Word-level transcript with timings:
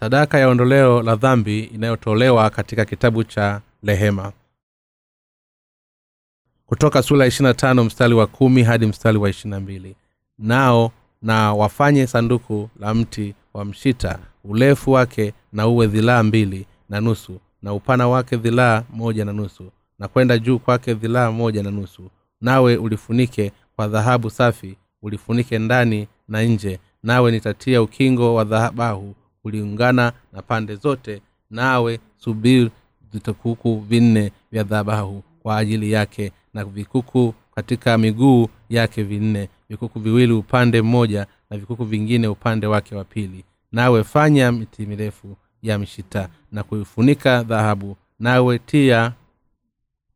sadaka 0.00 0.38
ya 0.38 0.48
ondoleo 0.48 1.02
la 1.02 1.16
dhambi 1.16 1.60
inayotolewa 1.60 2.50
katika 2.50 2.84
kitabu 2.84 3.24
cha 3.24 3.60
rehema. 3.82 4.32
Kutoka 6.66 7.02
sura 7.02 7.26
ya 7.26 7.54
tano 7.54 7.84
mstari 7.84 8.14
wa 8.14 8.26
kumi 8.26 8.62
hadi 8.62 8.86
mstari 8.86 9.18
wa 9.18 9.30
ishirina 9.30 9.60
mbili. 9.60 9.96
Nao 10.38 10.92
na 11.22 11.52
wafanye 11.54 12.06
sanduku 12.06 12.70
la 12.80 12.94
mti 12.94 13.34
wa 13.54 13.64
mshita 13.64 14.18
urefu 14.44 14.92
wake 14.92 15.32
na 15.52 15.66
uwe 15.66 15.86
dhilaa 15.86 16.22
mbili 16.22 16.66
na 16.88 17.00
nusu 17.00 17.40
na 17.62 17.72
upana 17.74 18.08
wake 18.08 18.36
dhilaa 18.36 18.82
moja 18.90 19.24
na 19.24 19.32
nusu 19.32 19.70
na 19.98 20.08
kwenda 20.08 20.38
juu 20.38 20.58
kwake 20.58 20.94
dhilaa 20.94 21.30
moja 21.30 21.62
na 21.62 21.70
nusu. 21.70 22.10
Nawe 22.40 22.76
ulifunike 22.76 23.52
kwa 23.76 23.88
dhahabu 23.88 24.30
safi 24.30 24.76
ulifunike 25.02 25.58
ndani 25.58 26.08
na 26.28 26.42
nje 26.42 26.78
nawe 27.02 27.30
nitatia 27.30 27.82
ukingo 27.82 28.34
wa 28.34 28.44
dhahabahu 28.44 29.14
uliungana 29.44 30.12
na 30.32 30.42
pande 30.42 30.74
zote 30.76 31.22
nawe 31.50 32.00
subiri 32.16 32.70
vitukuku 33.12 33.80
vinne 33.88 34.32
vya 34.52 34.62
dhabahu 34.62 35.22
kwa 35.42 35.56
ajili 35.56 35.92
yake 35.92 36.32
na 36.54 36.64
vikuku 36.64 37.34
katika 37.54 37.98
miguu 37.98 38.48
yake 38.68 39.02
vinne 39.02 39.48
vikuku 39.68 40.00
viwili 40.00 40.32
upande 40.32 40.82
mmoja 40.82 41.26
na 41.50 41.58
vikuku 41.58 41.84
vingine 41.84 42.28
upande 42.28 42.66
wake 42.66 42.94
wa 42.94 43.04
pili. 43.04 43.44
Nawe 43.72 44.04
fanya 44.04 44.52
miti 44.52 44.86
mirefu 44.86 45.36
ya 45.62 45.78
mshita 45.78 46.28
na 46.52 46.62
kuifunika 46.62 47.42
dhahabu 47.42 47.96
nawe 48.20 48.58
tia 48.58 49.12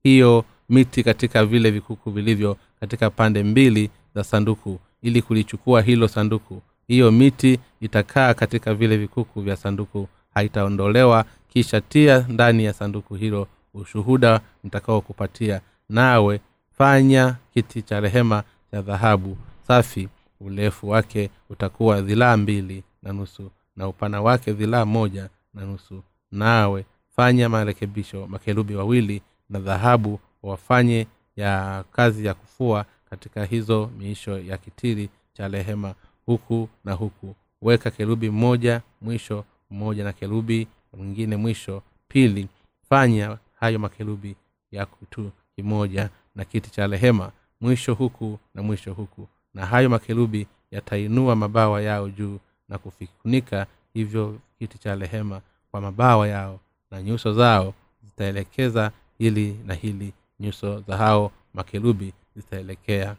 hiyo 0.02 0.44
miti 0.68 1.02
katika 1.02 1.46
vile 1.46 1.70
vikuku 1.70 2.10
vilivyo 2.10 2.56
katika 2.80 3.10
pande 3.10 3.42
mbili 3.42 3.90
za 4.14 4.24
sanduku 4.24 4.78
ili 5.02 5.22
kulichukua 5.22 5.82
hilo 5.82 6.08
sanduku 6.08 6.62
hiyo 6.92 7.10
miti 7.12 7.58
itakaa 7.80 8.34
katika 8.34 8.74
vile 8.74 8.96
vikuku 8.96 9.40
vya 9.40 9.56
sanduku. 9.56 10.08
Haitaondolewa 10.34 11.24
kisha 11.48 11.80
tia 11.80 12.26
ndani 12.28 12.64
ya 12.64 12.72
sanduku 12.72 13.14
hilo 13.14 13.48
ushuhuda 13.74 14.40
mtakaokupatia 14.64 15.60
nawe 15.88 16.40
fanya 16.70 17.36
kiti 17.54 17.82
cha 17.82 18.00
rehema 18.00 18.42
cha 18.70 18.82
dhahabu. 18.82 19.36
Safi 19.68 20.08
urefu 20.40 20.88
wake 20.88 21.30
utakuwa 21.50 22.00
dhilaa 22.00 22.36
mbili 22.36 22.84
na 23.02 23.12
nusu 23.12 23.50
na 23.76 23.88
upana 23.88 24.22
wake 24.22 24.52
dhilaa 24.52 24.84
moja 24.84 25.28
na 25.54 25.64
nusu. 25.64 26.02
Nawe 26.32 26.84
fanya 27.16 27.48
marekebisho 27.48 28.26
makerubi 28.26 28.74
wawili 28.74 29.22
na 29.50 29.58
dhahabu 29.60 30.20
wafanye 30.42 31.06
ya 31.36 31.84
kazi 31.92 32.26
ya 32.26 32.34
kufua 32.34 32.84
katika 33.10 33.44
hizo 33.44 33.90
miisho 33.98 34.38
ya 34.38 34.58
kitiri 34.58 35.08
cha 35.32 35.48
rehema 35.48 35.94
huku 36.26 36.68
na 36.84 36.92
huku. 36.92 37.34
Weka 37.62 37.90
kerubi 37.90 38.30
mmoja 38.30 38.82
mwisho 39.00 39.44
mmoja 39.70 40.04
na 40.04 40.12
kerubi 40.12 40.66
mwingine 40.96 41.36
mwisho. 41.36 41.82
Pili 42.08 42.48
fanya 42.88 43.38
hayo 43.60 43.78
makerubi 43.78 44.36
ya 44.70 44.86
kitu 44.86 45.30
kimoja 45.56 46.10
na 46.34 46.44
kiti 46.44 46.70
cha 46.70 46.86
rehema 46.86 47.32
mwisho 47.60 47.94
huku 47.94 48.38
na 48.54 48.62
mwisho 48.62 48.92
huku. 48.94 49.28
Na 49.54 49.66
hayo 49.66 49.90
makerubi 49.90 50.46
yatainua 50.70 51.36
mabawa 51.36 51.82
yao 51.82 52.08
juu 52.10 52.38
na 52.68 52.78
kufunika 52.78 53.66
hivyo 53.94 54.38
kiti 54.58 54.78
cha 54.78 54.94
rehema 54.94 55.40
kwa 55.70 55.80
mabawa 55.80 56.28
yao 56.28 56.60
na 56.90 57.02
nyuso 57.02 57.32
zao 57.34 57.74
zitaelekeza 58.04 58.92
hili 59.18 59.56
na 59.66 59.74
hili. 59.74 60.12
Nyuso 60.40 60.80
za 60.80 60.96
hao 60.96 61.32
makerubi 61.54 62.12
zitaelekea 62.36 63.16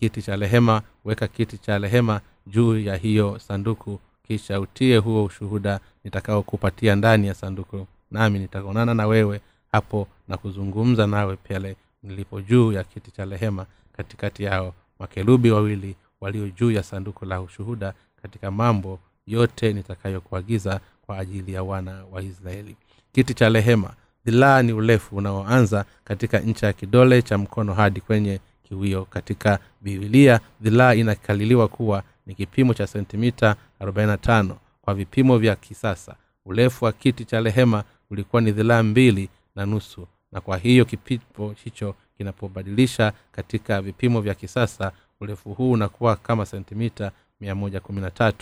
kiti 0.00 0.22
cha 0.22 0.36
rehema 0.36 0.82
weka 1.04 1.28
kiti 1.28 1.58
cha 1.58 1.78
rehema 1.78 2.20
juu 2.46 2.78
ya 2.78 2.96
hiyo 2.96 3.38
sanduku 3.38 4.00
kisha 4.22 4.60
utie 4.60 4.96
huo 4.96 5.24
ushuhuda 5.24 5.80
nitakaokupatia 6.04 6.96
ndani 6.96 7.26
ya 7.26 7.34
sanduku 7.34 7.86
nami 8.10 8.38
nitaonana 8.38 8.94
na 8.94 9.06
wewe 9.06 9.40
hapo 9.72 10.08
na 10.28 10.36
kuzungumza 10.36 11.06
nawe 11.06 11.36
pale 11.36 11.76
nilipo 12.02 12.40
juu 12.40 12.72
ya 12.72 12.84
kiti 12.84 13.10
cha 13.10 13.24
rehema 13.24 13.66
katikati 13.96 14.44
yao 14.44 14.74
makerubi 14.98 15.50
wawili 15.50 15.96
walio 16.20 16.48
juu 16.48 16.70
ya 16.70 16.82
sanduku 16.82 17.24
la 17.24 17.40
ushuhuda 17.40 17.94
katika 18.22 18.50
mambo 18.50 18.98
yote 19.26 19.72
nitakayokuagiza 19.72 20.80
kwa 21.06 21.18
ajili 21.18 21.52
ya 21.52 21.62
wana 21.62 22.04
wa 22.12 22.22
israeli. 22.22 22.76
Kiti 23.12 23.34
cha 23.34 23.48
rehema 23.48 23.90
dhilaa 24.24 24.62
ni 24.62 24.72
urefu 24.72 25.16
unaoanza 25.16 25.84
katika 26.04 26.38
ncha 26.38 26.66
ya 26.66 26.72
kidole 26.72 27.22
cha 27.22 27.38
mkono 27.38 27.74
hadi 27.74 28.00
kwenye 28.00 28.40
kiwio 28.68 29.04
katika 29.04 29.58
bibilia 29.80 30.40
dhilaa 30.60 30.94
inakaliliwa 30.94 31.68
kuwa 31.68 32.02
ni 32.26 32.34
kipimo 32.34 32.74
cha 32.74 32.86
sentimita 32.86 33.56
45 33.80 34.54
kwa 34.82 34.94
vipimo 34.94 35.38
vya 35.38 35.56
kisasa. 35.56 36.16
Urefu 36.44 36.84
wa 36.84 36.92
kiti 36.92 37.24
cha 37.24 37.40
rehema 37.40 37.84
ulikuwa 38.10 38.42
ni 38.42 38.52
dhilaa 38.52 38.82
mbili 38.82 39.28
na 39.54 39.66
nusu 39.66 40.06
na 40.32 40.40
kwa 40.40 40.56
hiyo 40.58 40.84
kipimo 40.84 41.54
hicho 41.64 41.94
kinapobadilisha 42.16 43.12
katika 43.32 43.82
vipimo 43.82 44.20
vya 44.20 44.34
kisasa 44.34 44.92
urefu 45.20 45.54
huu 45.54 45.70
unakuwa 45.70 46.16
kama 46.16 46.46
sentimita 46.46 47.12
113 47.40 48.32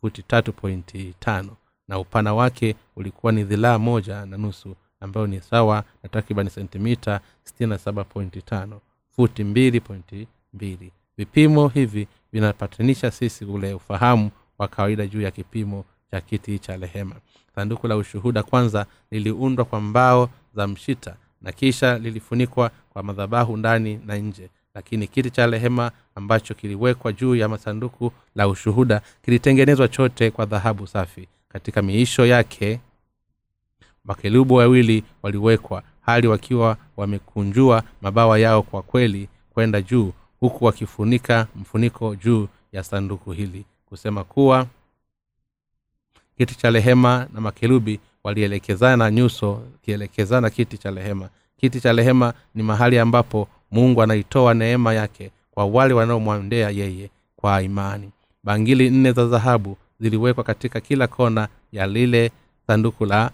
futi 0.00 0.22
3.5 0.28 1.44
na 1.88 1.98
upana 1.98 2.34
wake 2.34 2.74
ulikuwa 2.96 3.32
ni 3.32 3.44
dhilaa 3.44 3.78
moja 3.78 4.26
na 4.26 4.36
nusu 4.36 4.76
ambayo 5.00 5.26
ni 5.26 5.40
sawa 5.40 5.84
na 6.02 6.08
takriban 6.08 6.48
sentimita 6.48 7.20
67.5 7.60 8.78
futi 9.16 9.44
2.2 9.44 10.90
vipimo 11.16 11.68
hivi 11.68 12.08
vinapatanisha 12.32 13.10
sisi 13.10 13.44
ule 13.44 13.74
ufahamu 13.74 14.30
wa 14.58 14.68
kawaida 14.68 15.06
juu 15.06 15.20
ya 15.20 15.30
kipimo 15.30 15.84
cha 16.10 16.20
kiti 16.20 16.58
cha 16.58 16.76
rehema. 16.76 17.14
Sanduku 17.54 17.86
la 17.88 17.96
ushuhuda 17.96 18.42
kwanza 18.42 18.86
liliundwa 19.10 19.64
kwa 19.64 19.80
mbao 19.80 20.30
za 20.54 20.66
mshita 20.66 21.16
na 21.42 21.52
kisha 21.52 21.98
lilifunikwa 21.98 22.70
kwa 22.92 23.02
madhabahu 23.02 23.56
ndani 23.56 24.00
na 24.06 24.16
nje. 24.16 24.50
Lakini 24.74 25.06
kiti 25.06 25.30
cha 25.30 25.46
rehema 25.46 25.90
ambacho 26.14 26.54
kiliwekwa 26.54 27.12
juu 27.12 27.34
ya 27.34 27.48
masanduku 27.48 28.12
la 28.34 28.48
ushuhuda 28.48 29.02
kilitengenezwa 29.24 29.88
chote 29.88 30.30
kwa 30.30 30.46
dhahabu 30.46 30.86
safi. 30.86 31.28
Katika 31.48 31.82
miisho 31.82 32.26
yake 32.26 32.80
makelubu 34.04 34.54
wawili 34.54 35.04
waliwekwa 35.22 35.82
hali 36.06 36.26
wakiwa 36.26 36.76
wamekunjua 36.96 37.82
mabawa 38.02 38.38
yao 38.38 38.62
kwa 38.62 38.82
kweli 38.82 39.28
kwenda 39.54 39.82
juu 39.82 40.12
huku 40.40 40.64
wakifunika 40.64 41.46
mfuniko 41.56 42.14
juu 42.16 42.48
ya 42.72 42.82
sanduku 42.84 43.32
hili 43.32 43.64
kusema 43.86 44.24
kuwa 44.24 44.66
kiti 46.38 46.54
cha 46.54 46.70
rehema 46.70 47.26
na 47.34 47.40
makerubi 47.40 48.00
walielekezana 48.24 49.10
nyuso 49.10 49.62
kielekezana 49.82 50.50
kiti 50.50 50.78
cha 50.78 50.90
rehema 50.90 51.28
kiti 51.56 51.80
cha 51.80 51.92
rehema 51.92 52.34
ni 52.54 52.62
mahali 52.62 52.98
ambapo 52.98 53.48
mungu 53.70 54.02
anaitoa 54.02 54.54
neema 54.54 54.94
yake 54.94 55.30
kwa 55.50 55.64
wale 55.66 55.94
wanaomwendea 55.94 56.70
yeye 56.70 57.10
kwa 57.36 57.62
imani. 57.62 58.10
Bangili 58.44 58.90
nne 58.90 59.12
za 59.12 59.24
dhahabu 59.26 59.76
ziliwekwa 60.00 60.44
katika 60.44 60.80
kila 60.80 61.06
kona 61.06 61.48
ya 61.72 61.86
lile 61.86 62.30
sanduku 62.66 63.06
la 63.06 63.30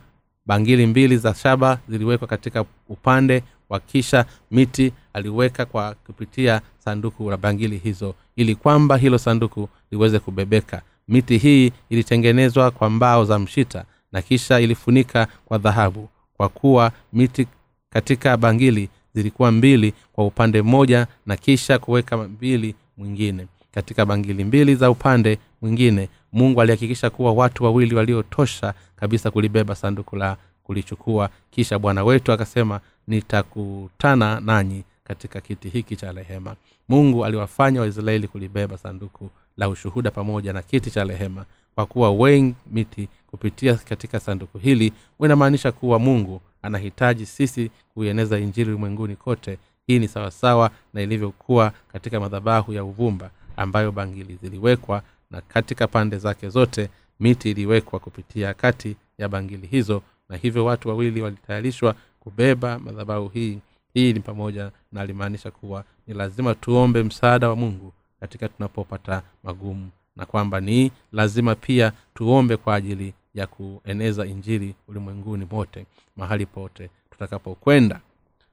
bangili 0.46 0.86
mbili 0.86 1.16
za 1.16 1.34
shaba 1.34 1.78
ziliwekwa 1.88 2.28
katika 2.28 2.64
upande 2.88 3.42
wa 3.68 3.80
kisha 3.80 4.24
miti 4.50 4.92
aliweka 5.12 5.64
kwa 5.64 5.94
kupitia 6.06 6.60
sanduku 6.78 7.30
la 7.30 7.36
bangili 7.36 7.78
hizo 7.78 8.14
ili 8.36 8.54
kwamba 8.54 8.96
hilo 8.96 9.18
sanduku 9.18 9.68
liweze 9.90 10.18
kubebeka. 10.18 10.82
Miti 11.08 11.38
hii 11.38 11.72
ilitengenezwa 11.90 12.70
kwa 12.70 12.90
mbao 12.90 13.24
za 13.24 13.38
mshita 13.38 13.84
na 14.12 14.22
kisha 14.22 14.60
ilifunika 14.60 15.26
kwa 15.44 15.58
dhahabu 15.58 16.08
kwa 16.36 16.48
kuwa 16.48 16.92
miti 17.12 17.46
katika 17.90 18.36
bangili 18.36 18.88
zilikuwa 19.14 19.52
mbili 19.52 19.94
kwa 20.12 20.26
upande 20.26 20.62
mmoja 20.62 21.06
na 21.26 21.36
kisha 21.36 21.78
kuweka 21.78 22.16
mbili 22.16 22.74
mwingine. 22.96 23.46
Katika 23.72 24.06
bangili 24.06 24.44
mbili 24.44 24.74
za 24.74 24.90
upande 24.90 25.38
mwingine 25.62 26.08
mungu 26.32 26.60
alihakikisha 26.60 27.10
kuwa 27.10 27.32
watu 27.32 27.64
wawili 27.64 27.94
waliotosha 27.94 28.74
kabisa 28.96 29.30
kulibeba 29.30 29.74
sanduku 29.74 30.16
la 30.16 30.36
kulichukua. 30.64 31.28
Kisha 31.50 31.78
bwana 31.78 32.04
wetu 32.04 32.32
akasema 32.32 32.80
nitakutana 33.06 34.40
nanyi 34.40 34.84
katika 35.04 35.40
kiti 35.40 35.68
hiki 35.68 35.96
cha 35.96 36.12
rehema. 36.12 36.56
Mungu 36.88 37.24
aliwafanya 37.24 37.80
waisraeli 37.80 38.28
kulibeba 38.28 38.78
sanduku 38.78 39.30
la 39.56 39.68
ushuhuda 39.68 40.10
pamoja 40.10 40.52
na 40.52 40.62
kiti 40.62 40.90
cha 40.90 41.04
rehema. 41.04 41.44
Kwa 41.74 41.86
kuwa 41.86 42.10
wengi 42.12 42.54
miti 42.70 43.08
kupitia 43.26 43.74
katika 43.74 44.20
sanduku 44.20 44.58
hili 44.58 44.92
inamaanisha 45.20 45.72
kuwa 45.72 45.98
mungu 45.98 46.40
anahitaji 46.62 47.26
sisi 47.26 47.70
kuieneza 47.94 48.38
injili 48.38 48.70
ulimwenguni 48.70 49.16
kote. 49.16 49.58
Hii 49.86 49.98
ni 49.98 50.08
sawasawa 50.08 50.70
na 50.94 51.00
ilivyokuwa 51.02 51.72
katika 51.92 52.20
madhabahu 52.20 52.72
ya 52.72 52.84
uvumba 52.84 53.30
ambayo 53.56 53.92
bangili 53.92 54.38
ziliwekwa 54.42 55.02
na 55.32 55.40
katika 55.40 55.86
pande 55.86 56.18
zake 56.18 56.48
zote 56.48 56.88
miti 57.20 57.50
iliwekwa 57.50 57.98
kupitia 58.00 58.54
kati 58.54 58.96
ya 59.18 59.28
bangili 59.28 59.66
hizo 59.66 60.02
na 60.28 60.36
hivyo 60.36 60.64
watu 60.64 60.88
wawili 60.88 61.20
walitayarishwa 61.22 61.94
kubeba 62.20 62.78
madhabahu 62.78 63.28
hii. 63.28 63.58
Hii 63.94 64.12
ni 64.12 64.20
pamoja 64.20 64.70
na 64.92 65.00
alimaanisha 65.00 65.50
kuwa 65.50 65.84
ni 66.06 66.14
lazima 66.14 66.54
tuombe 66.54 67.02
msaada 67.02 67.48
wa 67.48 67.56
mungu 67.56 67.92
katika 68.20 68.48
tunapopata 68.48 69.22
magumu 69.44 69.90
na 70.16 70.26
kwamba 70.26 70.60
ni 70.60 70.92
lazima 71.12 71.54
pia 71.54 71.92
tuombe 72.14 72.56
kwa 72.56 72.74
ajili 72.74 73.14
ya 73.34 73.46
kueneza 73.46 74.26
injili 74.26 74.74
ulimwenguni 74.88 75.46
mote 75.50 75.86
mahali 76.16 76.46
pote 76.46 76.90
tutakapokwenda. 77.10 78.00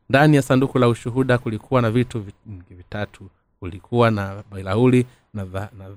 Ndani 0.10 0.36
ya 0.36 0.42
sanduku 0.42 0.80
la 0.80 0.88
ushuhuda 0.88 1.38
kulikuwa 1.38 1.82
na 1.82 1.92
vitu 1.92 2.20
vingi 2.20 2.74
vitatu. 2.74 3.30
Kulikuwa 3.60 4.12
na 4.12 4.44
bilauli 4.56 5.06
na 5.34 5.46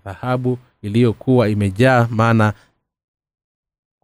dhahabu 0.05 0.59
iliyokuwa 0.83 1.49
imejaa 1.49 2.09
maana 2.11 2.53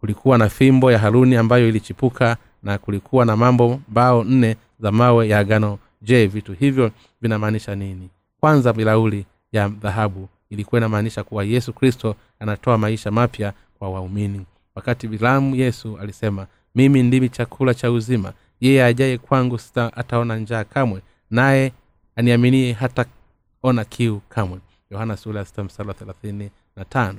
kulikuwa 0.01 0.39
na 0.39 0.49
fimbo 0.49 0.93
ya 0.93 0.99
haruni 0.99 1.37
ambayo 1.37 1.69
ilichipuka 1.69 2.37
na 2.63 2.79
kulikuwa 2.79 3.25
na 3.25 3.37
mambo 3.37 3.81
mbao 3.89 4.25
nne 4.25 4.57
za 4.81 4.93
mawe 4.93 5.29
ya 5.29 5.39
agano. 5.39 5.79
Je 6.03 6.27
vitu 6.27 6.53
hivyo 6.53 6.91
vinamaanisha 7.21 7.75
nini? 7.75 8.09
Kwanza 8.41 8.73
bilauli 8.73 9.27
ya 9.53 9.69
dhahabu 9.69 10.29
ilikuwa 10.51 10.79
inamaanisha 10.79 11.25
kuwa 11.25 11.45
yesu 11.45 11.73
kristo 11.73 12.17
anatoa 12.41 12.79
maisha 12.79 13.11
mapya 13.11 13.53
kwa 13.79 13.91
waumini. 13.91 14.47
Wakati 14.75 15.09
bilamu 15.09 15.57
yesu 15.57 15.99
alisema 15.99 16.47
mimi 16.75 17.03
ndimi 17.03 17.29
chakula 17.29 17.75
cha 17.75 17.91
uzima. 17.91 18.33
Yeye 18.61 18.85
ajaye 18.85 19.19
kwangu 19.19 19.59
sita 19.59 19.97
ataona 19.97 20.37
njaa 20.37 20.65
kamwe 20.65 21.03
naye 21.31 21.73
aniaminie 22.17 22.73
hataona 22.73 23.85
kiu 23.89 24.21
kamwe 24.29 24.59
yohana 24.91 25.17
sula 25.17 25.45
sita 25.45 25.65
mstari 25.65 25.95
thelathini 25.95 26.51
na 26.77 26.85
tano. 26.85 27.19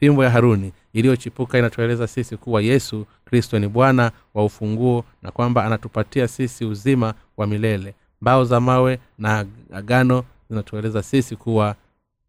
Fimbo 0.00 0.24
ya 0.24 0.30
haruni 0.30 0.72
iliyochipuka 0.92 1.58
inatueleza 1.58 2.06
sisi 2.06 2.36
kuwa 2.36 2.62
yesu 2.62 3.06
kristo 3.24 3.58
ni 3.58 3.68
bwana 3.68 4.12
wa 4.34 4.44
ufunguo 4.44 5.04
na 5.22 5.30
kwamba 5.30 5.64
anatupatia 5.64 6.28
sisi 6.28 6.64
uzima 6.64 7.14
wa 7.36 7.46
milele. 7.46 7.94
Mbao 8.20 8.44
za 8.44 8.60
mawe 8.60 8.98
na 9.18 9.46
agano 9.72 10.24
zinatueleza 10.50 11.02
sisi 11.02 11.36
kuwa 11.36 11.76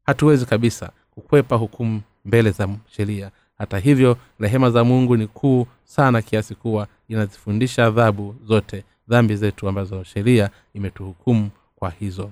hatuwezi 0.05 0.45
kabisa 0.45 0.91
kukwepa 1.11 1.55
hukumu 1.55 2.01
mbele 2.25 2.51
za 2.51 2.69
sheria. 2.91 3.31
Hata 3.57 3.79
hivyo 3.79 4.17
rehema 4.39 4.69
za 4.71 4.83
mungu 4.83 5.17
ni 5.17 5.27
kuu 5.27 5.67
sana 5.83 6.21
kiasi 6.21 6.55
kuwa 6.55 6.87
inazifundisha 7.09 7.85
adhabu 7.85 8.35
zote 8.45 8.83
dhambi 9.07 9.35
zetu 9.35 9.67
ambazo 9.69 10.03
sheria 10.03 10.49
imetuhukumu 10.73 11.49
kwa 11.75 11.89
hizo. 11.89 12.31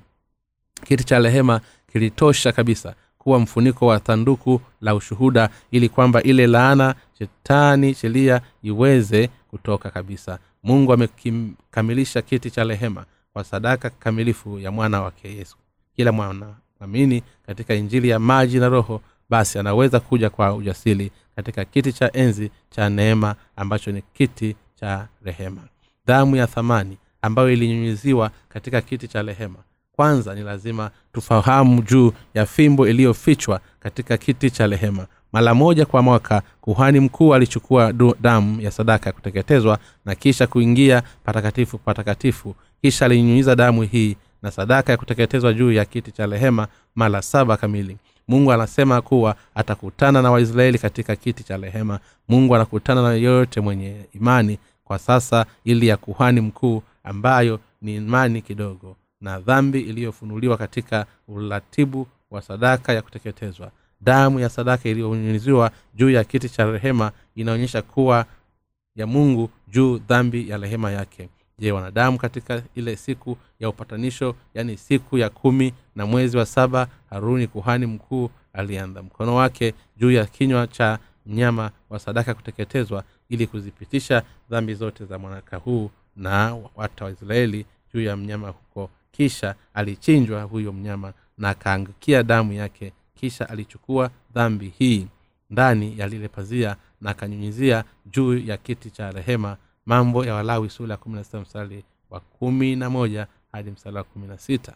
Kiti 0.84 1.04
cha 1.04 1.20
rehema 1.20 1.62
kilitosha 1.92 2.52
kabisa 2.52 2.96
kuwa 3.18 3.40
mfuniko 3.40 3.88
wa 3.88 4.00
sanduku 4.00 4.62
la 4.82 4.96
ushuhuda 4.96 5.50
ili 5.72 5.90
kwamba 5.90 6.24
ile 6.24 6.48
laana 6.48 6.96
shetani 7.20 7.94
sheria 7.94 8.42
iweze 8.64 9.30
kutoka 9.50 9.90
kabisa. 9.90 10.40
Mungu 10.64 10.94
amekamilisha 10.94 12.22
kiti 12.22 12.52
cha 12.52 12.64
rehema 12.64 13.06
kwa 13.34 13.44
sadaka 13.44 13.90
kamilifu 13.90 14.60
ya 14.60 14.72
mwana 14.72 15.02
wake 15.02 15.36
yesu. 15.36 15.58
Kila 15.96 16.12
mwanaamini 16.12 17.24
katika 17.46 17.74
injili 17.74 18.10
ya 18.10 18.20
maji 18.20 18.60
na 18.60 18.70
roho 18.70 19.02
basi 19.30 19.60
anaweza 19.60 20.00
kuja 20.00 20.30
kwa 20.30 20.54
ujasiri 20.56 21.12
katika 21.36 21.66
kiti 21.66 21.94
cha 21.94 22.12
enzi 22.14 22.52
cha 22.70 22.90
neema 22.90 23.36
ambacho 23.56 23.92
ni 23.92 24.02
kiti 24.02 24.56
cha 24.76 25.08
rehema. 25.24 25.62
Damu 26.06 26.36
ya 26.36 26.48
thamani 26.48 26.98
ambayo 27.22 27.52
ilinyunyiziwa 27.52 28.32
katika 28.50 28.82
kiti 28.82 29.08
cha 29.08 29.22
rehema 29.22 29.60
kwanza 29.96 30.36
ni 30.36 30.42
lazima 30.42 30.92
tufahamu 31.14 31.82
juu 31.82 32.12
ya 32.34 32.46
fimbo 32.46 32.88
iliyofichwa 32.88 33.60
katika 33.80 34.18
kiti 34.18 34.52
cha 34.52 34.68
rehema. 34.68 35.08
Mara 35.34 35.54
moja 35.54 35.86
kwa 35.86 36.02
mwaka 36.02 36.42
kuhani 36.62 37.00
mkuu 37.00 37.34
alichukua 37.34 37.94
damu 38.22 38.62
ya 38.62 38.72
sadaka 38.72 39.10
ya 39.10 39.14
kuteketezwa 39.14 39.80
na 40.06 40.16
kisha 40.16 40.48
kuingia 40.48 41.04
patakatifu 41.24 41.78
patakatifu. 41.78 42.56
Kisha 42.82 43.06
alinyunyiza 43.06 43.56
damu 43.56 43.82
hii 43.82 44.16
na 44.42 44.52
sadaka 44.52 44.92
ya 44.92 44.98
kuteketezwa 44.98 45.54
juu 45.54 45.72
ya 45.72 45.86
kiti 45.86 46.12
cha 46.12 46.26
rehema 46.26 46.68
mara 46.96 47.22
saba 47.22 47.58
kamili. 47.58 47.98
Mungu 48.28 48.52
anasema 48.52 49.02
kuwa 49.02 49.36
atakutana 49.56 50.22
na 50.22 50.32
waisraeli 50.32 50.78
katika 50.80 51.16
kiti 51.16 51.44
cha 51.44 51.58
rehema. 51.58 52.00
Mungu 52.28 52.56
anakutana 52.56 53.02
na 53.02 53.14
yeyote 53.14 53.62
mwenye 53.62 53.96
imani 54.14 54.58
kwa 54.84 55.00
sasa 55.00 55.46
ili 55.64 55.88
ya 55.88 55.98
kuhani 55.98 56.42
mkuu 56.42 56.84
ambayo 57.04 57.60
ni 57.82 57.96
imani 57.96 58.42
kidogo 58.42 58.96
na 59.22 59.40
dhambi 59.40 59.80
iliyofunuliwa 59.82 60.58
katika 60.58 61.06
uratibu 61.28 62.08
wa 62.32 62.42
sadaka 62.42 62.94
ya 62.94 63.02
kuteketezwa. 63.02 63.72
Damu 64.02 64.40
ya 64.40 64.50
sadaka 64.50 64.90
iliyonyunyiziwa 64.90 65.72
juu 65.96 66.10
ya 66.10 66.24
kiti 66.24 66.50
cha 66.50 66.72
rehema 66.72 67.12
inaonyesha 67.36 67.82
kuwa 67.82 68.26
ya 68.96 69.08
mungu 69.08 69.50
juu 69.68 69.98
dhambi 69.98 70.50
ya 70.50 70.58
rehema 70.58 70.92
yake. 70.92 71.30
Je 71.60 71.72
wanadamu 71.72 72.18
katika 72.18 72.64
ile 72.76 72.96
siku 72.96 73.38
ya 73.60 73.70
upatanisho 73.70 74.36
yaani 74.54 74.78
siku 74.78 75.18
ya 75.18 75.30
kumi 75.30 75.74
na 75.96 76.06
mwezi 76.06 76.38
wa 76.38 76.46
saba 76.46 76.88
haruni 77.10 77.48
kuhani 77.48 77.86
mkuu 77.86 78.30
alianza 78.54 79.04
mkono 79.04 79.36
wake 79.36 79.74
juu 79.98 80.12
ya 80.12 80.26
kinywa 80.26 80.68
cha 80.68 81.00
mnyama 81.26 81.72
wa 81.90 82.00
sadaka 82.00 82.34
kuteketezwa 82.34 83.04
ili 83.30 83.48
kuzipitisha 83.48 84.24
dhambi 84.50 84.74
zote 84.74 85.06
za 85.06 85.18
mwanaka 85.20 85.58
huu 85.58 85.92
na 86.16 86.58
watu 86.76 87.04
wa 87.04 87.12
israeli 87.12 87.66
juu 87.94 88.02
ya 88.02 88.18
mnyama 88.18 88.48
huko 88.48 88.90
kisha 89.12 89.56
alichinjwa 89.74 90.44
huyo 90.44 90.74
mnyama 90.74 91.14
na 91.38 91.50
akaangukia 91.50 92.24
damu 92.24 92.54
yake. 92.54 92.94
Kisha 93.16 93.50
alichukua 93.50 94.10
dhambi 94.34 94.74
hii 94.78 95.08
ndani 95.50 96.00
ya 96.00 96.08
lile 96.08 96.28
pazia 96.28 96.76
na 97.02 97.10
akanyunyizia 97.10 97.84
juu 98.06 98.38
ya 98.38 98.58
kiti 98.58 98.90
cha 98.92 99.12
rehema. 99.12 99.58
Mambo 99.86 100.26
ya 100.26 100.36
walawi 100.36 100.70
sula 100.70 100.98
kumi 100.98 101.16
na 101.16 101.24
sita 101.24 101.40
mstari 101.40 101.84
wa 102.10 102.20
kumi 102.20 102.76
na 102.76 102.90
moja 102.90 103.28
hadi 103.52 103.72
mstari 103.72 103.96
wa 103.96 104.04
kumi 104.04 104.28
na 104.28 104.38
sita. 104.38 104.74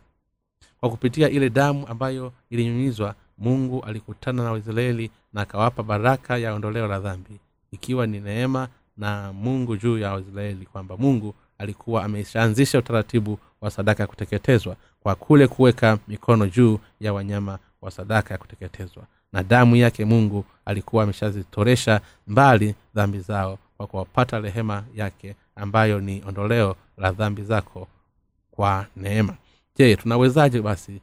Kwa 0.80 0.90
kupitia 0.90 1.30
ile 1.30 1.50
damu 1.50 1.88
ambayo 1.88 2.34
ilinyunyizwa 2.50 3.16
mungu 3.38 3.84
alikutana 3.84 4.44
na 4.44 4.52
waisraeli 4.52 5.12
na 5.34 5.42
akawapa 5.42 5.84
baraka 5.84 6.38
ya 6.38 6.54
ondoleo 6.54 6.88
la 6.88 7.00
dhambi 7.00 7.40
ikiwa 7.72 8.08
ni 8.08 8.20
neema 8.20 8.68
na 8.98 9.34
mungu 9.34 9.78
juu 9.78 9.98
ya 9.98 10.12
waisraeli 10.14 10.66
kwamba 10.66 10.98
mungu 10.98 11.36
alikuwa 11.58 12.04
ameshaanzisha 12.04 12.80
utaratibu 12.80 13.40
wa 13.66 13.72
sadaka 13.72 14.04
ya 14.04 14.08
kuteketezwa 14.08 14.76
kwa 15.04 15.16
kule 15.16 15.48
kuweka 15.48 15.98
mikono 16.08 16.48
juu 16.48 16.80
ya 17.00 17.14
wanyama 17.14 17.60
wa 17.82 17.92
sadaka 17.92 18.34
ya 18.34 18.38
kuteketezwa. 18.38 19.04
Na 19.34 19.44
damu 19.44 19.76
yake 19.76 20.06
mungu 20.06 20.46
alikuwa 20.66 21.04
ameshazitoresha 21.04 22.02
mbali 22.28 22.76
dhambi 22.96 23.20
zao 23.20 23.58
kwa 23.78 23.88
kuwapata 23.88 24.40
rehema 24.40 24.84
yake 24.96 25.36
ambayo 25.56 26.00
ni 26.00 26.24
ondoleo 26.28 26.76
la 26.98 27.12
dhambi 27.12 27.44
zako 27.44 27.88
kwa 28.52 28.86
neema. 28.96 29.36
Je 29.76 29.96
tunawezaje 29.96 30.62
basi 30.62 31.02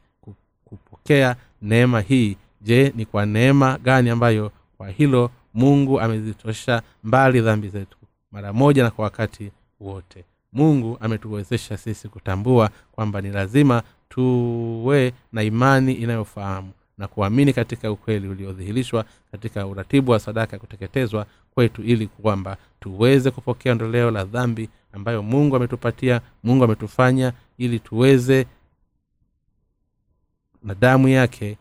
kupokea 0.65 1.35
neema 1.61 2.01
hii? 2.01 2.37
Je 2.61 2.93
ni 2.95 3.05
kwa 3.05 3.25
neema 3.25 3.77
gani 3.77 4.09
ambayo 4.09 4.51
kwa 4.77 4.89
hilo 4.89 5.31
mungu 5.53 5.99
amezitosha 6.01 6.81
mbali 7.03 7.41
dhambi 7.41 7.69
zetu 7.69 7.97
mara 8.31 8.53
moja 8.53 8.83
na 8.83 8.91
kwa 8.91 9.03
wakati 9.05 9.51
wote 9.79 10.23
mungu 10.53 10.97
ametuwezesha 11.01 11.77
sisi 11.77 12.07
kutambua 12.09 12.69
kwamba 12.91 13.21
ni 13.21 13.29
lazima 13.31 13.83
tuwe 14.09 15.13
na 15.31 15.43
imani 15.43 15.93
inayofahamu 15.93 16.71
na 16.97 17.07
kuamini 17.07 17.53
katika 17.53 17.91
ukweli 17.91 18.27
uliodhihirishwa 18.27 19.05
katika 19.31 19.67
uratibu 19.67 20.11
wa 20.11 20.19
sadaka 20.19 20.55
ya 20.55 20.59
kuteketezwa 20.59 21.25
kwetu 21.53 21.83
ili 21.83 22.07
kwamba 22.07 22.57
tuweze 22.79 23.31
kupokea 23.31 23.71
ondoleo 23.71 24.11
la 24.11 24.25
dhambi 24.25 24.69
ambayo 24.93 25.23
mungu 25.23 25.55
ametupatia 25.55 26.21
mungu 26.43 26.63
ametufanya 26.63 27.33
ili 27.57 27.79
tuweze 27.79 28.45
na 30.63 30.75
damu 30.75 31.07
yake 31.07 31.57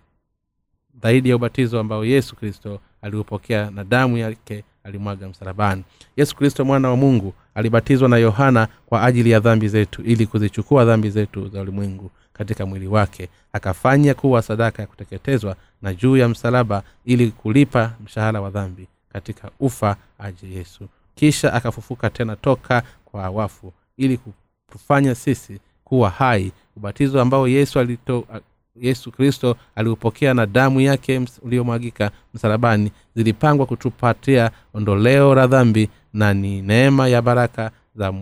zaidi 1.02 1.28
ya 1.28 1.36
ubatizo 1.36 1.80
ambao 1.80 2.04
yesu 2.04 2.36
kristo 2.36 2.80
aliupokea 3.02 3.70
na 3.70 3.84
damu 3.84 4.18
yake 4.18 4.64
alimwaga 4.84 5.28
msalabani. 5.28 5.84
Yesu 6.16 6.36
kristo 6.36 6.64
mwana 6.64 6.90
wa 6.90 6.96
mungu 6.96 7.34
alibatizwa 7.54 8.08
na 8.08 8.16
yohana 8.16 8.68
kwa 8.86 9.02
ajili 9.02 9.30
ya 9.30 9.40
dhambi 9.40 9.68
zetu 9.68 10.02
ili 10.02 10.26
kuzichukua 10.26 10.84
dhambi 10.84 11.10
zetu 11.10 11.48
za 11.48 11.60
ulimwengu 11.60 12.10
katika 12.32 12.66
mwili 12.66 12.86
wake 12.86 13.28
akafanya 13.52 14.14
kuwa 14.14 14.42
sadaka 14.42 14.82
ya 14.82 14.88
kuteketezwa 14.88 15.56
na 15.82 15.94
juu 15.94 16.16
ya 16.16 16.28
msalaba 16.28 16.82
ili 17.04 17.30
kulipa 17.30 17.92
mshahara 18.04 18.40
wa 18.40 18.50
dhambi 18.50 18.86
katika 19.12 19.50
ufa 19.60 19.96
aje 20.18 20.46
yesu. 20.50 20.88
Kisha 21.14 21.52
akafufuka 21.52 22.10
tena 22.10 22.36
toka 22.36 22.82
kwa 23.04 23.30
wafu 23.30 23.72
ili 23.96 24.18
kutufanya 24.66 25.14
sisi 25.14 25.58
kuwa 25.84 26.10
hai. 26.10 26.52
Ubatizo 26.76 27.20
ambao 27.20 27.48
yesu 27.48 27.78
alito, 27.80 28.24
yesu 28.76 29.10
kristo 29.12 29.56
aliupokea 29.74 30.34
na 30.34 30.46
damu 30.46 30.80
yake 30.80 31.20
uliyomwagika 31.42 32.10
msalabani 32.34 32.90
zilipangwa 33.16 33.66
kutupatia 33.66 34.50
ondoleo 34.74 35.34
la 35.34 35.46
dhambi 35.46 35.88
na 36.14 36.34
ni 36.34 36.62
neema 36.62 37.08
ya 37.08 37.22
baraka 37.22 37.70
za 37.94 38.14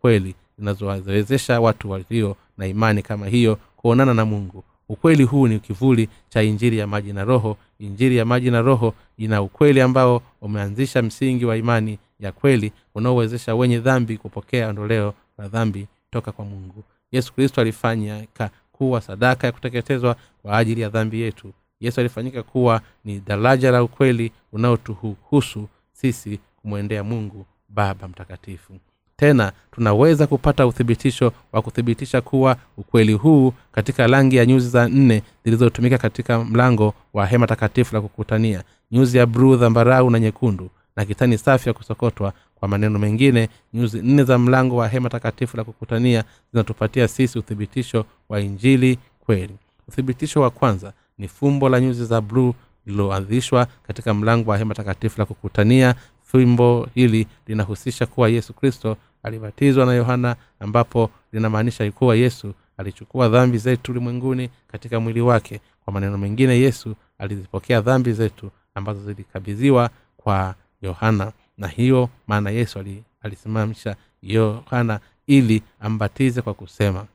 kweli 0.00 0.34
zinazowawezesha 0.58 1.60
watu 1.60 1.90
walio 1.90 2.36
na 2.58 2.66
imani 2.66 3.02
kama 3.02 3.26
hiyo 3.26 3.58
kuonana 3.76 4.14
na 4.14 4.24
mungu. 4.24 4.64
Ukweli 4.88 5.24
huu 5.24 5.48
ni 5.48 5.58
kivuli 5.60 6.08
cha 6.28 6.42
injiri 6.42 6.78
ya 6.78 6.86
maji 6.86 7.12
na 7.12 7.24
roho. 7.24 7.56
Injiri 7.78 8.16
ya 8.16 8.24
maji 8.24 8.50
na 8.50 8.62
roho 8.62 8.94
ina 9.18 9.42
ukweli 9.42 9.80
ambao 9.80 10.22
umeanzisha 10.40 11.02
msingi 11.02 11.44
wa 11.44 11.56
imani 11.56 11.98
ya 12.20 12.32
kweli 12.32 12.72
unaowezesha 12.94 13.54
wenye 13.54 13.78
dhambi 13.78 14.16
kupokea 14.16 14.68
ondoleo 14.68 15.14
la 15.38 15.48
dhambi 15.48 15.86
toka 16.10 16.32
kwa 16.32 16.44
mungu. 16.44 16.84
Yesu 17.12 17.32
kristo 17.34 17.60
alifanyika 17.60 18.50
kuwa 18.72 19.00
sadaka 19.00 19.46
ya 19.46 19.52
kuteketezwa 19.52 20.16
kwa 20.42 20.58
ajili 20.58 20.80
ya 20.80 20.88
dhambi 20.88 21.20
yetu. 21.20 21.52
Yesu 21.80 22.00
alifanyika 22.00 22.42
kuwa 22.42 22.80
ni 23.04 23.20
daraja 23.20 23.70
la 23.70 23.82
ukweli 23.82 24.32
unaotuhusu 24.52 25.68
sisi 25.92 26.38
kumwendea 26.66 27.04
mungu 27.04 27.46
baba 27.68 28.08
mtakatifu. 28.08 28.72
Tena 29.16 29.52
tunaweza 29.72 30.26
kupata 30.26 30.66
uthibitisho 30.66 31.32
wa 31.52 31.62
kuthibitisha 31.62 32.20
kuwa 32.20 32.56
ukweli 32.76 33.12
huu 33.12 33.52
katika 33.72 34.06
rangi 34.06 34.36
ya 34.36 34.46
nyuzi 34.46 34.68
za 34.68 34.88
nne 34.88 35.22
zilizotumika 35.44 35.98
katika 35.98 36.44
mlango 36.44 36.94
wa 37.14 37.26
hema 37.26 37.46
takatifu 37.46 37.94
la 37.94 38.00
kukutania 38.00 38.62
nyuzi 38.90 39.18
ya 39.18 39.26
bruu 39.26 39.56
dhambarau 39.56 40.10
na 40.10 40.20
nyekundu 40.20 40.70
na 40.96 41.04
kitani 41.04 41.38
safi 41.38 41.68
ya 41.68 41.72
kusokotwa 41.72 42.32
kwa 42.54 42.68
maneno 42.68 42.98
mengine 42.98 43.48
nyuzi 43.74 44.02
nne 44.02 44.24
za 44.24 44.38
mlango 44.38 44.76
wa 44.76 44.88
hema 44.88 45.08
takatifu 45.08 45.56
la 45.56 45.64
kukutania 45.64 46.24
zinatupatia 46.52 47.08
sisi 47.08 47.38
uthibitisho 47.38 48.04
wa 48.28 48.40
injili 48.40 48.98
kweli. 49.20 49.56
Uthibitisho 49.88 50.40
wa 50.40 50.50
kwanza 50.50 50.92
ni 51.18 51.28
fumbo 51.28 51.68
la 51.68 51.80
nyuzi 51.80 52.04
za 52.04 52.20
bluu 52.20 52.54
lililoanzishwa 52.86 53.66
katika 53.86 54.14
mlango 54.14 54.50
wa 54.50 54.58
hema 54.58 54.74
takatifu 54.74 55.18
la 55.20 55.24
kukutania 55.26 55.94
fimbo 56.32 56.88
hili 56.94 57.26
linahusisha 57.46 58.06
kuwa 58.06 58.28
yesu 58.28 58.52
kristo 58.54 58.96
alibatizwa 59.22 59.86
na 59.86 59.92
yohana 59.94 60.36
ambapo 60.60 61.10
linamaanisha 61.32 61.92
kuwa 61.92 62.16
yesu 62.16 62.54
alichukua 62.76 63.28
dhambi 63.28 63.58
zetu 63.58 63.92
ulimwenguni 63.92 64.50
katika 64.68 65.00
mwili 65.00 65.20
wake. 65.20 65.60
Kwa 65.84 65.92
maneno 65.92 66.18
mengine 66.18 66.58
yesu 66.60 66.94
alizipokea 67.18 67.80
dhambi 67.80 68.12
zetu 68.12 68.50
ambazo 68.74 69.00
zilikabidhiwa 69.04 69.90
kwa 70.16 70.54
yohana. 70.82 71.32
Na 71.58 71.68
hiyo 71.68 72.08
maana 72.26 72.50
yesu 72.50 72.84
alisimamisha 73.22 73.96
yohana 74.22 75.00
ili 75.26 75.62
ambatize 75.80 76.42
kwa 76.42 76.54
kusema 76.54 77.06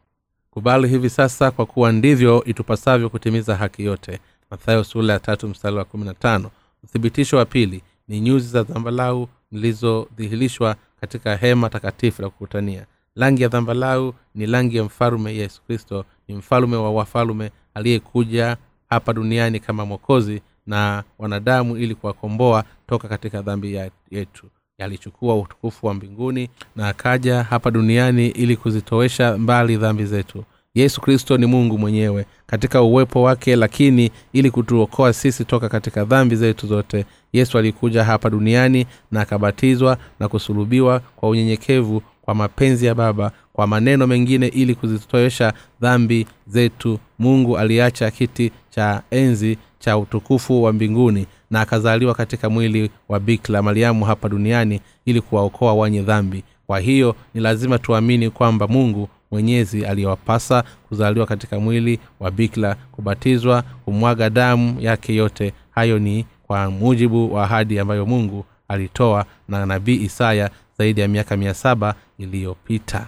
kubali 0.52 0.88
hivi 0.88 1.10
sasa 1.10 1.52
kwa 1.52 1.66
kuwa 1.66 1.92
ndivyo 1.92 2.44
itupasavyo 2.44 3.10
kutimiza 3.10 3.56
haki 3.56 3.86
yote. 3.86 4.20
Mathayo 4.52 4.84
sula 4.84 5.14
ya 5.14 5.20
tatu 5.20 5.48
mstari 5.48 5.76
wa 5.76 5.86
kumi 5.86 6.06
na 6.06 6.14
tano. 6.14 6.52
Uthibitisho 6.84 7.38
wa 7.38 7.46
pili 7.46 7.82
ni 8.12 8.20
nyuzi 8.22 8.48
za 8.48 8.64
dhambalau 8.64 9.28
zilizodhihirishwa 9.52 10.76
katika 11.02 11.36
hema 11.36 11.70
takatifu 11.70 12.22
la 12.22 12.30
kukutania. 12.30 12.86
Rangi 13.16 13.44
ya 13.44 13.50
dhambalau 13.50 14.14
ni 14.36 14.46
rangi 14.46 14.78
ya 14.78 14.84
mfalume 14.84 15.36
yesu 15.36 15.62
kristo 15.68 16.06
ni 16.28 16.36
mfalume 16.36 16.78
wa 16.78 16.92
wafalume 16.92 17.52
aliyekuja 17.74 18.58
hapa 18.90 19.14
duniani 19.14 19.60
kama 19.60 19.86
mwokozi 19.86 20.42
na 20.68 21.04
wanadamu 21.20 21.78
ili 21.78 21.96
kuwakomboa 21.96 22.64
toka 22.88 23.08
katika 23.08 23.42
dhambi 23.42 23.80
yetu. 24.12 24.48
Alichukua 24.80 25.36
utukufu 25.40 25.88
wa 25.88 25.94
mbinguni 25.94 26.50
na 26.76 26.88
akaja 26.88 27.44
hapa 27.44 27.72
duniani 27.72 28.28
ili 28.28 28.58
kuzitowesha 28.58 29.38
mbali 29.38 29.78
dhambi 29.78 30.06
zetu 30.06 30.44
yesu 30.76 31.02
kristo 31.02 31.38
ni 31.38 31.46
mungu 31.46 31.78
mwenyewe 31.78 32.26
katika 32.46 32.82
uwepo 32.82 33.22
wake 33.22 33.56
lakini 33.56 34.12
ili 34.34 34.52
kutuokoa 34.52 35.14
sisi 35.14 35.46
toka 35.46 35.70
katika 35.70 36.06
dhambi 36.06 36.36
zetu 36.36 36.68
zote 36.68 37.06
yesu 37.34 37.58
alikuja 37.58 38.04
hapa 38.04 38.30
duniani 38.30 38.86
na 39.12 39.22
akabatizwa 39.22 39.98
na 40.20 40.28
kusulubiwa 40.28 41.00
kwa 41.16 41.30
unyenyekevu 41.30 42.02
kwa 42.22 42.36
mapenzi 42.36 42.86
ya 42.86 42.96
baba 42.96 43.32
kwa 43.54 43.68
maneno 43.68 44.08
mengine 44.08 44.48
ili 44.48 44.76
kuzitowesha 44.76 45.54
dhambi 45.82 46.28
zetu. 46.48 47.00
Mungu 47.20 47.58
aliacha 47.58 48.12
kiti 48.12 48.52
cha 48.70 49.02
enzi 49.12 49.58
cha 49.80 49.98
utukufu 49.98 50.64
wa 50.64 50.74
mbinguni 50.74 51.26
na 51.50 51.62
akazaliwa 51.62 52.14
katika 52.14 52.50
mwili 52.50 52.90
wa 53.10 53.20
bikla 53.20 53.62
mariamu 53.62 54.06
hapa 54.06 54.30
duniani 54.30 54.82
ili 55.06 55.22
kuwaokoa 55.22 55.74
wenye 55.74 56.02
dhambi. 56.02 56.44
Kwa 56.68 56.80
hiyo 56.80 57.16
ni 57.34 57.42
lazima 57.42 57.80
tuamini 57.80 58.30
kwamba 58.30 58.68
mungu 58.68 59.10
mwenyezi 59.32 59.86
aliyewapasa 59.86 60.64
kuzaliwa 60.90 61.26
katika 61.26 61.60
mwili 61.60 62.00
wa 62.20 62.32
bikla 62.32 62.76
kubatizwa 62.92 63.62
kumwaga 63.86 64.30
damu 64.30 64.78
yake 64.80 65.16
yote. 65.16 65.54
Hayo 65.72 66.00
ni 66.00 66.26
kwa 66.48 66.72
mujibu 66.72 67.34
wa 67.34 67.44
ahadi 67.44 67.80
ambayo 67.80 68.06
mungu 68.06 68.46
alitoa 68.68 69.26
na 69.48 69.66
nabii 69.66 69.96
isaya 69.96 70.50
zaidi 70.78 71.02
ya 71.02 71.08
miaka 71.08 71.38
mia 71.38 71.54
saba 71.54 71.96
iliyopita. 72.18 73.08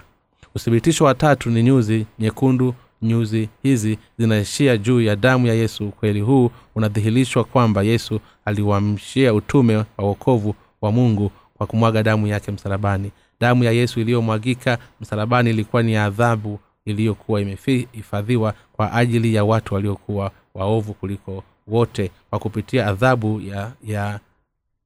Uthibitisho 0.54 1.04
wa 1.04 1.14
tatu 1.14 1.50
ni 1.50 1.62
nyuzi 1.62 2.06
nyekundu. 2.18 2.74
Nyuzi 3.02 3.48
hizi 3.62 3.98
zinaishia 4.18 4.76
juu 4.76 5.00
ya 5.00 5.16
damu 5.16 5.46
ya 5.46 5.54
yesu. 5.54 5.88
Ukweli 5.88 6.20
huu 6.20 6.50
unadhihirishwa 6.74 7.44
kwamba 7.44 7.82
yesu 7.82 8.20
aliwamshia 8.44 9.34
utume 9.34 9.76
wa 9.76 9.84
wokovu 9.98 10.54
wa 10.80 10.92
mungu 10.92 11.30
kwa 11.54 11.66
kumwaga 11.66 12.02
damu 12.02 12.26
yake 12.26 12.52
msalabani 12.52 13.10
damu 13.44 13.64
ya 13.64 13.72
yesu 13.72 14.00
iliyomwagika 14.00 14.78
msalabani 15.00 15.50
ilikuwa 15.50 15.82
ni 15.82 15.96
adhabu 15.96 16.58
iliyokuwa 16.84 17.40
imehifadhiwa 17.40 18.54
kwa 18.72 18.92
ajili 18.92 19.34
ya 19.34 19.44
watu 19.44 19.74
waliokuwa 19.74 20.30
waovu 20.54 20.94
kuliko 20.94 21.44
wote 21.66 22.10
kwa 22.30 22.38
kupitia 22.38 22.86
adhabu 22.86 23.40
ya 23.40 23.72
ya 23.84 24.20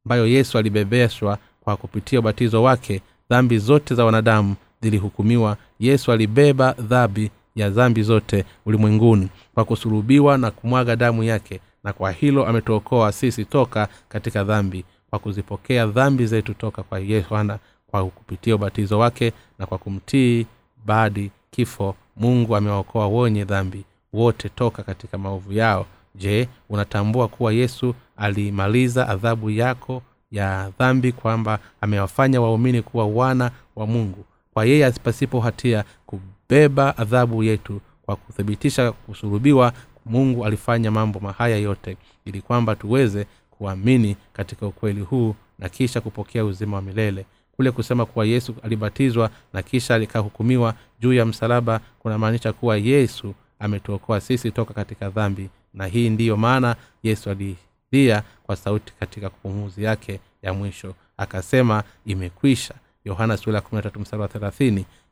ambayo 0.04 0.26
yesu 0.26 0.58
alibebeshwa 0.58 1.38
kwa 1.60 1.76
kupitia 1.76 2.18
ubatizo 2.18 2.62
wake. 2.62 3.02
Dhambi 3.30 3.58
zote 3.58 3.94
za 3.94 4.04
wanadamu 4.04 4.54
zilihukumiwa. 4.82 5.56
Yesu 5.80 6.12
alibeba 6.12 6.72
dhambi 6.72 7.30
ya 7.56 7.70
dhambi 7.70 8.02
zote 8.02 8.44
ulimwenguni 8.66 9.28
kwa 9.54 9.64
kusulubiwa 9.64 10.38
na 10.38 10.50
kumwaga 10.50 10.96
damu 10.96 11.22
yake 11.24 11.60
na 11.84 11.92
kwa 11.92 12.12
hilo 12.12 12.46
ametuokoa 12.46 13.12
sisi 13.12 13.44
toka 13.44 13.88
katika 14.08 14.44
dhambi 14.44 14.84
kwa 15.10 15.18
kuzipokea 15.18 15.86
dhambi 15.86 16.26
zetu 16.26 16.54
toka 16.54 16.82
kwa 16.82 16.98
yohana 16.98 17.58
kwa 17.90 18.04
kupitia 18.04 18.54
ubatizo 18.54 18.98
wake 18.98 19.32
na 19.58 19.66
kwa 19.66 19.78
kumtii 19.78 20.46
badi 20.86 21.30
kifo 21.50 21.94
mungu 22.16 22.56
amewaokoa 22.56 23.08
wenye 23.08 23.44
dhambi 23.44 23.84
wote 24.12 24.48
toka 24.48 24.82
katika 24.82 25.18
maovu 25.18 25.52
yao. 25.52 25.86
Je 26.14 26.48
unatambua 26.68 27.28
kuwa 27.28 27.52
yesu 27.52 27.94
alimaliza 28.16 29.08
adhabu 29.08 29.50
yako 29.50 30.02
ya 30.30 30.72
dhambi 30.78 31.12
kwamba 31.12 31.58
amewafanya 31.80 32.40
waumini 32.40 32.82
kuwa 32.82 33.06
wana 33.06 33.50
wa 33.76 33.86
mungu? 33.86 34.24
Kwa 34.54 34.64
yeye 34.64 34.90
pasipo 34.90 35.40
hatia 35.40 35.84
kubeba 36.06 36.96
adhabu 36.98 37.42
yetu 37.42 37.80
kwa 38.02 38.16
kuthibitisha 38.16 38.92
kusulubiwa 38.92 39.72
mungu 40.06 40.44
alifanya 40.44 40.90
mambo 40.90 41.20
mahaya 41.20 41.56
yote 41.56 41.96
ili 42.24 42.40
kwamba 42.40 42.76
tuweze 42.76 43.26
kuamini 43.50 44.16
katika 44.32 44.66
ukweli 44.66 45.00
huu 45.00 45.34
na 45.58 45.68
kisha 45.68 46.00
kupokea 46.00 46.44
uzima 46.44 46.76
wa 46.76 46.82
milele 46.82 47.26
kule 47.58 47.70
kusema 47.70 48.06
kuwa 48.06 48.26
yesu 48.26 48.54
alibatizwa 48.62 49.30
na 49.52 49.62
kisha 49.62 49.94
alikahukumiwa 49.94 50.74
juu 51.00 51.12
ya 51.12 51.26
msalaba 51.26 51.80
kunamaanisha 51.98 52.52
kuwa 52.52 52.76
yesu 52.76 53.34
ametuokoa 53.58 54.20
sisi 54.20 54.50
toka 54.50 54.74
katika 54.74 55.08
dhambi. 55.10 55.50
Na 55.74 55.86
hii 55.86 56.10
ndiyo 56.10 56.36
maana 56.36 56.76
yesu 57.02 57.30
alilia 57.30 58.22
kwa 58.42 58.56
sauti 58.56 58.92
katika 59.00 59.28
kupumuzi 59.30 59.84
yake 59.84 60.20
ya 60.42 60.52
mwisho 60.52 60.94
akasema 61.16 61.82
imekwisha. 62.06 62.74
Yohana 63.04 63.38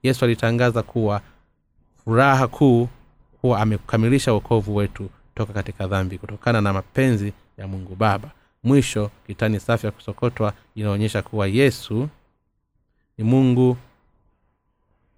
yesu 0.03 0.25
alitangaza 0.25 0.83
kuwa 0.83 1.21
furaha 2.05 2.47
kuu 2.49 2.89
kuwa 3.41 3.61
amekamilisha 3.61 4.33
uokovu 4.35 4.77
wetu 4.77 5.11
toka 5.35 5.53
katika 5.53 5.87
dhambi 5.87 6.19
kutokana 6.19 6.61
na 6.61 6.73
mapenzi 6.73 7.33
ya 7.59 7.69
mungu 7.69 7.95
baba. 7.97 8.31
Mwisho 8.65 9.11
kitani 9.27 9.61
safi 9.61 9.87
ya 9.87 9.93
kusokotwa 9.93 10.53
inaonyesha 10.75 11.23
kuwa 11.23 11.47
yesu 11.47 12.09
ni 13.19 13.25
mungu 13.25 13.77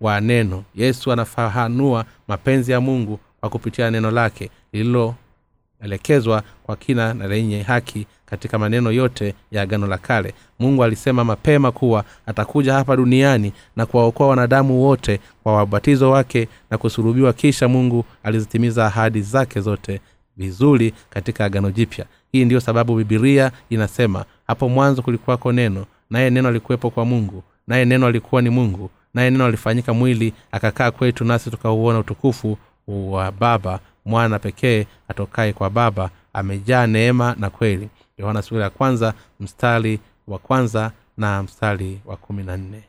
wa 0.00 0.20
neno. 0.20 0.64
Yesu 0.74 1.12
anafahanua 1.12 2.04
mapenzi 2.28 2.72
ya 2.72 2.80
mungu 2.80 3.20
kwa 3.40 3.48
kupitia 3.50 3.90
neno 3.90 4.10
lake 4.10 4.50
lililoelekezwa 4.72 6.42
kwa 6.62 6.76
kina 6.76 7.14
na 7.14 7.26
lenye 7.26 7.62
haki 7.62 8.06
katika 8.26 8.58
maneno 8.58 8.92
yote 8.92 9.34
ya 9.50 9.62
agano 9.62 9.86
la 9.86 9.98
kale. 9.98 10.34
Mungu 10.58 10.84
alisema 10.84 11.24
mapema 11.24 11.72
kuwa 11.72 12.04
atakuja 12.26 12.74
hapa 12.74 12.96
duniani 12.96 13.52
na 13.76 13.86
kuwaokoa 13.86 14.28
wanadamu 14.28 14.82
wote 14.82 15.20
kwa 15.42 15.54
wabatizo 15.56 16.10
wake 16.10 16.48
na 16.70 16.78
kusurubiwa 16.78 17.32
kisha 17.32 17.68
mungu 17.68 18.04
alizitimiza 18.22 18.86
ahadi 18.86 19.22
zake 19.22 19.60
zote 19.60 20.00
vizuri 20.36 20.94
katika 21.10 21.44
agano 21.44 21.70
jipya. 21.70 22.06
Hii 22.32 22.44
ndiyo 22.44 22.60
sababu 22.60 22.96
bibilia 22.96 23.52
inasema 23.70 24.24
hapo 24.46 24.68
mwanzo 24.68 25.02
kulikuwako 25.02 25.52
neno 25.52 25.86
naye 26.10 26.30
neno 26.30 26.48
alikuwepo 26.48 26.90
kwa 26.90 27.04
mungu 27.04 27.42
naye 27.68 27.84
neno 27.84 28.06
alikuwa 28.06 28.42
ni 28.42 28.50
mungu 28.50 28.90
naye 29.14 29.30
neno 29.30 29.44
alifanyika 29.44 29.94
mwili 29.94 30.32
akakaa 30.52 30.90
kwetu 30.90 31.24
nasi 31.24 31.50
tukauona 31.50 31.98
utukufu 31.98 32.58
wa 32.88 33.32
baba 33.32 33.80
mwana 34.04 34.38
pekee 34.38 34.86
atokaye 35.08 35.52
kwa 35.52 35.70
baba 35.70 36.10
amejaa 36.32 36.86
neema 36.86 37.36
na 37.38 37.50
kweli. 37.50 37.88
Yohana 38.18 38.42
sura 38.42 38.64
ya 38.64 38.70
kwanza 38.70 39.14
mstari 39.40 40.00
wa 40.28 40.38
kwanza 40.38 40.92
na 41.16 41.42
mstari 41.42 42.00
wa 42.06 42.16
kumi 42.16 42.42
na 42.42 42.56
nne. 42.56 42.82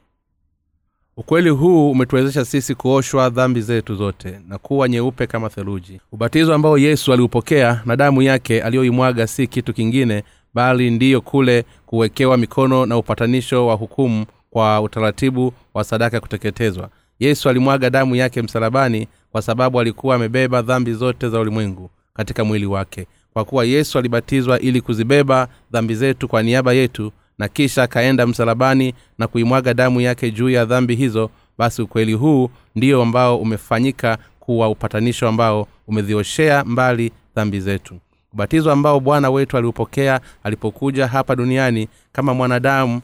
Ukweli 1.17 1.49
huu 1.49 1.91
umetuwezesha 1.91 2.45
sisi 2.45 2.75
kuoshwa 2.75 3.29
dhambi 3.29 3.61
zetu 3.61 3.95
zote 3.95 4.39
na 4.47 4.57
kuwa 4.57 4.89
nyeupe 4.89 5.27
kama 5.27 5.49
theluji. 5.49 6.01
Ubatizo 6.11 6.53
ambao 6.53 6.77
yesu 6.77 7.13
aliupokea 7.13 7.81
na 7.85 7.95
damu 7.95 8.21
yake 8.21 8.61
aliyoimwaga 8.63 9.27
si 9.27 9.47
kitu 9.47 9.73
kingine 9.73 10.23
bali 10.53 10.91
ndiyo 10.91 11.21
kule 11.21 11.65
kuwekewa 11.85 12.37
mikono 12.37 12.85
na 12.85 12.97
upatanisho 12.97 13.67
wa 13.67 13.75
hukumu 13.75 14.25
kwa 14.49 14.81
utaratibu 14.81 15.53
wa 15.73 15.83
sadaka 15.83 16.17
ya 16.17 16.21
kuteketezwa. 16.21 16.89
Yesu 17.19 17.49
alimwaga 17.49 17.89
damu 17.89 18.15
yake 18.15 18.41
msalabani 18.41 19.07
kwa 19.31 19.41
sababu 19.41 19.79
alikuwa 19.79 20.15
amebeba 20.15 20.61
dhambi 20.61 20.93
zote 20.93 21.29
za 21.29 21.39
ulimwengu 21.39 21.89
katika 22.13 22.43
mwili 22.43 22.65
wake. 22.65 23.07
Kwa 23.33 23.45
kuwa 23.45 23.65
yesu 23.65 23.99
alibatizwa 23.99 24.59
ili 24.59 24.81
kuzibeba 24.81 25.47
dhambi 25.71 25.95
zetu 25.95 26.27
kwa 26.27 26.43
niaba 26.43 26.73
yetu 26.73 27.11
na 27.37 27.47
kisha 27.47 27.83
akaenda 27.83 28.27
msalabani 28.27 28.93
na 29.17 29.27
kuimwaga 29.27 29.73
damu 29.73 30.01
yake 30.01 30.31
juu 30.31 30.49
ya 30.49 30.65
dhambi 30.65 30.95
hizo 30.95 31.29
basi 31.57 31.81
ukweli 31.81 32.13
huu 32.13 32.49
ndio 32.75 33.01
ambao 33.01 33.37
umefanyika 33.37 34.17
kuwa 34.39 34.69
upatanisho 34.69 35.27
ambao 35.27 35.67
umezioshea 35.87 36.63
mbali 36.65 37.11
dhambi 37.35 37.59
zetu. 37.59 37.95
Ubatizo 38.33 38.71
ambao 38.71 38.99
bwana 38.99 39.29
wetu 39.29 39.57
aliupokea 39.57 40.21
alipokuja 40.43 41.07
hapa 41.07 41.35
duniani 41.35 41.87
kama 42.11 42.33
mwanadamu 42.33 43.01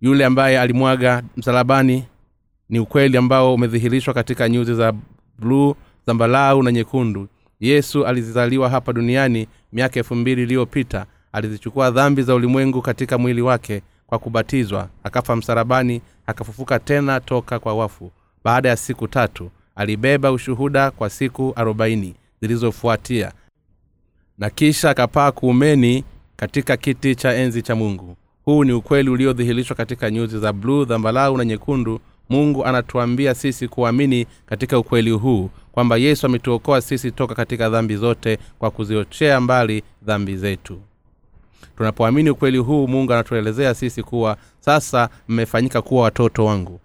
yule 0.00 0.24
ambaye 0.24 0.60
alimwaga 0.60 1.22
msalabani 1.36 2.04
ni 2.68 2.78
ukweli 2.78 3.16
ambao 3.16 3.54
umedhihirishwa 3.54 4.14
katika 4.14 4.48
nyuzi 4.48 4.74
za 4.74 4.92
bluu 5.38 5.74
zambalau 6.06 6.62
na 6.62 6.72
nyekundu. 6.72 7.28
Yesu 7.60 8.06
alizizaliwa 8.06 8.68
hapa 8.70 8.92
duniani 8.92 9.46
miaka 9.72 10.00
elfu 10.00 10.14
mbili 10.14 10.42
iliyopita. 10.42 11.06
Alizichukua 11.32 11.90
dhambi 11.90 12.22
za 12.22 12.34
ulimwengu 12.34 12.82
katika 12.82 13.18
mwili 13.18 13.42
wake 13.42 13.82
kwa 14.06 14.18
kubatizwa 14.18 14.88
akafa 15.04 15.36
msarabani 15.36 16.00
akafufuka 16.26 16.78
tena 16.78 17.20
toka 17.20 17.58
kwa 17.58 17.74
wafu. 17.74 18.10
Baada 18.44 18.68
ya 18.68 18.76
siku 18.76 19.08
tatu 19.08 19.50
alibeba 19.76 20.32
ushuhuda 20.32 20.90
kwa 20.90 21.10
siku 21.10 21.52
arobaini 21.56 22.14
zilizofuatia. 22.40 23.32
Na 24.38 24.50
kisha 24.50 24.90
akapaa 24.90 25.32
kuumeni 25.32 26.04
katika 26.36 26.76
kiti 26.76 27.14
cha 27.14 27.34
enzi 27.34 27.62
cha 27.62 27.74
mungu 27.74 28.16
huu 28.48 28.64
ni 28.64 28.72
ukweli 28.72 29.10
uliodhihirishwa 29.10 29.76
katika 29.76 30.10
nyuzi 30.10 30.38
za 30.38 30.52
bluu 30.52 30.84
dhambalau 30.84 31.36
na 31.38 31.44
nyekundu. 31.44 32.00
Mungu 32.28 32.64
anatuambia 32.64 33.34
sisi 33.34 33.68
kuamini 33.68 34.26
katika 34.46 34.78
ukweli 34.78 35.10
huu 35.10 35.50
kwamba 35.72 35.96
yesu 35.96 36.26
ametuokoa 36.26 36.80
sisi 36.80 37.10
toka 37.10 37.34
katika 37.34 37.70
dhambi 37.70 37.96
zote 37.96 38.38
kwa 38.58 38.70
kuziochea 38.70 39.40
mbali 39.40 39.82
dhambi 40.02 40.36
zetu. 40.36 40.78
Tunapoamini 41.76 42.30
ukweli 42.30 42.58
huu 42.58 42.86
mungu 42.88 43.12
anatuelezea 43.12 43.74
sisi 43.74 44.02
kuwa 44.02 44.36
sasa 44.60 45.08
mmefanyika 45.28 45.82
kuwa 45.82 46.02
watoto 46.02 46.44
wangu. 46.44 46.80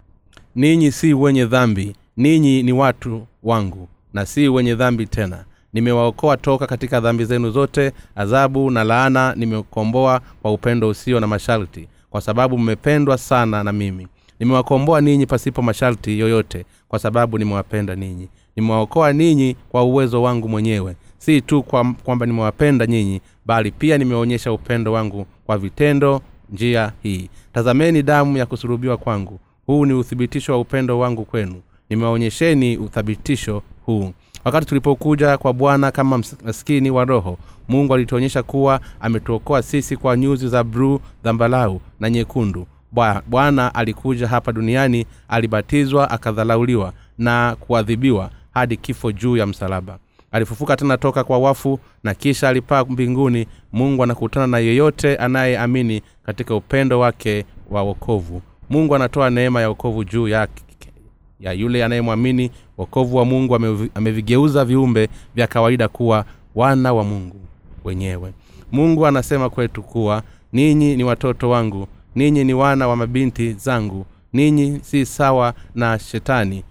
Ninyi 0.54 0.92
si 0.92 1.14
wenye 1.14 1.44
dhambi 1.46 1.96
ninyi 2.16 2.62
ni 2.62 2.72
watu 2.72 3.26
wangu 3.42 3.88
na 4.14 4.26
si 4.26 4.48
wenye 4.48 4.74
dhambi 4.74 5.06
tena 5.06 5.44
nimewaokoa 5.74 6.36
toka 6.36 6.66
katika 6.66 7.00
dhambi 7.00 7.24
zenu 7.24 7.50
zote 7.50 7.92
adhabu 8.16 8.70
na 8.70 8.84
laana 8.84 9.34
nimekomboa 9.36 10.20
kwa 10.42 10.52
upendo 10.52 10.88
usio 10.88 11.20
na 11.20 11.26
masharti 11.26 11.88
kwa 12.10 12.20
sababu 12.20 12.58
mmependwa 12.58 13.18
sana 13.18 13.64
na 13.64 13.72
mimi. 13.72 14.08
Nimewakomboa 14.40 15.00
ninyi 15.00 15.26
pasipo 15.26 15.62
masharti 15.62 16.18
yoyote 16.18 16.64
kwa 16.88 16.98
sababu 16.98 17.38
nimewapenda 17.38 17.94
ninyi. 17.94 18.28
Nimewaokoa 18.56 19.12
ninyi 19.12 19.56
kwa 19.68 19.84
uwezo 19.84 20.22
wangu 20.22 20.48
mwenyewe 20.48 20.96
si 21.18 21.40
tu 21.40 21.62
kwamba 21.62 21.98
kwa 22.04 22.26
nimewapenda 22.26 22.86
nyinyi 22.86 23.20
bali 23.46 23.70
pia 23.70 23.98
nimeonyesha 23.98 24.52
upendo 24.52 24.92
wangu 24.92 25.26
kwa 25.46 25.58
vitendo 25.58 26.20
njia 26.52 26.92
hii. 27.02 27.28
Tazameni 27.52 28.02
damu 28.02 28.36
ya 28.38 28.46
kusurubiwa 28.46 28.96
kwangu. 28.96 29.40
Huu 29.66 29.86
ni 29.86 29.92
uthibitisho 29.92 30.52
wa 30.52 30.60
upendo 30.60 30.98
wangu 30.98 31.24
kwenu. 31.24 31.62
Nimewaonyesheni 31.90 32.76
uthabitisho 32.76 33.62
huu 33.86 34.12
wakati 34.44 34.66
tulipokuja 34.66 35.38
kwa 35.38 35.52
bwana 35.52 35.90
kama 35.90 36.22
maskini 36.44 36.90
wa 36.90 37.04
roho 37.04 37.38
mungu 37.68 37.94
alituonyesha 37.94 38.42
kuwa 38.42 38.80
ametuokoa 39.00 39.62
sisi 39.62 39.96
kwa 39.96 40.16
nyuzi 40.16 40.48
za 40.48 40.64
bruu 40.64 41.00
dhambalau 41.24 41.80
na 42.00 42.10
nyekundu. 42.10 42.66
Bwana 43.26 43.74
alikuja 43.74 44.28
hapa 44.28 44.52
duniani 44.52 45.06
alibatizwa 45.28 46.10
akadhalauliwa 46.10 46.92
na 47.18 47.56
kuadhibiwa 47.60 48.30
hadi 48.54 48.76
kifo 48.76 49.12
juu 49.12 49.36
ya 49.36 49.46
msalaba. 49.46 49.98
Alifufuka 50.32 50.76
tena 50.76 50.96
toka 50.98 51.24
kwa 51.24 51.38
wafu 51.38 51.78
na 52.04 52.14
kisha 52.14 52.48
alipaa 52.48 52.84
mbinguni. 52.84 53.46
Mungu 53.72 54.02
anakutana 54.02 54.46
na 54.46 54.58
yeyote 54.58 55.16
anayeamini 55.16 56.02
katika 56.26 56.54
upendo 56.54 57.00
wake 57.00 57.44
wa 57.70 57.82
wokovu. 57.82 58.42
Mungu 58.70 58.94
anatoa 58.94 59.30
neema 59.30 59.60
ya 59.60 59.68
wokovu 59.68 60.04
juu 60.04 60.28
yake 60.28 60.63
ya 61.40 61.52
yule 61.52 61.84
anayemwamini. 61.84 62.50
Wokovu 62.78 63.16
wa 63.16 63.24
mungu 63.24 63.54
amevigeuza 63.94 64.64
viumbe 64.64 65.08
vya 65.34 65.46
kawaida 65.46 65.88
kuwa 65.88 66.24
wana 66.54 66.92
wa 66.92 67.04
mungu 67.04 67.36
wenyewe. 67.84 68.32
Mungu 68.72 69.06
anasema 69.06 69.50
kwetu 69.50 69.82
kuwa 69.82 70.22
ninyi 70.52 70.96
ni 70.96 71.04
watoto 71.04 71.50
wangu 71.50 71.86
ninyi 72.14 72.44
ni 72.44 72.54
wana 72.54 72.88
wa 72.88 72.96
mabinti 72.96 73.52
zangu 73.52 74.06
ninyi 74.32 74.80
si 74.82 75.06
sawa 75.06 75.54
na 75.74 75.98
shetani 75.98 76.64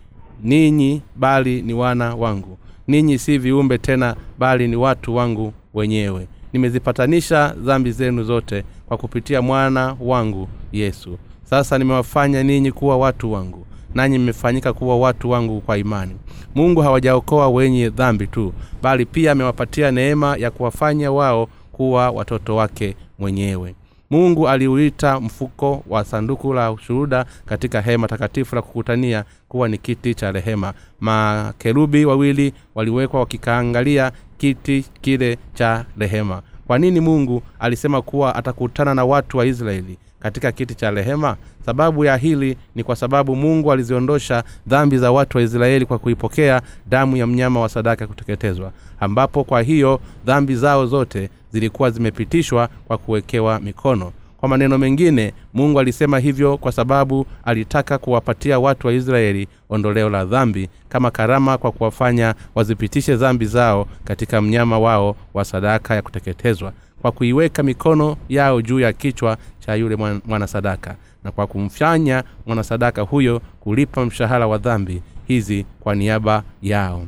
ninyi 0.44 1.02
bali 1.16 1.62
ni 1.62 1.74
wana 1.74 2.16
wangu 2.16 2.58
ninyi 2.88 3.20
si 3.20 3.38
viumbe 3.38 3.78
tena 3.78 4.16
bali 4.40 4.68
ni 4.68 4.76
watu 4.76 5.16
wangu 5.16 5.54
wenyewe. 5.74 6.28
Nimezipatanisha 6.54 7.56
dhambi 7.58 7.92
zenu 7.92 8.24
zote 8.24 8.64
kwa 8.86 8.98
kupitia 8.98 9.42
mwana 9.42 9.98
wangu 10.02 10.48
yesu. 10.72 11.18
Sasa 11.44 11.78
nimewafanya 11.78 12.44
ninyi 12.44 12.72
kuwa 12.72 12.98
watu 12.98 13.32
wangu 13.34 13.66
nanyi 13.96 14.18
mmefanyika 14.18 14.74
kuwa 14.74 14.98
watu 14.98 15.30
wangu 15.30 15.62
kwa 15.62 15.78
imani. 15.78 16.16
Mungu 16.56 16.82
hawajaokoa 16.82 17.50
wenye 17.50 17.90
dhambi 17.90 18.28
tu 18.28 18.54
bali 18.82 19.06
pia 19.06 19.32
amewapatia 19.32 19.92
neema 19.92 20.36
ya 20.38 20.52
kuwafanya 20.52 21.12
wao 21.12 21.48
kuwa 21.72 22.10
watoto 22.12 22.56
wake 22.56 22.96
mwenyewe. 23.20 23.76
Mungu 24.10 24.50
aliuita 24.50 25.20
mfuko 25.20 25.84
wa 25.90 26.06
sanduku 26.06 26.54
la 26.54 26.76
shuhuda 26.88 27.26
katika 27.46 27.82
hema 27.82 28.08
takatifu 28.08 28.56
la 28.56 28.62
kukutania 28.62 29.24
kuwa 29.50 29.68
ni 29.68 29.78
kiti 29.78 30.16
cha 30.16 30.32
rehema. 30.32 30.74
Makerubi 31.00 32.06
wawili 32.06 32.54
waliwekwa 32.76 33.20
wakikaangalia 33.20 34.12
kiti 34.38 34.86
kile 35.02 35.38
cha 35.54 35.86
rehema 35.98 36.42
kwa 36.68 36.80
nini 36.80 37.00
mungu 37.00 37.44
alisema 37.60 38.02
kuwa 38.02 38.36
atakutana 38.36 38.96
na 38.96 39.06
watu 39.06 39.38
wa 39.38 39.46
israeli 39.46 39.98
katika 40.20 40.52
kiti 40.52 40.76
cha 40.76 40.92
rehema? 40.92 41.36
Sababu 41.66 42.06
ya 42.06 42.18
hili 42.18 42.58
ni 42.76 42.84
kwa 42.84 42.96
sababu 42.96 43.36
mungu 43.36 43.72
aliziondosha 43.72 44.44
dhambi 44.68 44.98
za 44.98 45.12
watu 45.12 45.38
wa 45.38 45.44
israeli 45.44 45.86
kwa 45.86 46.00
kuipokea 46.00 46.62
damu 46.90 47.18
ya 47.18 47.28
mnyama 47.28 47.60
wa 47.60 47.70
sadaka 47.70 48.08
kuteketezwa 48.08 48.72
ambapo 49.00 49.44
kwa 49.44 49.62
hiyo 49.62 50.00
dhambi 50.26 50.56
zao 50.56 50.86
zote 50.86 51.30
zilikuwa 51.52 51.90
zimepitishwa 51.92 52.70
kwa 52.88 52.98
kuwekewa 52.98 53.60
mikono 53.60 54.12
kwa 54.44 54.50
maneno 54.50 54.78
mengine 54.78 55.34
mungu 55.54 55.80
alisema 55.80 56.20
hivyo 56.20 56.58
kwa 56.58 56.72
sababu 56.72 57.26
alitaka 57.46 57.98
kuwapatia 57.98 58.60
watu 58.60 58.88
wa 58.88 58.94
israeli 58.94 59.48
ondoleo 59.70 60.10
la 60.10 60.26
dhambi 60.26 60.70
kama 60.90 61.12
karama 61.12 61.58
kwa 61.58 61.72
kuwafanya 61.72 62.36
wazipitishe 62.56 63.16
dhambi 63.16 63.46
zao 63.46 63.88
katika 64.04 64.42
mnyama 64.42 64.80
wao 64.80 65.16
wa 65.34 65.46
sadaka 65.46 65.96
ya 65.96 66.02
kuteketezwa 66.02 66.74
kwa 67.02 67.12
kuiweka 67.12 67.64
mikono 67.64 68.18
yao 68.30 68.62
juu 68.62 68.80
ya 68.80 68.94
kichwa 68.94 69.38
cha 69.60 69.76
yule 69.76 69.96
mwanasadaka 70.26 70.96
na 71.24 71.32
kwa 71.32 71.48
kumfanya 71.48 72.24
mwanasadaka 72.46 73.02
huyo 73.02 73.42
kulipa 73.60 74.06
mshahara 74.06 74.48
wa 74.48 74.58
dhambi 74.58 75.02
hizi 75.28 75.66
kwa 75.80 75.96
niaba 75.96 76.44
yao. 76.62 77.08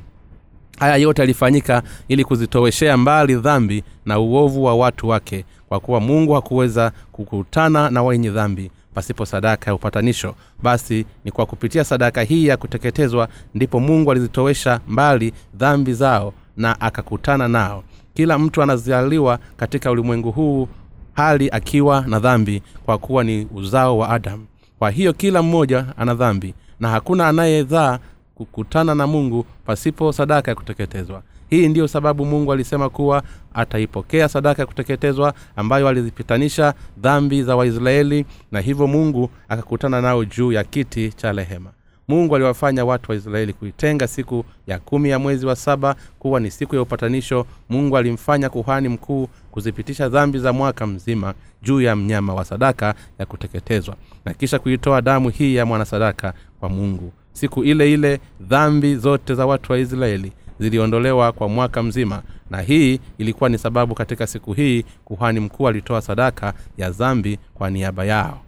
Haya 0.79 0.95
yote 0.95 1.21
yalifanyika 1.21 1.83
ili 2.07 2.23
kuzitoweshea 2.23 2.97
mbali 2.97 3.35
dhambi 3.35 3.83
na 4.05 4.19
uovu 4.19 4.63
wa 4.63 4.75
watu 4.75 5.07
wake 5.07 5.45
kwa 5.75 5.85
kuwa 5.85 5.99
mungu 5.99 6.33
hakuweza 6.33 6.91
kukutana 7.11 7.89
na 7.89 8.03
wenye 8.03 8.29
dhambi 8.29 8.71
pasipo 8.93 9.25
sadaka 9.25 9.71
ya 9.71 9.75
upatanisho. 9.75 10.35
Basi 10.63 11.05
ni 11.25 11.31
kwa 11.31 11.45
kupitia 11.45 11.83
sadaka 11.83 12.21
hii 12.21 12.47
ya 12.47 12.57
kuteketezwa 12.57 13.27
ndipo 13.55 13.79
mungu 13.79 14.11
alizitowesha 14.11 14.79
mbali 14.87 15.33
dhambi 15.55 15.93
zao 15.93 16.33
na 16.57 16.81
akakutana 16.81 17.47
nao. 17.47 17.83
Kila 18.13 18.39
mtu 18.39 18.61
anazaliwa 18.63 19.39
katika 19.57 19.91
ulimwengu 19.91 20.31
huu 20.31 20.67
hali 21.13 21.49
akiwa 21.49 22.01
na 22.07 22.19
dhambi 22.19 22.61
kwa 22.85 22.97
kuwa 22.97 23.23
ni 23.23 23.47
uzao 23.55 23.97
wa 23.97 24.09
adamu 24.09 24.45
kwa 24.79 24.91
hiyo 24.91 25.13
kila 25.13 25.41
mmoja 25.41 25.85
ana 25.97 26.13
dhambi 26.13 26.53
na 26.79 26.89
hakuna 26.89 27.27
anayedhaa 27.27 27.99
kukutana 28.35 28.95
na 28.95 29.07
mungu 29.07 29.45
pasipo 29.65 30.11
sadaka 30.13 30.51
ya 30.51 30.55
kuteketezwa 30.55 31.21
hii 31.49 31.67
ndiyo 31.67 31.87
sababu 31.87 32.25
mungu 32.25 32.53
alisema 32.53 32.89
kuwa 32.89 33.23
ataipokea 33.53 34.29
sadaka 34.29 34.61
ya 34.61 34.65
kuteketezwa 34.65 35.33
ambayo 35.55 35.87
alizipitanisha 35.87 36.73
dhambi 36.97 37.43
za 37.43 37.55
waisraeli 37.55 38.25
na 38.51 38.59
hivyo 38.59 38.87
mungu 38.87 39.29
akakutana 39.49 40.01
nao 40.01 40.25
juu 40.25 40.51
ya 40.51 40.63
kiti 40.63 41.09
cha 41.11 41.31
rehema. 41.31 41.69
Mungu 42.07 42.35
aliwafanya 42.35 42.85
watu 42.85 43.11
wa 43.11 43.17
israeli 43.17 43.53
kuitenga 43.53 44.07
siku 44.07 44.45
ya 44.67 44.79
kumi 44.79 45.09
ya 45.09 45.19
mwezi 45.19 45.45
wa 45.45 45.55
saba 45.55 45.95
kuwa 46.19 46.39
ni 46.39 46.51
siku 46.51 46.75
ya 46.75 46.81
upatanisho. 46.81 47.45
Mungu 47.69 47.97
alimfanya 47.97 48.49
kuhani 48.49 48.89
mkuu 48.89 49.27
kuzipitisha 49.51 50.09
dhambi 50.09 50.39
za 50.39 50.53
mwaka 50.53 50.87
mzima 50.87 51.33
juu 51.63 51.81
ya 51.81 51.95
mnyama 51.95 52.33
wa 52.33 52.45
sadaka 52.45 52.95
ya 53.19 53.25
kuteketezwa 53.25 53.95
na 54.25 54.33
kisha 54.33 54.59
kuitoa 54.59 55.01
damu 55.01 55.29
hii 55.29 55.55
ya 55.55 55.65
mwanasadaka 55.65 56.33
kwa 56.59 56.69
mungu. 56.69 57.11
Siku 57.33 57.63
ile 57.63 57.93
ile 57.93 58.19
dhambi 58.41 58.95
zote 58.95 59.35
za 59.35 59.45
watu 59.45 59.71
wa 59.71 59.77
israeli 59.79 60.31
ziliondolewa 60.59 61.31
kwa 61.31 61.49
mwaka 61.49 61.83
mzima 61.83 62.21
na 62.49 62.61
hii 62.61 62.99
ilikuwa 63.17 63.49
ni 63.49 63.57
sababu 63.57 63.95
katika 63.95 64.27
siku 64.27 64.53
hii 64.53 64.83
kuhani 65.05 65.39
mkuu 65.39 65.67
alitoa 65.67 66.01
sadaka 66.01 66.53
ya 66.77 66.89
dhambi 66.91 67.39
kwa 67.53 67.69
niaba 67.69 68.05
yao. 68.05 68.39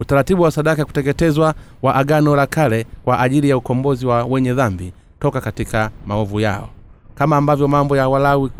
Utaratibu 0.00 0.42
wa 0.42 0.50
sadaka 0.50 0.82
ya 0.82 0.86
kuteketezwa 0.86 1.54
wa 1.82 1.94
agano 1.94 2.36
la 2.36 2.46
kale 2.46 2.86
kwa 3.04 3.20
ajili 3.20 3.48
ya 3.48 3.56
ukombozi 3.56 4.06
wa 4.06 4.24
wenye 4.24 4.52
dhambi 4.54 4.92
toka 5.20 5.40
katika 5.40 5.90
maovu 6.06 6.40
yao. 6.40 6.68
Kama 7.14 7.36
ambavyo 7.36 7.68
mambo 7.68 7.96
ya 7.96 8.08
walawi 8.08 8.50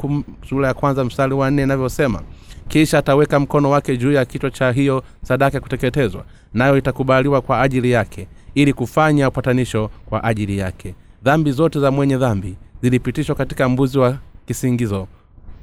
sura 0.49 0.69
ya 0.69 0.75
kwanza 0.75 1.05
mstari 1.05 1.35
wa 1.35 1.51
nne 1.51 1.63
inavyosema 1.63 2.23
kisha 2.69 2.99
ataweka 2.99 3.41
mkono 3.41 3.71
wake 3.71 3.97
juu 3.97 4.13
ya 4.13 4.25
kichwa 4.25 4.51
cha 4.51 4.73
hiyo 4.73 5.03
sadaka 5.23 5.57
ya 5.57 5.61
kuteketezwa 5.61 6.25
nayo 6.55 6.79
itakubaliwa 6.79 7.41
kwa 7.41 7.61
ajili 7.61 7.91
yake 7.91 8.29
ili 8.55 8.73
kufanya 8.73 9.29
upatanisho 9.29 9.91
kwa 10.07 10.25
ajili 10.25 10.59
yake. 10.59 10.95
Dhambi 11.23 11.53
zote 11.53 11.81
za 11.81 11.91
mwenye 11.91 12.17
dhambi 12.17 12.57
zilipitishwa 12.85 13.35
katika 13.35 13.69
mbuzi 13.69 13.99
wa 13.99 14.19
kisingizo 14.47 15.09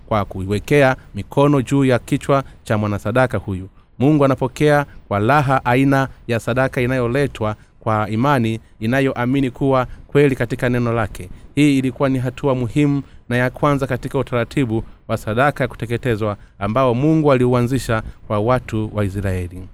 kwa 0.07 0.25
kuiwekea 0.25 0.95
mikono 1.15 1.61
juu 1.61 1.85
ya 1.85 1.99
kichwa 1.99 2.43
cha 2.63 2.77
mwanasadaka 2.77 3.37
huyu. 3.37 3.69
Mungu 3.99 4.25
anapokea 4.25 4.85
kwa 5.07 5.19
raha 5.19 5.65
aina 5.65 6.07
ya 6.27 6.39
sadaka 6.39 6.81
inayoletwa 6.81 7.55
kwa 7.79 8.09
imani 8.09 8.59
inayoamini 8.79 9.51
kuwa 9.51 9.87
kweli 10.07 10.35
katika 10.35 10.69
neno 10.69 10.93
lake. 10.93 11.29
Hii 11.55 11.77
ilikuwa 11.77 12.09
ni 12.09 12.19
hatua 12.19 12.55
muhimu 12.55 13.01
na 13.29 13.37
ya 13.37 13.49
kwanza 13.49 13.87
katika 13.87 14.19
utaratibu 14.19 14.83
wa 15.07 15.17
sadaka 15.17 15.63
ya 15.63 15.67
kuteketezwa 15.67 16.37
ambao 16.59 16.93
mungu 16.93 17.31
aliuanzisha 17.31 18.03
kwa 18.27 18.39
watu 18.39 18.91
wa 18.93 19.05
israeli. 19.05 19.67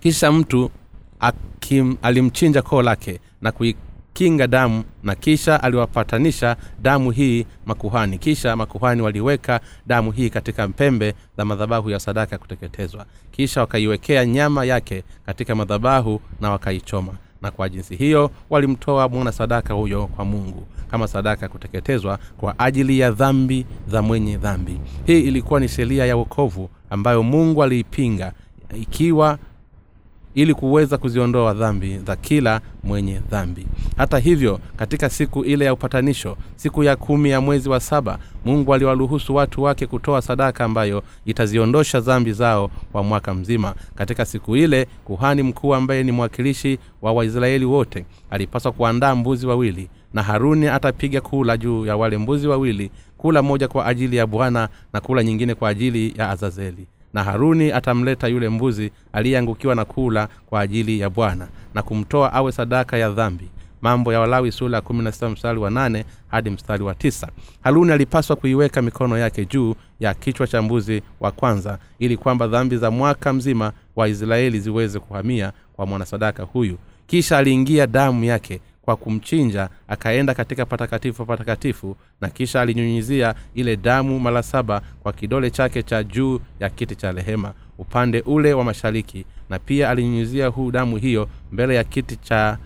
Kisha 0.00 0.32
mtu 0.32 0.70
akim, 1.20 1.96
alimchinja 2.02 2.62
koo 2.62 2.82
lake 2.82 3.20
na 3.42 3.52
kuikinga 4.14 4.46
damu 4.46 4.84
na 5.02 5.14
kisha 5.14 5.62
aliwapatanisha 5.62 6.56
damu 6.82 7.10
hii 7.10 7.46
makuhani. 7.66 8.18
Kisha 8.18 8.56
makuhani 8.56 9.02
waliweka 9.02 9.60
damu 9.86 10.12
hii 10.12 10.30
katika 10.30 10.68
pembe 10.68 11.14
za 11.36 11.44
madhabahu 11.44 11.90
ya 11.90 12.00
sadaka 12.00 12.34
ya 12.34 12.38
kuteketezwa. 12.38 13.06
Kisha 13.30 13.60
wakaiwekea 13.60 14.24
nyama 14.26 14.64
yake 14.64 15.04
katika 15.26 15.54
madhabahu 15.54 16.20
na 16.40 16.50
wakaichoma. 16.50 17.12
Na 17.42 17.50
kwa 17.50 17.68
jinsi 17.68 17.96
hiyo 17.96 18.30
walimtoa 18.50 19.08
mwana 19.08 19.32
sadaka 19.32 19.74
huyo 19.74 20.06
kwa 20.06 20.24
mungu 20.24 20.66
kama 20.90 21.08
sadaka 21.08 21.42
ya 21.46 21.48
kuteketezwa 21.48 22.18
kwa 22.36 22.58
ajili 22.58 22.98
ya 22.98 23.10
dhambi 23.10 23.66
za 23.88 24.02
mwenye 24.02 24.36
dhambi. 24.36 24.80
Hii 25.06 25.20
ilikuwa 25.20 25.60
ni 25.60 25.68
sheria 25.68 26.06
ya 26.06 26.16
wokovu 26.16 26.70
ambayo 26.90 27.22
mungu 27.22 27.62
aliipinga 27.62 28.32
ikiwa 28.80 29.38
ili 30.34 30.54
kuweza 30.54 30.98
kuziondoa 30.98 31.54
dhambi 31.54 31.98
za 31.98 32.16
kila 32.16 32.60
mwenye 32.84 33.20
dhambi. 33.30 33.66
Hata 33.96 34.18
hivyo 34.18 34.60
katika 34.76 35.10
siku 35.10 35.44
ile 35.44 35.64
ya 35.64 35.72
upatanisho 35.72 36.36
siku 36.56 36.82
ya 36.84 36.96
kumi 36.96 37.30
ya 37.30 37.40
mwezi 37.40 37.68
wa 37.68 37.80
saba 37.80 38.18
mungu 38.44 38.74
aliwaruhusu 38.74 39.34
watu 39.34 39.62
wake 39.62 39.86
kutoa 39.86 40.22
sadaka 40.22 40.64
ambayo 40.64 41.02
itaziondosha 41.26 42.00
dhambi 42.00 42.32
zao 42.32 42.70
kwa 42.92 43.02
mwaka 43.02 43.34
mzima. 43.34 43.74
Katika 43.94 44.24
siku 44.24 44.56
ile 44.56 44.86
kuhani 45.04 45.42
mkuu 45.42 45.74
ambaye 45.74 46.02
ni 46.02 46.12
mwakilishi 46.12 46.78
wa 47.02 47.12
waisraeli 47.12 47.64
wote 47.64 48.04
alipaswa 48.30 48.72
kuandaa 48.72 49.14
mbuzi 49.14 49.46
wawili 49.46 49.88
na 50.14 50.22
haruni 50.22 50.66
atapiga 50.66 51.20
kula 51.20 51.56
juu 51.56 51.86
ya 51.86 51.96
wale 51.96 52.18
mbuzi 52.18 52.48
wawili 52.48 52.90
kula 53.16 53.42
moja 53.42 53.68
kwa 53.68 53.86
ajili 53.86 54.16
ya 54.16 54.26
bwana 54.26 54.68
na 54.92 55.00
kula 55.00 55.22
nyingine 55.22 55.54
kwa 55.54 55.68
ajili 55.68 56.14
ya 56.18 56.30
azazeli 56.30 56.86
na 57.14 57.24
haruni 57.24 57.72
atamleta 57.72 58.28
yule 58.28 58.48
mbuzi 58.48 58.90
aliyeangukiwa 59.12 59.74
na 59.74 59.84
kula 59.84 60.28
kwa 60.46 60.60
ajili 60.60 61.00
ya 61.00 61.10
bwana 61.10 61.48
na 61.74 61.82
kumtoa 61.82 62.32
awe 62.32 62.52
sadaka 62.52 62.96
ya 62.98 63.10
dhambi. 63.10 63.48
Mambo 63.82 64.12
ya 64.12 64.20
walawi 64.20 64.52
sula 64.52 64.76
ya 64.76 65.28
mstari 65.28 65.58
wa 65.58 65.70
nane 65.70 66.04
hadi 66.28 66.50
mstari 66.50 66.82
wa 66.82 66.94
tisa. 66.94 67.28
Haruni 67.62 67.92
alipaswa 67.92 68.36
kuiweka 68.36 68.82
mikono 68.82 69.18
yake 69.18 69.44
juu 69.44 69.74
ya 70.00 70.14
kichwa 70.14 70.46
cha 70.46 70.62
mbuzi 70.62 71.02
wa 71.20 71.30
kwanza 71.30 71.78
ili 71.98 72.16
kwamba 72.16 72.46
dhambi 72.46 72.76
za 72.76 72.90
mwaka 72.90 73.32
mzima 73.32 73.72
wa 73.96 74.08
israeli 74.08 74.60
ziweze 74.60 74.98
kuhamia 74.98 75.52
kwa 75.72 75.86
mwanasadaka 75.86 76.42
huyu. 76.42 76.78
Kisha 77.06 77.38
aliingia 77.38 77.86
damu 77.86 78.24
yake 78.24 78.60
kwa 78.84 78.96
kumchinja 78.96 79.68
akaenda 79.88 80.34
katika 80.34 80.66
patakatifu 80.66 81.26
patakatifu 81.26 81.96
na 82.20 82.28
kisha 82.28 82.60
alinyunyizia 82.60 83.34
ile 83.54 83.76
damu 83.76 84.20
mara 84.20 84.42
saba 84.42 84.82
kwa 85.02 85.12
kidole 85.12 85.50
chake 85.50 85.82
cha 85.82 86.02
juu 86.04 86.40
ya 86.60 86.70
kiti 86.70 86.96
cha 86.96 87.12
rehema 87.12 87.52
upande 87.78 88.20
ule 88.20 88.54
wa 88.54 88.64
mashariki 88.64 89.24
na 89.50 89.58
pia 89.58 89.90
alinyunyizia 89.90 90.46
huu 90.46 90.70
damu 90.70 90.96
hiyo 90.96 91.28
mbele 91.52 91.74
ya 91.74 91.84
kiti 91.84 92.16
cha 92.16 92.58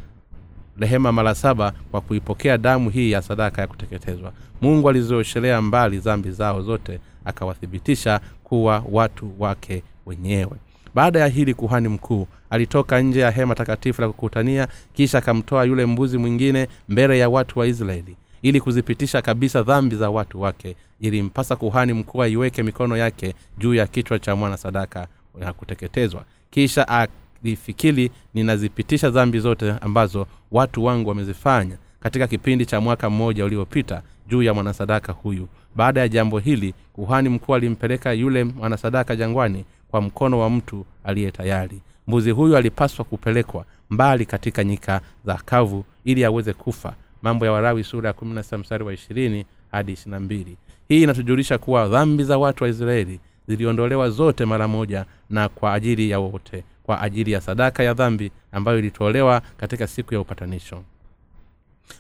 rehema 0.78 1.12
mara 1.12 1.35
saba 1.35 1.72
kwa 1.90 2.00
kuipokea 2.00 2.59
damu 2.59 2.90
hii 2.90 3.11
ya 3.11 3.22
sadaka 3.22 3.61
ya 3.62 3.66
kuteketezwa. 3.68 4.33
Mungu 4.61 4.88
alizioshelea 4.88 5.62
mbali 5.62 5.98
zambi 5.98 6.31
zao 6.31 6.62
zote 6.62 7.00
akawathibitisha 7.24 8.20
kuwa 8.44 8.85
watu 8.90 9.33
wake 9.38 9.83
wenyewe 10.07 10.52
baada 10.98 11.18
ya 11.20 11.26
hili 11.28 11.54
kuhani 11.54 11.88
mkuu 11.88 12.26
alitoka 12.50 13.00
nje 13.00 13.20
ya 13.20 13.30
hema 13.30 13.54
takatifu 13.54 14.02
la 14.02 14.08
kukutania 14.08 14.68
kisha 14.92 15.18
akamtoa 15.18 15.64
yule 15.64 15.87
mbuzi 15.87 16.18
mwingine 16.18 16.68
mbele 16.88 17.18
ya 17.18 17.28
watu 17.28 17.58
wa 17.58 17.66
israeli 17.66 18.16
ili 18.42 18.61
kuzipitisha 18.61 19.22
kabisa 19.22 19.62
dhambi 19.62 19.96
za 19.96 20.11
watu 20.11 20.40
wake 20.40 20.76
ilimpasa 21.00 21.56
kuhani 21.56 21.92
mkuu 21.92 22.22
aiweke 22.22 22.62
mikono 22.62 22.96
yake 22.96 23.34
juu 23.58 23.74
ya 23.74 23.87
kichwa 23.87 24.18
cha 24.18 24.37
mwana 24.37 24.56
sadaka 24.56 25.06
ya 25.40 25.52
kuteketezwa. 25.52 26.24
Kisha 26.50 26.88
alifikiri 26.88 28.11
ninazipitisha 28.34 29.11
dhambi 29.11 29.38
zote 29.38 29.74
ambazo 29.80 30.26
watu 30.52 30.84
wangu 30.84 31.08
wamezifanya 31.08 31.76
katika 32.00 32.26
kipindi 32.26 32.66
cha 32.66 32.80
mwaka 32.80 33.11
mmoja 33.11 33.44
uliopita 33.44 34.02
juu 34.28 34.42
ya 34.42 34.54
mwanasadaka 34.54 35.12
huyu. 35.12 35.48
Baada 35.76 36.00
ya 36.00 36.08
jambo 36.08 36.38
hili 36.38 36.74
kuhani 36.92 37.28
mkuu 37.28 37.54
alimpeleka 37.54 38.12
yule 38.12 38.44
mwanasadaka 38.44 39.16
jangwani 39.16 39.64
kwa 39.90 40.01
mkono 40.01 40.38
wa 40.38 40.51
mtu 40.51 40.87
aliye 41.05 41.31
tayari. 41.31 41.81
Mbuzi 42.07 42.31
huyu 42.31 42.57
alipaswa 42.57 43.05
kupelekwa 43.05 43.64
mbali 43.90 44.27
katika 44.27 44.64
nyika 44.64 45.01
za 45.24 45.35
kavu 45.35 45.85
ili 46.05 46.24
aweze 46.24 46.53
kufa. 46.53 46.94
Mambo 47.22 47.46
ya 47.46 47.53
warawi 47.53 47.85
sura 47.85 48.14
ya 48.53 48.59
mstari 48.59 48.85
wa 48.85 48.92
ishirini 48.92 49.46
hadi 49.72 49.92
ishirina 49.92 50.20
mbili. 50.20 50.57
Hii 50.88 51.03
inatujulisha 51.03 51.59
kuwa 51.59 51.88
dhambi 51.88 52.24
za 52.24 52.38
watu 52.38 52.64
wa 52.64 52.70
israeli 52.70 53.20
ziliondolewa 53.48 54.11
zote 54.11 54.44
mara 54.44 54.68
moja 54.68 55.05
na 55.31 55.48
kwa 55.48 55.74
ajili 55.74 56.11
ya 56.11 56.18
wote 56.18 56.64
kwa 56.83 57.01
ajili 57.03 57.33
ya 57.33 57.40
sadaka 57.40 57.83
ya 57.83 57.94
dhambi 57.94 58.31
ambayo 58.53 58.79
ilitolewa 58.79 59.42
katika 59.57 59.87
siku 59.87 60.14
ya 60.14 60.20
upatanisho. 60.20 60.83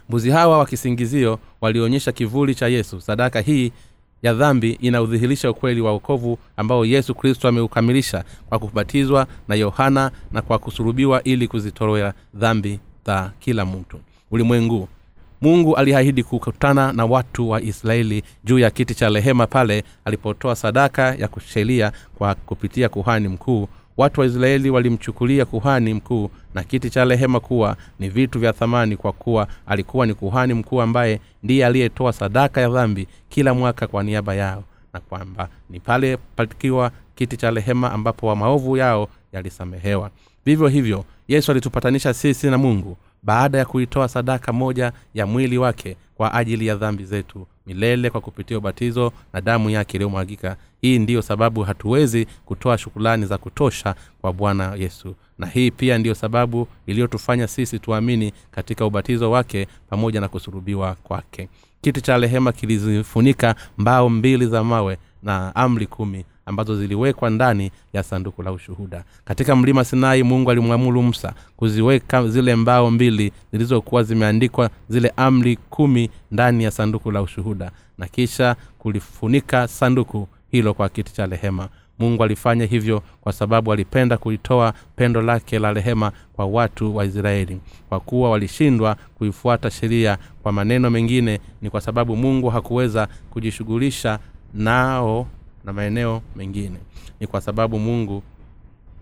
Mbuzi 0.08 0.30
hawa 0.30 0.58
wa 0.58 0.66
kisingizio 0.66 1.38
walionyesha 1.60 2.12
kivuli 2.12 2.54
cha 2.54 2.68
yesu. 2.68 3.00
Sadaka 3.00 3.40
hii 3.40 3.72
ya 4.22 4.34
dhambi 4.34 4.70
inaudhihirisha 4.72 5.50
ukweli 5.50 5.80
wa 5.80 5.92
wokovu 5.92 6.38
ambao 6.56 6.84
yesu 6.84 7.14
kristo 7.14 7.48
ameukamilisha 7.48 8.24
kwa 8.48 8.58
kubatizwa 8.58 9.26
na 9.48 9.54
yohana 9.54 10.10
na 10.32 10.42
kwa 10.42 10.58
kusulubiwa 10.58 11.22
ili 11.24 11.48
kuzitolea 11.48 12.12
dhambi 12.34 12.80
za 13.06 13.30
kila 13.40 13.64
mtu. 13.66 14.00
Ulimwengu 14.30 14.88
mungu 15.40 15.76
aliahidi 15.76 16.22
kukutana 16.22 16.92
na 16.92 17.04
watu 17.06 17.48
wa 17.50 17.62
israeli 17.62 18.22
juu 18.44 18.58
ya 18.58 18.70
kiti 18.70 18.94
cha 18.94 19.08
rehema 19.08 19.46
pale 19.46 19.84
alipotoa 20.04 20.56
sadaka 20.56 21.14
ya 21.14 21.28
kusheria 21.28 21.92
kwa 22.18 22.34
kupitia 22.34 22.88
kuhani 22.88 23.28
mkuu 23.28 23.68
watu 23.98 24.20
wa 24.20 24.26
israeli 24.26 24.70
walimchukulia 24.70 25.44
kuhani 25.44 25.94
mkuu 25.94 26.30
na 26.54 26.64
kiti 26.64 26.90
cha 26.90 27.04
rehema 27.04 27.40
kuwa 27.40 27.76
ni 27.98 28.08
vitu 28.08 28.38
vya 28.38 28.52
thamani 28.52 28.96
kwa 28.96 29.12
kuwa 29.12 29.48
alikuwa 29.66 30.06
ni 30.06 30.14
kuhani 30.14 30.54
mkuu 30.54 30.80
ambaye 30.80 31.20
ndiye 31.42 31.66
aliyetoa 31.66 32.12
sadaka 32.12 32.60
ya 32.60 32.68
dhambi 32.68 33.06
kila 33.28 33.54
mwaka 33.54 33.86
kwa 33.86 34.02
niaba 34.02 34.34
yao 34.34 34.64
na 34.92 35.00
kwamba 35.00 35.48
ni 35.70 35.80
pale 35.80 36.16
patikiwa 36.36 36.90
kiti 37.14 37.36
cha 37.36 37.50
rehema 37.50 37.92
ambapo 37.92 38.26
wa 38.26 38.36
maovu 38.36 38.76
yao 38.76 39.08
yalisamehewa. 39.32 40.10
Vivyo 40.44 40.68
hivyo 40.68 41.04
yesu 41.28 41.50
alitupatanisha 41.50 42.14
sisi 42.14 42.50
na 42.50 42.58
mungu 42.58 42.96
baada 43.22 43.58
ya 43.58 43.64
kuitoa 43.64 44.08
sadaka 44.08 44.52
moja 44.52 44.92
ya 45.14 45.26
mwili 45.26 45.58
wake 45.58 45.96
kwa 46.14 46.34
ajili 46.34 46.66
ya 46.66 46.74
dhambi 46.76 47.04
zetu 47.04 47.46
milele 47.68 48.10
kwa 48.10 48.20
kupitia 48.20 48.58
ubatizo 48.58 49.12
na 49.32 49.40
damu 49.40 49.70
yake 49.70 49.96
iliyomwagika. 49.96 50.56
Hii 50.80 50.98
ndiyo 50.98 51.22
sababu 51.22 51.62
hatuwezi 51.62 52.26
kutoa 52.44 52.78
shukulani 52.78 53.26
za 53.26 53.38
kutosha 53.38 53.94
kwa 54.20 54.32
bwana 54.32 54.74
yesu. 54.74 55.14
Na 55.38 55.46
hii 55.46 55.70
pia 55.70 55.98
ndiyo 55.98 56.14
sababu 56.14 56.68
iliyotufanya 56.86 57.46
sisi 57.48 57.78
tuamini 57.78 58.32
katika 58.50 58.86
ubatizo 58.86 59.30
wake 59.30 59.66
pamoja 59.90 60.20
na 60.20 60.28
kusurubiwa 60.28 60.94
kwake. 60.94 61.48
Kiti 61.80 62.00
cha 62.00 62.18
rehema 62.18 62.52
kilizifunika 62.52 63.54
mbao 63.78 64.08
mbili 64.08 64.46
za 64.46 64.64
mawe 64.64 64.98
na 65.22 65.54
amri 65.56 65.86
kumi 65.86 66.24
ambazo 66.46 66.76
ziliwekwa 66.76 67.30
ndani 67.30 67.70
ya 67.92 68.02
sanduku 68.02 68.42
la 68.42 68.52
ushuhuda. 68.52 69.04
Katika 69.24 69.56
mlima 69.56 69.84
sinai 69.84 70.22
mungu 70.22 70.50
alimwamuru 70.50 71.02
musa 71.02 71.34
kuziweka 71.56 72.28
zile 72.28 72.56
mbao 72.56 72.90
mbili 72.90 73.32
zilizokuwa 73.52 74.02
zimeandikwa 74.02 74.70
zile 74.88 75.12
amri 75.16 75.56
kumi 75.56 76.10
ndani 76.30 76.64
ya 76.64 76.70
sanduku 76.70 77.10
la 77.10 77.22
ushuhuda 77.22 77.70
na 77.98 78.06
kisha 78.06 78.56
kulifunika 78.78 79.68
sanduku 79.68 80.28
hilo 80.50 80.74
kwa 80.74 80.88
kiti 80.88 81.12
cha 81.14 81.26
rehema. 81.26 81.68
Mungu 81.98 82.24
alifanya 82.24 82.64
hivyo 82.66 83.02
kwa 83.20 83.32
sababu 83.32 83.72
alipenda 83.72 84.16
kulitoa 84.16 84.72
pendo 84.96 85.22
lake 85.22 85.58
la 85.58 85.72
rehema 85.72 86.12
kwa 86.32 86.46
watu 86.46 86.96
wa 86.96 87.04
israeli. 87.04 87.60
Kwa 87.88 88.00
kuwa 88.00 88.30
walishindwa 88.30 88.96
kuifuata 89.14 89.70
sheria 89.70 90.18
kwa 90.42 90.52
maneno 90.52 90.90
mengine 90.90 91.40
ni 91.62 91.70
kwa 91.70 91.80
sababu 91.80 92.16
mungu 92.16 92.48
hakuweza 92.50 93.08
kujishughulisha 93.30 94.18
nao 94.54 95.26
na 95.64 95.72
maeneo 95.72 96.22
mengine. 96.36 96.78
Ni 97.20 97.26
kwa 97.26 97.40
sababu 97.40 97.78
mungu 97.78 98.22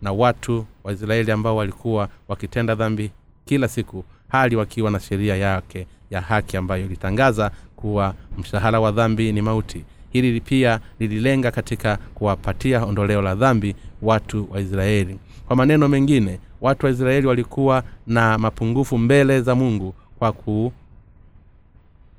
na 0.02 0.12
watu 0.12 0.66
wa 0.84 0.92
israeli 0.92 1.32
ambao 1.32 1.56
walikuwa 1.56 2.08
wakitenda 2.28 2.74
dhambi 2.74 3.10
kila 3.44 3.68
siku 3.68 4.04
hali 4.28 4.56
wakiwa 4.56 4.90
na 4.90 5.00
sheria 5.00 5.36
yake 5.36 5.86
ya 6.10 6.20
haki 6.20 6.56
ambayo 6.56 6.84
ilitangaza 6.84 7.50
kuwa 7.76 8.14
mshahara 8.38 8.80
wa 8.80 8.92
dhambi 8.92 9.32
ni 9.32 9.42
mauti. 9.42 9.84
Hili 10.10 10.40
pia 10.40 10.80
lililenga 10.98 11.50
katika 11.50 11.96
kuwapatia 12.14 12.84
ondoleo 12.84 13.22
la 13.22 13.34
dhambi 13.34 13.74
watu 14.02 14.48
wa 14.50 14.60
israeli. 14.60 15.18
Kwa 15.46 15.56
maneno 15.56 15.88
mengine 15.88 16.40
watu 16.60 16.86
wa 16.86 16.92
israeli 16.92 17.26
walikuwa 17.26 17.82
na 18.06 18.38
mapungufu 18.38 18.98
mbele 18.98 19.40
za 19.40 19.54
mungu 19.54 19.94
kwa 20.18 20.32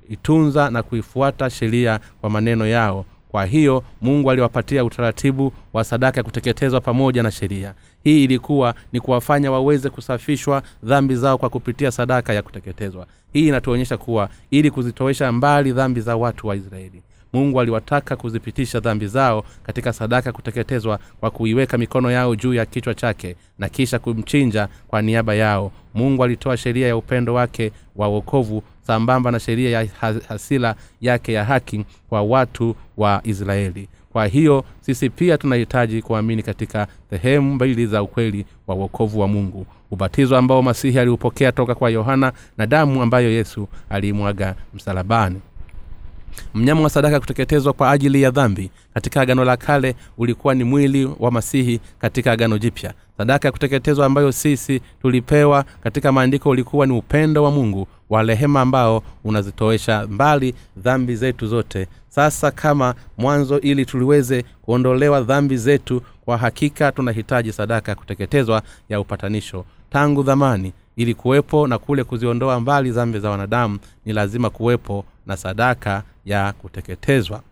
kuitunza 0.06 0.70
na 0.70 0.82
kuifuata 0.82 1.50
sheria 1.50 2.00
kwa 2.20 2.30
maneno 2.30 2.66
yao 2.66 3.04
kwa 3.28 3.44
hiyo 3.46 3.84
mungu 4.00 4.30
aliwapatia 4.30 4.84
utaratibu 4.84 5.52
wa 5.72 5.84
sadaka 5.84 6.20
ya 6.20 6.24
kuteketezwa 6.24 6.80
pamoja 6.80 7.22
na 7.22 7.30
sheria. 7.30 7.74
Hii 8.04 8.24
ilikuwa 8.24 8.74
ni 8.92 9.00
kuwafanya 9.00 9.50
waweze 9.52 9.90
kusafishwa 9.90 10.62
dhambi 10.82 11.16
zao 11.16 11.38
kwa 11.38 11.48
kupitia 11.48 11.90
sadaka 11.90 12.32
ya 12.34 12.42
kuteketezwa. 12.42 13.06
Hii 13.32 13.48
inatuonyesha 13.48 13.96
kuwa 13.96 14.28
ili 14.50 14.70
kuzitowesha 14.70 15.32
mbali 15.32 15.72
dhambi 15.72 16.00
za 16.00 16.16
watu 16.16 16.46
wa 16.46 16.56
israeli 16.56 17.02
mungu 17.32 17.60
aliwataka 17.60 18.16
kuzipitisha 18.16 18.80
dhambi 18.80 19.06
zao 19.06 19.44
katika 19.62 19.92
sadaka 19.92 20.28
ya 20.28 20.32
kuteketezwa 20.32 20.98
kwa 21.20 21.30
kuiweka 21.30 21.78
mikono 21.78 22.10
yao 22.10 22.36
juu 22.36 22.54
ya 22.54 22.66
kichwa 22.66 22.94
chake 22.94 23.36
na 23.58 23.68
kisha 23.68 23.98
kumchinja 23.98 24.68
kwa 24.88 25.02
niaba 25.02 25.34
yao. 25.34 25.72
Mungu 25.94 26.24
alitoa 26.24 26.56
sheria 26.56 26.88
ya 26.88 26.96
upendo 26.96 27.34
wake 27.34 27.72
wa 27.96 28.08
wokovu 28.08 28.62
sambamba 28.92 29.30
na 29.30 29.40
sheria 29.40 29.70
ya 29.70 29.86
hasila 30.28 30.74
yake 31.00 31.32
ya 31.32 31.44
haki 31.44 31.84
kwa 32.08 32.22
watu 32.22 32.76
wa 32.96 33.20
israeli. 33.24 33.88
Kwa 34.12 34.26
hiyo 34.26 34.64
sisi 34.80 35.10
pia 35.10 35.38
tunahitaji 35.38 36.02
kuamini 36.02 36.42
katika 36.42 36.86
sehemu 37.10 37.54
mbili 37.54 37.86
za 37.86 38.02
ukweli 38.02 38.44
wa 38.66 38.74
uokovu 38.74 39.20
wa 39.20 39.28
mungu. 39.28 39.66
Ubatizo 39.90 40.36
ambao 40.36 40.62
masihi 40.62 40.98
aliupokea 40.98 41.52
toka 41.52 41.74
kwa 41.74 41.90
yohana 41.90 42.32
na 42.58 42.66
damu 42.66 43.02
ambayo 43.02 43.30
yesu 43.32 43.68
aliimwaga 43.90 44.54
msalabani 44.74 45.40
mnyama 46.54 46.80
wa 46.80 46.90
sadaka 46.90 47.20
kuteketezwa 47.20 47.72
kwa 47.72 47.90
ajili 47.90 48.22
ya 48.22 48.30
dhambi 48.30 48.70
katika 48.94 49.20
agano 49.20 49.44
la 49.44 49.56
kale 49.56 49.94
ulikuwa 50.18 50.54
ni 50.54 50.64
mwili 50.64 51.08
wa 51.20 51.30
masihi 51.30 51.80
katika 51.98 52.32
agano 52.32 52.58
jipya. 52.58 52.94
Sadaka 53.18 53.48
ya 53.48 53.52
kuteketezwa 53.52 54.06
ambayo 54.06 54.32
sisi 54.32 54.80
tulipewa 55.02 55.64
katika 55.82 56.12
maandiko 56.12 56.50
ulikuwa 56.50 56.86
ni 56.86 56.92
upendo 56.92 57.42
wa 57.44 57.50
mungu 57.50 57.86
wa 58.10 58.22
rehema 58.22 58.60
ambao 58.60 59.02
unazitowesha 59.24 60.06
mbali 60.06 60.54
dhambi 60.76 61.16
zetu 61.16 61.46
zote. 61.46 61.86
Sasa 62.08 62.50
kama 62.50 62.94
mwanzo 63.18 63.60
ili 63.60 63.86
tuliweze 63.86 64.44
kuondolewa 64.62 65.20
dhambi 65.20 65.56
zetu 65.56 66.02
kwa 66.24 66.36
hakika 66.38 66.92
tunahitaji 66.92 67.52
sadaka 67.52 67.92
ya 67.92 67.96
kuteketezwa 67.96 68.62
ya 68.88 69.00
upatanisho. 69.00 69.64
Tangu 69.90 70.22
dhamani 70.22 70.72
ili 70.96 71.14
kuwepo 71.14 71.66
na 71.66 71.78
kule 71.78 72.04
kuziondoa 72.04 72.60
mbali 72.60 72.90
dhambi 72.90 73.18
za 73.18 73.30
wanadamu 73.30 73.78
ni 74.06 74.12
lazima 74.12 74.50
kuwepo 74.50 75.04
na 75.28 75.36
sadaka 75.36 76.02
ya 76.24 76.52
kuteketezwa. 76.52 77.42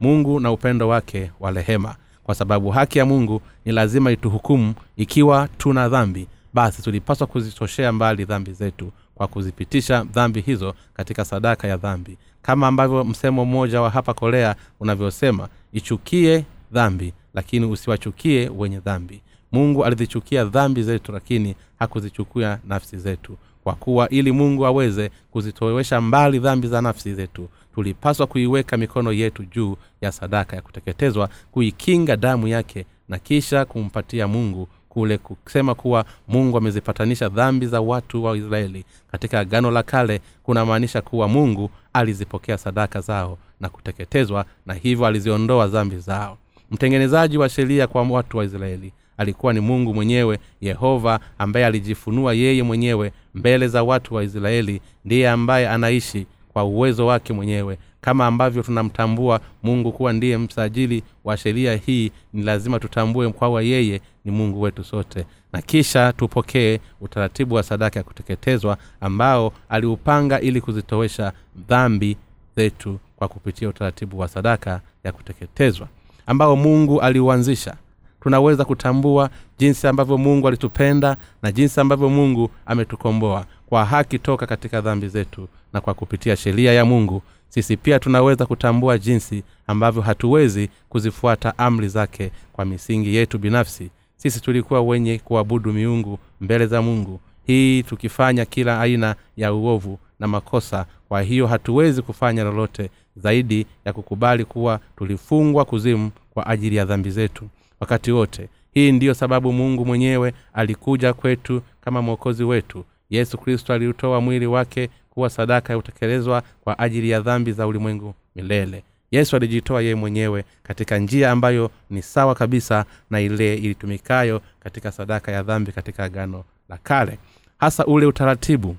Mungu 0.00 0.40
na 0.40 0.52
upendo 0.52 0.88
wake 0.88 1.30
wa 1.40 1.50
rehema. 1.50 1.96
Kwa 2.24 2.34
sababu 2.34 2.70
haki 2.70 2.98
ya 2.98 3.04
mungu 3.06 3.42
ni 3.64 3.72
lazima 3.72 4.10
ituhukumu. 4.10 4.74
Ikiwa 4.96 5.48
tuna 5.58 5.88
dhambi 5.88 6.26
basi 6.54 6.82
tulipaswa 6.82 7.26
kuzitoshea 7.26 7.92
mbali 7.92 8.24
dhambi 8.24 8.52
zetu 8.52 8.92
kwa 9.14 9.28
kuzipitisha 9.28 10.04
dhambi 10.04 10.40
hizo 10.40 10.74
katika 10.94 11.24
sadaka 11.24 11.68
ya 11.68 11.76
dhambi. 11.76 12.18
Kama 12.42 12.66
ambavyo 12.66 13.04
msemo 13.04 13.44
mmoja 13.44 13.80
wa 13.80 13.90
hapa 13.90 14.14
korea 14.14 14.56
unavyosema 14.80 15.48
ichukie 15.72 16.44
dhambi 16.72 17.12
lakini 17.34 17.66
usiwachukie 17.66 18.48
wenye 18.56 18.80
dhambi. 18.80 19.22
Mungu 19.52 19.84
alizichukia 19.84 20.44
dhambi 20.44 20.82
zetu 20.82 21.12
lakini 21.12 21.54
hakuzichukia 21.78 22.58
nafsi 22.68 22.98
zetu 22.98 23.36
kwa 23.64 23.74
kuwa 23.74 24.08
ili 24.08 24.32
mungu 24.32 24.66
aweze 24.66 25.10
kuzitowesha 25.30 26.00
mbali 26.00 26.38
dhambi 26.38 26.68
za 26.68 26.80
nafsi 26.82 27.14
zetu 27.14 27.48
tulipaswa 27.74 28.26
kuiweka 28.26 28.76
mikono 28.76 29.12
yetu 29.12 29.44
juu 29.44 29.76
ya 30.00 30.12
sadaka 30.12 30.56
ya 30.56 30.62
kuteketezwa 30.62 31.28
kuikinga 31.52 32.16
damu 32.16 32.48
yake 32.48 32.86
na 33.08 33.18
kisha 33.18 33.64
kumpatia 33.64 34.28
mungu 34.28 34.68
kule 34.88 35.18
kusema 35.18 35.74
kuwa 35.74 36.04
mungu 36.28 36.56
amezipatanisha 36.58 37.28
dhambi 37.28 37.66
za 37.66 37.80
watu 37.80 38.24
wa 38.24 38.36
israeli. 38.36 38.84
Katika 39.12 39.40
agano 39.40 39.70
la 39.70 39.82
kale 39.82 40.20
kunamaanisha 40.42 41.02
kuwa 41.02 41.28
mungu 41.28 41.70
alizipokea 41.92 42.58
sadaka 42.58 43.00
zao 43.00 43.38
na 43.60 43.68
kuteketezwa 43.68 44.44
na 44.66 44.74
hivyo 44.74 45.06
aliziondoa 45.06 45.66
dhambi 45.66 45.98
zao. 45.98 46.38
Mtengenezaji 46.70 47.38
wa 47.38 47.48
sheria 47.48 47.86
kwa 47.86 48.02
watu 48.02 48.38
wa 48.38 48.44
israeli 48.44 48.92
alikuwa 49.20 49.52
ni 49.52 49.60
mungu 49.60 49.94
mwenyewe 49.94 50.38
yehova 50.60 51.20
ambaye 51.38 51.66
alijifunua 51.66 52.34
yeye 52.34 52.62
mwenyewe 52.62 53.12
mbele 53.34 53.68
za 53.68 53.82
watu 53.82 54.14
wa 54.14 54.24
israeli 54.24 54.80
ndiye 55.04 55.30
ambaye 55.30 55.68
anaishi 55.68 56.26
kwa 56.52 56.64
uwezo 56.64 57.06
wake 57.06 57.32
mwenyewe. 57.32 57.78
Kama 58.00 58.26
ambavyo 58.26 58.62
tunamtambua 58.62 59.40
mungu 59.62 59.92
kuwa 59.92 60.12
ndiye 60.12 60.38
msajili 60.38 61.02
wa 61.24 61.36
sheria 61.36 61.76
hii 61.76 62.10
ni 62.32 62.42
lazima 62.42 62.78
tutambue 62.80 63.32
kwawa 63.32 63.62
yeye 63.62 64.00
ni 64.24 64.30
mungu 64.32 64.60
wetu 64.60 64.84
sote. 64.84 65.24
Na 65.52 65.62
kisha 65.62 66.12
tupokee 66.12 66.78
utaratibu 67.00 67.54
wa 67.54 67.62
sadaka 67.62 67.98
ya 68.00 68.04
kuteketezwa 68.04 68.78
ambao 69.00 69.52
aliupanga 69.68 70.40
ili 70.40 70.60
kuzitowesha 70.60 71.32
dhambi 71.68 72.16
zetu 72.56 72.98
kwa 73.16 73.28
kupitia 73.28 73.68
utaratibu 73.68 74.18
wa 74.18 74.28
sadaka 74.28 74.80
ya 75.04 75.12
kuteketezwa 75.12 75.88
ambao 76.26 76.56
mungu 76.56 77.00
aliuanzisha 77.00 77.74
tunaweza 78.20 78.64
kutambua 78.64 79.30
jinsi 79.58 79.86
ambavyo 79.86 80.18
mungu 80.18 80.48
alitupenda 80.48 81.16
na 81.42 81.52
jinsi 81.52 81.80
ambavyo 81.80 82.08
mungu 82.08 82.50
ametukomboa. 82.66 83.44
Kwa 83.66 83.84
haki 83.84 84.18
toka 84.18 84.46
katika 84.46 84.80
dhambi 84.80 85.08
zetu 85.08 85.48
na 85.72 85.80
kwa 85.80 85.94
kupitia 85.94 86.36
sheria 86.36 86.72
ya 86.72 86.84
mungu 86.84 87.22
sisi 87.48 87.76
pia 87.76 87.98
tunaweza 87.98 88.46
kutambua 88.46 88.98
jinsi 88.98 89.42
ambavyo 89.66 90.02
hatuwezi 90.02 90.68
kuzifuata 90.88 91.58
amri 91.58 91.88
zake 91.88 92.30
kwa 92.52 92.64
misingi 92.64 93.14
yetu 93.14 93.38
binafsi. 93.38 93.90
Sisi 94.16 94.40
tulikuwa 94.40 94.82
wenye 94.82 95.18
kuabudu 95.18 95.72
miungu 95.72 96.18
mbele 96.40 96.66
za 96.66 96.82
mungu. 96.82 97.20
Hii 97.46 97.82
tukifanya 97.82 98.44
kila 98.44 98.80
aina 98.80 99.14
ya 99.36 99.52
uovu 99.54 99.98
na 100.20 100.28
makosa 100.28 100.86
kwa 101.08 101.22
hiyo 101.22 101.46
hatuwezi 101.46 102.02
kufanya 102.02 102.44
lolote 102.44 102.90
zaidi 103.16 103.66
ya 103.84 103.92
kukubali 103.92 104.44
kuwa 104.44 104.80
tulifungwa 104.96 105.64
kuzimu 105.64 106.10
kwa 106.34 106.46
ajili 106.46 106.76
ya 106.76 106.84
dhambi 106.84 107.10
zetu 107.10 107.48
wakati 107.80 108.12
wote. 108.12 108.48
Hii 108.72 108.92
ndiyo 108.92 109.14
sababu 109.14 109.52
mungu 109.52 109.86
mwenyewe 109.86 110.34
alikuja 110.52 111.12
kwetu 111.12 111.62
kama 111.80 112.02
mwokozi 112.02 112.44
wetu. 112.44 112.84
Yesu 113.10 113.38
kristo 113.38 113.72
aliutoa 113.72 114.20
mwili 114.20 114.46
wake 114.46 114.90
kuwa 115.10 115.30
sadaka 115.30 115.72
ya 115.72 115.78
kutekelezwa 115.78 116.42
kwa 116.64 116.78
ajili 116.78 117.10
ya 117.10 117.20
dhambi 117.20 117.52
za 117.52 117.66
ulimwengu 117.66 118.14
milele. 118.36 118.82
Yesu 119.10 119.36
alijitoa 119.36 119.82
yeye 119.82 119.94
mwenyewe 119.94 120.44
katika 120.62 120.98
njia 120.98 121.30
ambayo 121.30 121.70
ni 121.90 122.02
sawa 122.02 122.34
kabisa 122.34 122.84
na 123.10 123.20
ile 123.20 123.54
ilitumikayo 123.54 124.42
katika 124.60 124.92
sadaka 124.92 125.32
ya 125.32 125.42
dhambi 125.42 125.72
katika 125.72 126.04
agano 126.04 126.44
la 126.68 126.76
kale. 126.82 127.18
Hasa 127.58 127.86
ule 127.86 128.06
utaratibu 128.06 128.76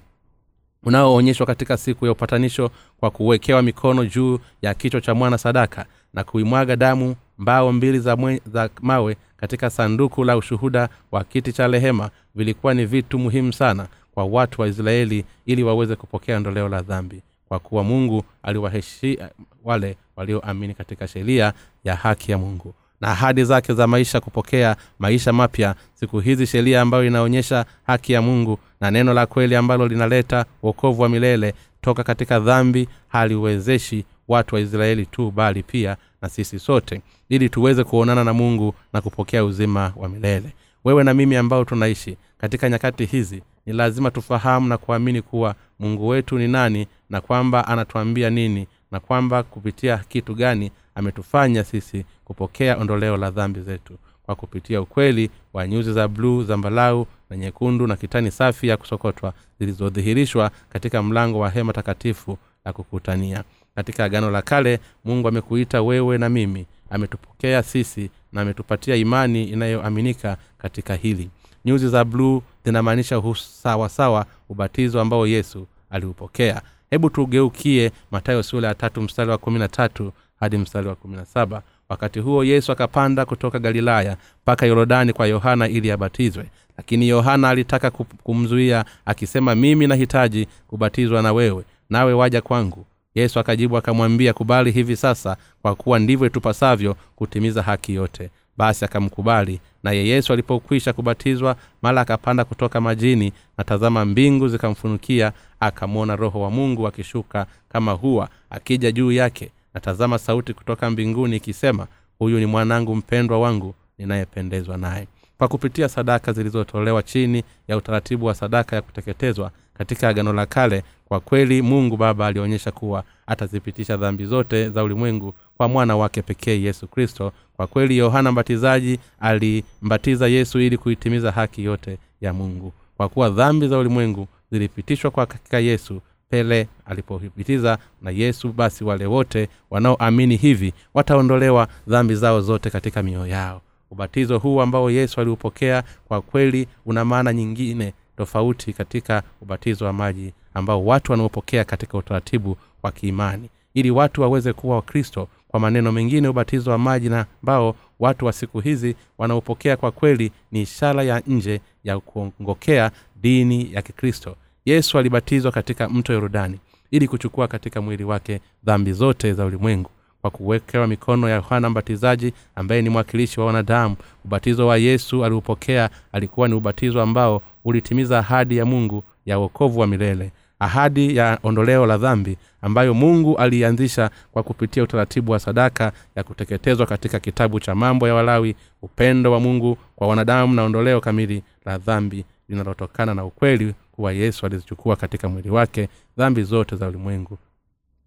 unaoonyeshwa 0.84 1.46
katika 1.46 1.78
siku 1.78 2.06
ya 2.06 2.12
upatanisho 2.12 2.72
kwa 3.00 3.12
kuwekewa 3.12 3.62
mikono 3.62 4.06
juu 4.06 4.40
ya 4.62 4.74
kichwa 4.74 5.02
cha 5.02 5.14
mwana 5.16 5.38
sadaka 5.38 5.86
na 6.14 6.24
kuimwaga 6.24 6.76
damu 6.76 7.16
mbao 7.42 7.72
mbili 7.74 8.00
za, 8.00 8.16
mwe, 8.16 8.42
za 8.54 8.70
mawe 8.82 9.16
katika 9.38 9.70
sanduku 9.70 10.24
la 10.24 10.38
ushuhuda 10.38 10.90
wa 11.12 11.24
kiti 11.24 11.54
cha 11.54 11.68
rehema 11.68 12.10
vilikuwa 12.36 12.74
ni 12.74 12.86
vitu 12.86 13.20
muhimu 13.20 13.54
sana 13.54 13.88
kwa 14.14 14.26
watu 14.26 14.62
wa 14.62 14.68
israeli 14.68 15.26
ili 15.46 15.64
waweze 15.64 15.96
kupokea 15.96 16.38
ondoleo 16.38 16.70
la 16.70 16.82
dhambi. 16.82 17.22
Kwa 17.48 17.60
kuwa 17.60 17.84
mungu 17.84 18.24
aliwaheshi 18.44 19.20
wale 19.64 19.98
walioamini 20.16 20.74
katika 20.74 21.08
sheria 21.08 21.54
ya 21.84 21.96
haki 21.96 22.32
ya 22.32 22.38
mungu. 22.38 22.74
Na 23.02 23.08
ahadi 23.08 23.44
zake 23.44 23.74
za 23.74 23.88
maisha 23.88 24.20
kupokea 24.20 24.76
maisha 25.00 25.34
mapya 25.34 25.76
siku 25.94 26.20
hizi 26.20 26.48
sheria 26.48 26.82
ambayo 26.82 27.06
inaonyesha 27.06 27.66
haki 27.88 28.14
ya 28.14 28.22
mungu 28.22 28.60
na 28.82 28.92
neno 28.92 29.14
la 29.14 29.26
kweli 29.26 29.56
ambalo 29.56 29.88
linaleta 29.88 30.46
uokovu 30.64 31.02
wa 31.02 31.10
milele 31.10 31.54
toka 31.82 32.04
katika 32.04 32.40
dhambi 32.40 32.88
haliwezeshi 33.08 34.06
watu 34.28 34.56
wa 34.56 34.62
israeli 34.62 35.06
tu 35.06 35.32
bali 35.32 35.64
pia 35.64 35.98
na 36.22 36.30
sisi 36.30 36.60
sote 36.60 37.02
ili 37.30 37.50
tuweze 37.50 37.84
kuonana 37.84 38.24
na 38.24 38.34
mungu 38.34 38.74
na 38.94 39.02
kupokea 39.02 39.46
uzima 39.46 39.94
wa 39.96 40.10
milele. 40.10 40.54
Wewe 40.84 41.04
na 41.04 41.14
mimi 41.14 41.36
ambao 41.36 41.66
tunaishi 41.66 42.18
katika 42.38 42.70
nyakati 42.70 43.06
hizi 43.06 43.44
ni 43.66 43.74
lazima 43.74 44.12
tufahamu 44.12 44.68
na 44.68 44.78
kuamini 44.78 45.22
kuwa 45.22 45.56
mungu 45.80 46.08
wetu 46.08 46.38
ni 46.40 46.48
nani 46.48 46.88
na 47.10 47.22
kwamba 47.22 47.68
anatuambia 47.68 48.30
nini 48.30 48.68
na 48.92 49.00
kwamba 49.00 49.44
kupitia 49.44 49.98
kitu 49.98 50.36
gani 50.36 50.72
ametufanya 50.96 51.64
sisi 51.64 52.06
kupokea 52.26 52.78
ondoleo 52.78 53.18
la 53.18 53.32
dhambi 53.32 53.60
zetu. 53.62 53.98
Kwa 54.26 54.36
kupitia 54.36 54.82
ukweli 54.82 55.30
wa 55.54 55.68
nyuzi 55.68 55.94
za 55.94 56.08
bluu 56.08 56.44
zambalau 56.44 57.08
na 57.30 57.38
nyekundu 57.38 57.88
na 57.88 57.96
kitani 57.96 58.32
safi 58.32 58.68
ya 58.68 58.78
kusokotwa 58.78 59.34
zilizodhihirishwa 59.60 60.52
katika 60.70 61.04
mlango 61.04 61.40
wa 61.40 61.50
hema 61.50 61.74
takatifu 61.74 62.38
la 62.66 62.74
kukutania 62.74 63.44
katika 63.76 64.04
agano 64.06 64.32
la 64.32 64.42
kale 64.42 64.80
mungu 65.06 65.28
amekuita 65.28 65.82
wewe 65.82 66.18
na 66.18 66.30
mimi. 66.30 66.66
Ametupokea 66.90 67.64
sisi 67.64 68.10
na 68.34 68.42
ametupatia 68.42 68.96
imani 68.96 69.44
inayoaminika 69.44 70.38
katika 70.58 70.96
hili. 70.96 71.30
Nyuzi 71.66 71.90
za 71.90 72.06
bluu 72.06 72.42
zinamaanisha 72.66 73.22
sawasawa 73.36 74.26
ubatizo 74.50 75.02
ambao 75.02 75.28
yesu 75.28 75.68
aliupokea. 75.90 76.62
Hebu 76.90 77.10
tugeukie 77.10 77.92
matayo 78.12 78.44
sula 78.44 78.68
ya 78.68 78.76
tatu 78.76 79.02
mstari 79.02 79.30
wa 79.32 79.38
kumi 79.38 79.60
na 79.60 79.68
tatu 79.68 80.12
hadi 80.40 80.58
mstari 80.58 80.88
wa 80.88 80.96
kumi 80.96 81.16
na 81.16 81.26
saba. 81.26 81.62
Wakati 81.90 82.20
huo 82.20 82.44
yesu 82.44 82.72
akapanda 82.72 83.26
kutoka 83.26 83.60
galilaya 83.60 84.18
mpaka 84.44 84.66
yorodani 84.66 85.14
kwa 85.14 85.28
yohana 85.28 85.68
ili 85.68 85.92
abatizwe. 85.92 86.46
Lakini 86.78 87.08
yohana 87.08 87.50
alitaka 87.50 87.92
kumzuia 87.92 88.86
akisema 89.06 89.56
mimi 89.56 89.88
nahitaji 89.88 90.48
kubatizwa 90.68 91.22
na 91.22 91.34
wewe 91.34 91.64
nawe 91.90 92.14
waja 92.14 92.42
kwangu 92.42 92.86
yesu 93.16 93.40
akajibu 93.40 93.78
akamwambia 93.78 94.34
kubali 94.34 94.72
hivi 94.72 94.96
sasa 94.96 95.38
kwa 95.62 95.76
kuwa 95.76 96.00
ndivyo 96.00 96.28
itupasavyo 96.28 96.96
kutimiza 97.16 97.62
haki 97.62 97.94
yote. 97.94 98.30
Basi 98.58 98.86
akamkubali 98.86 99.60
naye 99.84 100.08
yesu 100.08 100.34
alipokwisha 100.34 100.94
kubatizwa 100.94 101.56
mala 101.82 102.02
akapanda 102.02 102.46
kutoka 102.46 102.82
majini 102.82 103.34
na 103.58 103.64
tazama 103.64 104.06
mbingu 104.06 104.48
zikamfunukia 104.48 105.32
akamwona 105.60 106.16
roho 106.16 106.42
wa 106.42 106.52
mungu 106.52 106.88
akishuka 106.88 107.46
kama 107.70 107.92
huwa 107.92 108.30
akija 108.50 108.92
juu 108.92 109.12
yake. 109.12 109.52
Na 109.74 109.82
tazama 109.82 110.18
sauti 110.18 110.54
kutoka 110.54 110.90
mbinguni 110.90 111.36
ikisema 111.36 111.88
huyu 112.20 112.40
ni 112.40 112.46
mwanangu 112.46 112.96
mpendwa 112.96 113.40
wangu 113.40 113.76
ninayependezwa 113.98 114.78
naye. 114.78 115.08
Kwa 115.38 115.48
kupitia 115.48 115.90
sadaka 115.90 116.34
zilizotolewa 116.34 117.04
chini 117.04 117.44
ya 117.68 117.78
utaratibu 117.78 118.26
wa 118.26 118.36
sadaka 118.36 118.76
ya 118.76 118.82
kuteketezwa 118.82 119.52
katika 119.82 120.10
agano 120.10 120.34
la 120.34 120.46
kale. 120.46 120.84
Kwa 121.06 121.20
kweli 121.20 121.62
mungu 121.62 121.98
baba 121.98 122.28
alionyesha 122.28 122.72
kuwa 122.72 123.04
atazipitisha 123.28 123.98
dhambi 123.98 124.26
zote 124.26 124.70
za 124.70 124.84
ulimwengu 124.84 125.34
kwa 125.58 125.68
mwana 125.68 125.98
wake 125.98 126.22
pekee 126.22 126.62
yesu 126.62 126.88
kristo. 126.88 127.32
Kwa 127.58 127.68
kweli 127.68 127.98
yohana 127.98 128.32
mbatizaji 128.32 129.00
alimbatiza 129.20 130.28
yesu 130.28 130.60
ili 130.60 130.78
kuitimiza 130.78 131.32
haki 131.32 131.64
yote 131.64 131.98
ya 132.22 132.34
mungu. 132.34 132.74
Kwa 132.98 133.10
kuwa 133.10 133.30
dhambi 133.30 133.68
za 133.68 133.78
ulimwengu 133.78 134.28
zilipitishwa 134.52 135.12
kwa 135.12 135.26
katika 135.26 135.60
yesu 135.60 136.02
pele 136.30 136.68
alipopitiza 136.86 137.78
na 138.02 138.12
yesu 138.12 138.54
basi 138.54 138.84
wale 138.84 139.06
wote 139.06 139.50
wanaoamini 139.70 140.36
hivi 140.36 140.74
wataondolewa 140.94 141.68
dhambi 141.88 142.16
zao 142.16 142.42
zote 142.42 142.70
katika 142.70 143.04
mioyo 143.04 143.28
yao. 143.28 143.62
Ubatizo 143.92 144.38
huu 144.38 144.62
ambao 144.62 144.92
yesu 144.92 145.22
aliupokea 145.22 145.84
kwa 146.08 146.22
kweli 146.22 146.68
una 146.86 147.06
maana 147.06 147.34
nyingine 147.34 147.94
tofauti 148.18 148.74
katika 148.74 149.24
ubatizo 149.42 149.86
wa 149.86 149.94
maji 149.94 150.34
ambao 150.54 150.86
watu 150.86 151.12
wanaopokea 151.12 151.64
katika 151.66 151.98
utaratibu 151.98 152.58
wa 152.84 152.92
kiimani. 152.92 153.50
Ili 153.74 153.92
watu 153.92 154.22
waweze 154.22 154.54
kuwa 154.54 154.76
wakristo 154.76 155.28
kwa 155.48 155.60
maneno 155.60 155.92
mengine 155.92 156.28
ubatizo 156.28 156.72
wa 156.72 156.78
maji 156.78 157.10
na 157.10 157.26
ambao 157.44 157.76
watu 158.00 158.26
wa 158.26 158.34
siku 158.34 158.60
hizi 158.60 158.96
wanaopokea 159.18 159.78
kwa 159.78 159.92
kweli 159.92 160.32
ni 160.52 160.62
ishara 160.62 161.04
ya 161.04 161.22
nje 161.28 161.62
ya 161.84 162.00
kuongokea 162.00 162.92
dini 163.22 163.74
ya 163.74 163.82
kikristo. 163.82 164.36
Yesu 164.66 164.98
alibatizwa 164.98 165.52
katika 165.52 165.90
mto 165.90 166.14
yorodani 166.14 166.60
ili 166.92 167.08
kuchukua 167.08 167.48
katika 167.48 167.82
mwili 167.82 168.04
wake 168.04 168.40
dhambi 168.64 168.94
zote 168.94 169.34
za 169.34 169.46
ulimwengu 169.46 169.90
kwa 170.22 170.32
kuwekewa 170.32 170.88
mikono 170.88 171.30
ya 171.30 171.36
yohana 171.36 171.70
mbatizaji 171.70 172.34
ambaye 172.56 172.82
ni 172.82 172.90
mwakilishi 172.90 173.40
wa 173.40 173.46
wanadamu. 173.46 173.96
Ubatizo 174.26 174.68
wa 174.68 174.78
yesu 174.78 175.26
aliupokea 175.26 175.90
alikuwa 176.12 176.48
ni 176.48 176.54
ubatizo 176.54 177.02
ambao 177.02 177.42
ulitimiza 177.66 178.20
ahadi 178.20 178.58
ya 178.58 178.66
mungu 178.66 179.04
ya 179.26 179.40
uokovu 179.40 179.80
wa 179.80 179.88
milele 179.88 180.32
ahadi 180.60 181.16
ya 181.16 181.40
ondoleo 181.44 181.86
la 181.86 181.98
dhambi 181.98 182.38
ambayo 182.62 182.94
mungu 182.94 183.38
aliianzisha 183.38 184.10
kwa 184.32 184.44
kupitia 184.44 184.84
utaratibu 184.84 185.32
wa 185.32 185.40
sadaka 185.40 185.92
ya 186.16 186.24
kuteketezwa 186.24 186.86
katika 186.86 187.20
kitabu 187.20 187.60
cha 187.60 187.76
mambo 187.76 188.08
ya 188.08 188.14
walawi 188.14 188.56
upendo 188.82 189.32
wa 189.32 189.40
mungu 189.40 189.78
kwa 189.96 190.08
wanadamu 190.08 190.54
na 190.54 190.64
ondoleo 190.64 191.02
kamili 191.02 191.44
la 191.66 191.78
dhambi 191.78 192.26
linalotokana 192.50 193.14
na 193.16 193.26
ukweli 193.26 193.74
kuwa 193.92 194.14
yesu 194.14 194.46
alizichukua 194.46 194.96
katika 194.96 195.30
mwili 195.30 195.50
wake 195.50 195.90
dhambi 196.18 196.44
zote 196.44 196.76
za 196.76 196.88
ulimwengu 196.88 197.38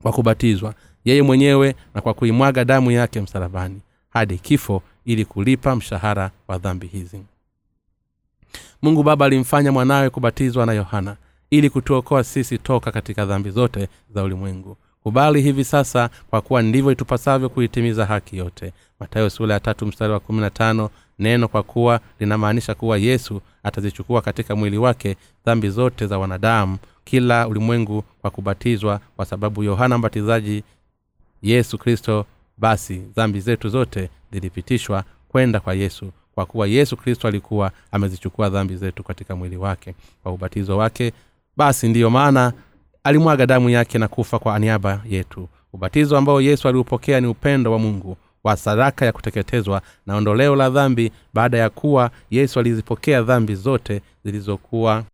kwa 0.03 0.13
kubatizwa 0.13 0.75
yeye 1.05 1.23
mwenyewe 1.23 1.75
na 1.95 2.01
kwa 2.01 2.15
kuimwaga 2.15 2.65
damu 2.65 2.91
yake 2.91 3.21
msalabani 3.21 3.81
hadi 4.11 4.39
kifo 4.39 4.83
ili 5.05 5.25
kulipa 5.25 5.77
mshahara 5.77 6.31
wa 6.49 6.59
dhambi 6.59 6.87
hizi 6.87 7.21
mungu 8.85 9.03
baba 9.03 9.27
alimfanya 9.27 9.73
mwanawe 9.73 10.11
kubatizwa 10.11 10.67
na 10.67 10.73
yohana 10.73 11.17
ili 11.51 11.71
kutuokoa 11.71 12.25
sisi 12.25 12.59
toka 12.59 12.93
katika 12.93 13.27
dhambi 13.27 13.51
zote 13.51 13.89
za 14.15 14.23
ulimwengu. 14.23 14.77
Kubali 15.03 15.43
hivi 15.43 15.65
sasa 15.65 16.11
kwa 16.31 16.41
kuwa 16.41 16.63
ndivyo 16.63 16.93
itupasavyo 16.93 17.49
kuitimiza 17.49 18.07
haki 18.07 18.37
yote. 18.37 18.73
Matayo 19.01 19.31
sula 19.31 19.55
ya 19.55 19.61
tatu 19.61 19.87
mstari 19.87 20.13
wa 20.13 20.21
kumi 20.21 20.41
na 20.41 20.51
tano 20.51 20.91
neno 21.19 21.49
kwa 21.49 21.63
kuwa 21.63 22.01
linamaanisha 22.21 22.75
kuwa 22.75 22.99
yesu 22.99 23.41
atazichukua 23.63 24.23
katika 24.23 24.57
mwili 24.57 24.79
wake 24.79 25.17
dhambi 25.47 25.71
zote 25.71 26.07
za 26.07 26.19
wanadamu 26.19 26.79
kila 27.05 27.49
ulimwengu 27.49 28.05
kwa 28.21 28.31
kubatizwa 28.31 29.01
kwa 29.17 29.25
sababu 29.27 29.63
yohana 29.63 29.99
mbatizaji 29.99 30.63
yesu 31.43 31.79
kristo 31.79 32.27
basi 32.59 32.95
dhambi 33.17 33.41
zetu 33.41 33.69
zote 33.69 34.11
zilipitishwa 34.33 35.05
kwenda 35.29 35.61
kwa 35.61 35.75
yesu 35.75 36.13
kwa 36.35 36.47
kuwa 36.47 36.67
yesu 36.67 36.97
kristo 36.97 37.29
alikuwa 37.29 37.71
amezichukua 37.93 38.51
dhambi 38.51 38.77
zetu 38.77 39.03
katika 39.05 39.37
mwili 39.37 39.57
wake 39.57 39.95
kwa 40.23 40.33
ubatizo 40.33 40.77
wake 40.79 41.13
basi 41.57 41.89
ndiyo 41.89 42.11
maana 42.11 42.53
alimwaga 43.05 43.47
damu 43.47 43.71
yake 43.71 43.99
na 43.99 44.09
kufa 44.09 44.39
kwa 44.39 44.59
niaba 44.59 45.01
yetu. 45.09 45.49
Ubatizo 45.73 46.17
ambao 46.19 46.41
yesu 46.41 46.69
aliupokea 46.69 47.21
ni 47.21 47.27
upendo 47.27 47.73
wa 47.73 47.79
mungu 47.79 48.17
wa 48.45 48.57
sadaka 48.57 49.05
ya 49.07 49.13
kuteketezwa 49.13 49.83
na 50.07 50.17
ondoleo 50.17 50.57
la 50.57 50.71
dhambi 50.71 51.13
baada 51.35 51.59
ya 51.59 51.71
kuwa 51.71 52.11
yesu 52.31 52.61
alizipokea 52.61 53.23
dhambi 53.23 53.55
zote 53.55 54.03
zilizokuwa 54.25 55.05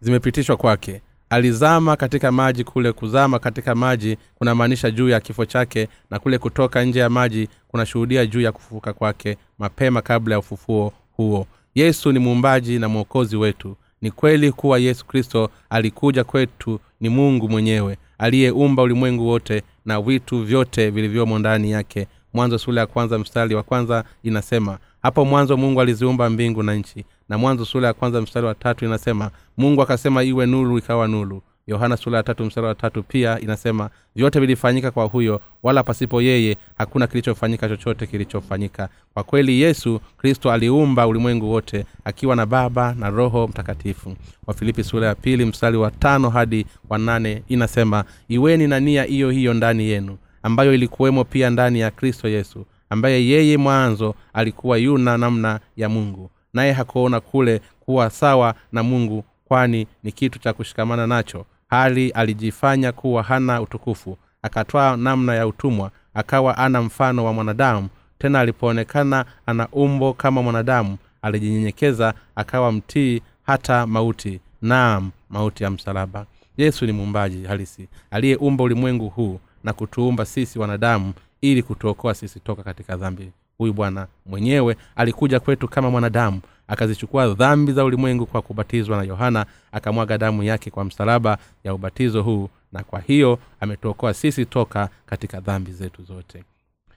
zimepitishwa 0.00 0.56
kwake 0.56 1.00
alizama 1.30 1.96
katika 1.96 2.32
maji 2.32 2.64
kule 2.64 2.92
kuzama 2.92 3.38
katika 3.38 3.74
maji 3.74 4.16
kunamaanisha 4.34 4.90
juu 4.90 5.08
ya 5.08 5.20
kifo 5.20 5.44
chake 5.44 5.88
na 6.10 6.18
kule 6.18 6.38
kutoka 6.38 6.84
nje 6.84 7.00
ya 7.00 7.10
maji 7.10 7.48
kunashuhudia 7.68 8.26
juu 8.26 8.40
ya 8.40 8.52
kufufuka 8.52 8.92
kwake 8.92 9.36
mapema 9.58 10.02
kabla 10.02 10.34
ya 10.34 10.38
ufufuo 10.38 10.92
huo. 11.16 11.46
Yesu 11.74 12.12
ni 12.12 12.18
muumbaji 12.18 12.78
na 12.78 12.88
mwokozi 12.88 13.36
wetu. 13.36 13.76
Ni 14.02 14.10
kweli 14.10 14.52
kuwa 14.52 14.78
yesu 14.78 15.06
kristo 15.06 15.50
alikuja 15.70 16.24
kwetu 16.24 16.80
ni 17.00 17.08
mungu 17.08 17.48
mwenyewe 17.48 17.98
aliyeumba 18.18 18.82
ulimwengu 18.82 19.26
wote 19.26 19.62
na 19.84 20.00
vitu 20.02 20.44
vyote 20.44 20.90
vilivyomo 20.90 21.38
ndani 21.38 21.70
yake. 21.70 22.06
Mwanzo 22.34 22.58
sura 22.58 22.80
ya 22.80 22.86
kwanza 22.86 23.18
mstari 23.18 23.54
wa 23.54 23.62
kwanza 23.62 24.04
inasema 24.22 24.78
hapo 25.04 25.24
mwanzo 25.24 25.56
mungu 25.56 25.80
aliziumba 25.80 26.30
mbingu 26.30 26.62
na 26.62 26.74
nchi. 26.74 27.04
Na 27.28 27.38
mwanzo 27.38 27.64
sura 27.64 27.86
ya 27.88 27.94
kwanza 27.94 28.20
mstari 28.22 28.46
wa 28.46 28.54
tatu 28.54 28.84
inasema 28.84 29.30
mungu 29.56 29.82
akasema 29.82 30.22
iwe 30.22 30.46
nuru 30.46 30.78
ikawa 30.78 31.08
nuru. 31.08 31.42
Yohana 31.66 31.96
sura 31.96 32.16
ya 32.16 32.22
tatu 32.22 32.44
mstari 32.44 32.66
wa 32.66 32.74
tatu 32.74 33.02
pia 33.02 33.40
inasema 33.40 33.90
vyote 34.16 34.40
vilifanyika 34.40 34.90
kwa 34.90 35.04
huyo 35.04 35.40
wala 35.62 35.82
pasipo 35.82 36.22
yeye 36.22 36.56
hakuna 36.78 37.06
kilichofanyika 37.06 37.68
chochote 37.68 38.06
kilichofanyika. 38.06 38.88
Kwa 39.14 39.24
kweli 39.24 39.60
yesu 39.60 40.00
kristo 40.18 40.52
aliumba 40.52 41.06
ulimwengu 41.06 41.50
wote 41.50 41.86
akiwa 42.04 42.36
na 42.36 42.46
baba 42.46 42.94
na 42.98 43.10
roho 43.10 43.48
mtakatifu. 43.48 44.16
Wafilipi 44.46 44.84
sura 44.84 45.06
ya 45.06 45.14
pili 45.14 45.44
mstari 45.44 45.76
wa 45.76 45.90
tano 45.90 46.30
hadi 46.30 46.66
wa 46.88 46.98
nane 46.98 47.42
inasema 47.48 48.04
iweni 48.28 48.66
na 48.66 48.80
nia 48.80 49.04
hiyo 49.04 49.30
hiyo 49.30 49.54
ndani 49.54 49.84
yenu 49.84 50.16
ambayo 50.42 50.74
ilikuwemo 50.74 51.24
pia 51.24 51.50
ndani 51.50 51.80
ya 51.80 51.90
kristo 51.90 52.28
yesu 52.28 52.66
ambaye 52.94 53.26
yeye 53.28 53.56
mwanzo 53.56 54.14
alikuwa 54.32 54.78
yuna 54.78 55.18
namna 55.18 55.60
ya 55.76 55.88
mungu. 55.88 56.30
Naye 56.52 56.72
hakuona 56.72 57.20
kule 57.20 57.60
kuwa 57.80 58.10
sawa 58.10 58.54
na 58.72 58.82
mungu 58.82 59.24
kwani 59.44 59.86
ni 60.02 60.12
kitu 60.12 60.38
cha 60.38 60.52
kushikamana 60.52 61.06
nacho. 61.06 61.44
Hali 61.68 62.10
alijifanya 62.10 62.92
kuwa 62.92 63.22
hana 63.22 63.62
utukufu 63.62 64.18
akatwaa 64.42 64.96
namna 64.96 65.34
ya 65.34 65.46
utumwa 65.46 65.90
akawa 66.14 66.58
ana 66.58 66.82
mfano 66.82 67.24
wa 67.24 67.32
mwanadamu. 67.32 67.88
Tena 68.18 68.40
alipoonekana 68.40 69.24
ana 69.46 69.68
umbo 69.72 70.12
kama 70.12 70.42
mwanadamu 70.42 70.96
alijinyenyekeza 71.22 72.14
akawa 72.36 72.72
mtii 72.72 73.20
hata 73.42 73.86
mauti. 73.86 74.40
Naam 74.62 75.10
mauti 75.30 75.64
ya 75.64 75.70
msalaba. 75.70 76.26
Yesu 76.56 76.86
ni 76.86 76.92
muumbaji 76.92 77.44
halisi 77.46 77.88
aliyeumba 78.10 78.64
ulimwengu 78.64 79.08
huu 79.08 79.40
na 79.64 79.72
kutuumba 79.72 80.24
sisi 80.24 80.58
wanadamu 80.58 81.12
ili 81.52 81.62
kutuokoa 81.62 82.14
sisi 82.14 82.40
toka 82.40 82.62
katika 82.62 82.96
dhambi. 82.96 83.30
Huyu 83.58 83.72
bwana 83.72 84.06
mwenyewe 84.26 84.76
alikuja 84.96 85.40
kwetu 85.40 85.68
kama 85.68 85.90
mwanadamu 85.90 86.40
akazichukua 86.68 87.34
dhambi 87.34 87.72
za 87.72 87.84
ulimwengu 87.84 88.26
kwa 88.26 88.42
kubatizwa 88.42 88.96
na 88.96 89.02
yohana 89.02 89.46
akamwaga 89.72 90.18
damu 90.18 90.42
yake 90.42 90.70
kwa 90.70 90.84
msalaba 90.84 91.38
ya 91.64 91.74
ubatizo 91.74 92.22
huu 92.22 92.48
na 92.72 92.82
kwa 92.82 93.00
hiyo 93.00 93.38
ametuokoa 93.60 94.14
sisi 94.14 94.46
toka 94.46 94.88
katika 95.06 95.40
dhambi 95.40 95.72
zetu 95.72 96.02
zote. 96.02 96.44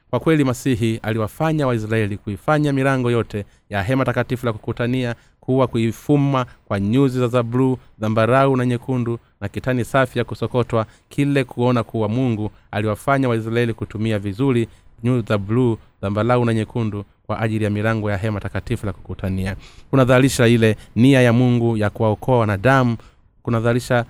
Kwa 0.10 0.20
kweli 0.20 0.44
masihi 0.44 0.98
aliwafanya 1.04 1.68
waisraeli 1.68 2.18
kuifanya 2.18 2.74
milango 2.74 3.12
yote 3.12 3.46
ya 3.70 3.84
hema 3.84 4.06
takatifu 4.06 4.46
la 4.46 4.54
kukutania 4.54 5.16
kuwa 5.40 5.68
kuifuma 5.68 6.46
kwa 6.66 6.80
nyuzi 6.80 7.20
za 7.20 7.28
zabluu 7.28 7.78
dhambarau 8.00 8.58
na 8.58 8.66
nyekundu 8.66 9.20
na 9.42 9.48
kitani 9.48 9.86
safi 9.86 10.20
ya 10.20 10.26
kusokotwa 10.26 10.86
kile 11.10 11.44
kuona 11.44 11.84
kuwa 11.84 12.10
mungu 12.10 12.52
aliwafanya 12.72 13.30
waisraeli 13.30 13.74
kutumia 13.74 14.20
vizuri 14.20 14.68
nyuu 15.04 15.22
za 15.22 15.38
bluu 15.38 15.78
zambalau 16.02 16.46
na 16.46 16.54
nyekundu 16.54 17.06
kwa 17.28 17.40
ajili 17.40 17.64
ya 17.64 17.70
milango 17.70 18.12
ya 18.12 18.18
hema 18.18 18.40
takatifu 18.40 18.86
la 18.86 18.94
kukutania. 18.94 19.56
Kunadhalisha 19.90 20.48
ile 20.48 20.78
nia 20.96 21.22
ya 21.22 21.34
mungu 21.34 21.78
ya 21.78 21.90
kuwaokoa 21.90 22.40
wanadamu 22.40 22.98
kunadhalisha 23.44 24.06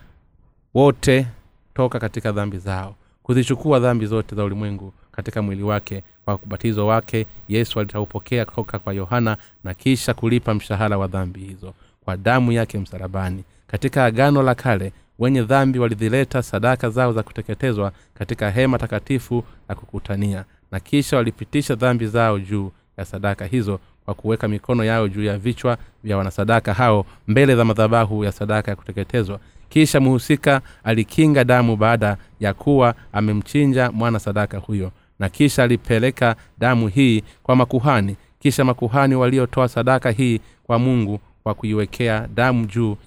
wote 0.74 1.28
toka 1.74 2.00
katika 2.00 2.32
dhambi 2.32 2.58
zao 2.58 2.96
kuzichukua 3.24 3.80
dhambi 3.80 4.06
zote 4.06 4.36
za 4.36 4.44
ulimwengu 4.44 4.94
katika 5.12 5.42
mwili 5.42 5.64
wake. 5.64 6.04
Kwa 6.26 6.36
ubatizo 6.36 6.88
wake 6.88 7.26
yesu 7.50 7.80
alitaupokea 7.80 8.46
toka 8.46 8.80
kwa 8.80 8.94
yohana 8.94 9.38
na 9.64 9.74
kisha 9.74 10.14
kulipa 10.14 10.54
mshahara 10.54 10.98
wa 10.98 11.08
dhambi 11.08 11.40
hizo 11.40 11.74
kwa 12.06 12.18
damu 12.18 12.52
yake 12.52 12.78
msalabani. 12.80 13.44
Katika 13.68 14.06
agano 14.06 14.44
la 14.44 14.56
kale 14.56 14.92
wenye 15.20 15.41
dhambi 15.43 15.80
walizileta 15.80 16.43
sadaka 16.43 16.89
zao 16.89 17.13
za 17.13 17.24
kuteketezwa 17.24 17.91
katika 18.13 18.51
hema 18.51 18.78
takatifu 18.78 19.43
la 19.70 19.76
kukutania. 19.76 20.45
Na 20.72 20.80
kisha 20.80 21.18
walipitisha 21.18 21.76
dhambi 21.76 22.07
zao 22.07 22.39
juu 22.39 22.72
ya 22.97 23.05
sadaka 23.05 23.45
hizo 23.45 23.80
kwa 24.05 24.13
kuweka 24.13 24.47
mikono 24.47 24.84
yao 24.84 25.07
juu 25.07 25.24
ya 25.24 25.38
vichwa 25.38 25.78
vya 26.03 26.18
wanasadaka 26.18 26.74
hao 26.74 27.05
mbele 27.28 27.55
za 27.55 27.65
madhabahu 27.65 28.24
ya 28.24 28.32
sadaka 28.32 28.72
ya 28.72 28.76
kuteketezwa. 28.76 29.39
Kisha 29.70 29.99
mhusika 29.99 30.61
alikinga 30.84 31.43
damu 31.43 31.76
baada 31.76 32.18
ya 32.39 32.53
kuwa 32.53 32.95
amemchinja 33.13 33.91
mwana 33.91 34.20
sadaka 34.20 34.57
huyo. 34.57 34.91
Na 35.20 35.30
kisha 35.30 35.63
alipeleka 35.63 36.36
damu 36.57 36.88
hii 36.88 37.24
kwa 37.43 37.55
makuhani. 37.55 38.15
Kisha 38.39 38.63
makuhani 38.63 39.15
waliotoa 39.15 39.68
sadaka 39.68 40.11
hii 40.11 40.39
kwa 40.63 40.80
mungu 40.80 41.20
kwa 41.43 41.53
kuiwekea 41.53 42.28
damu 42.36 42.65
juu 42.65 42.97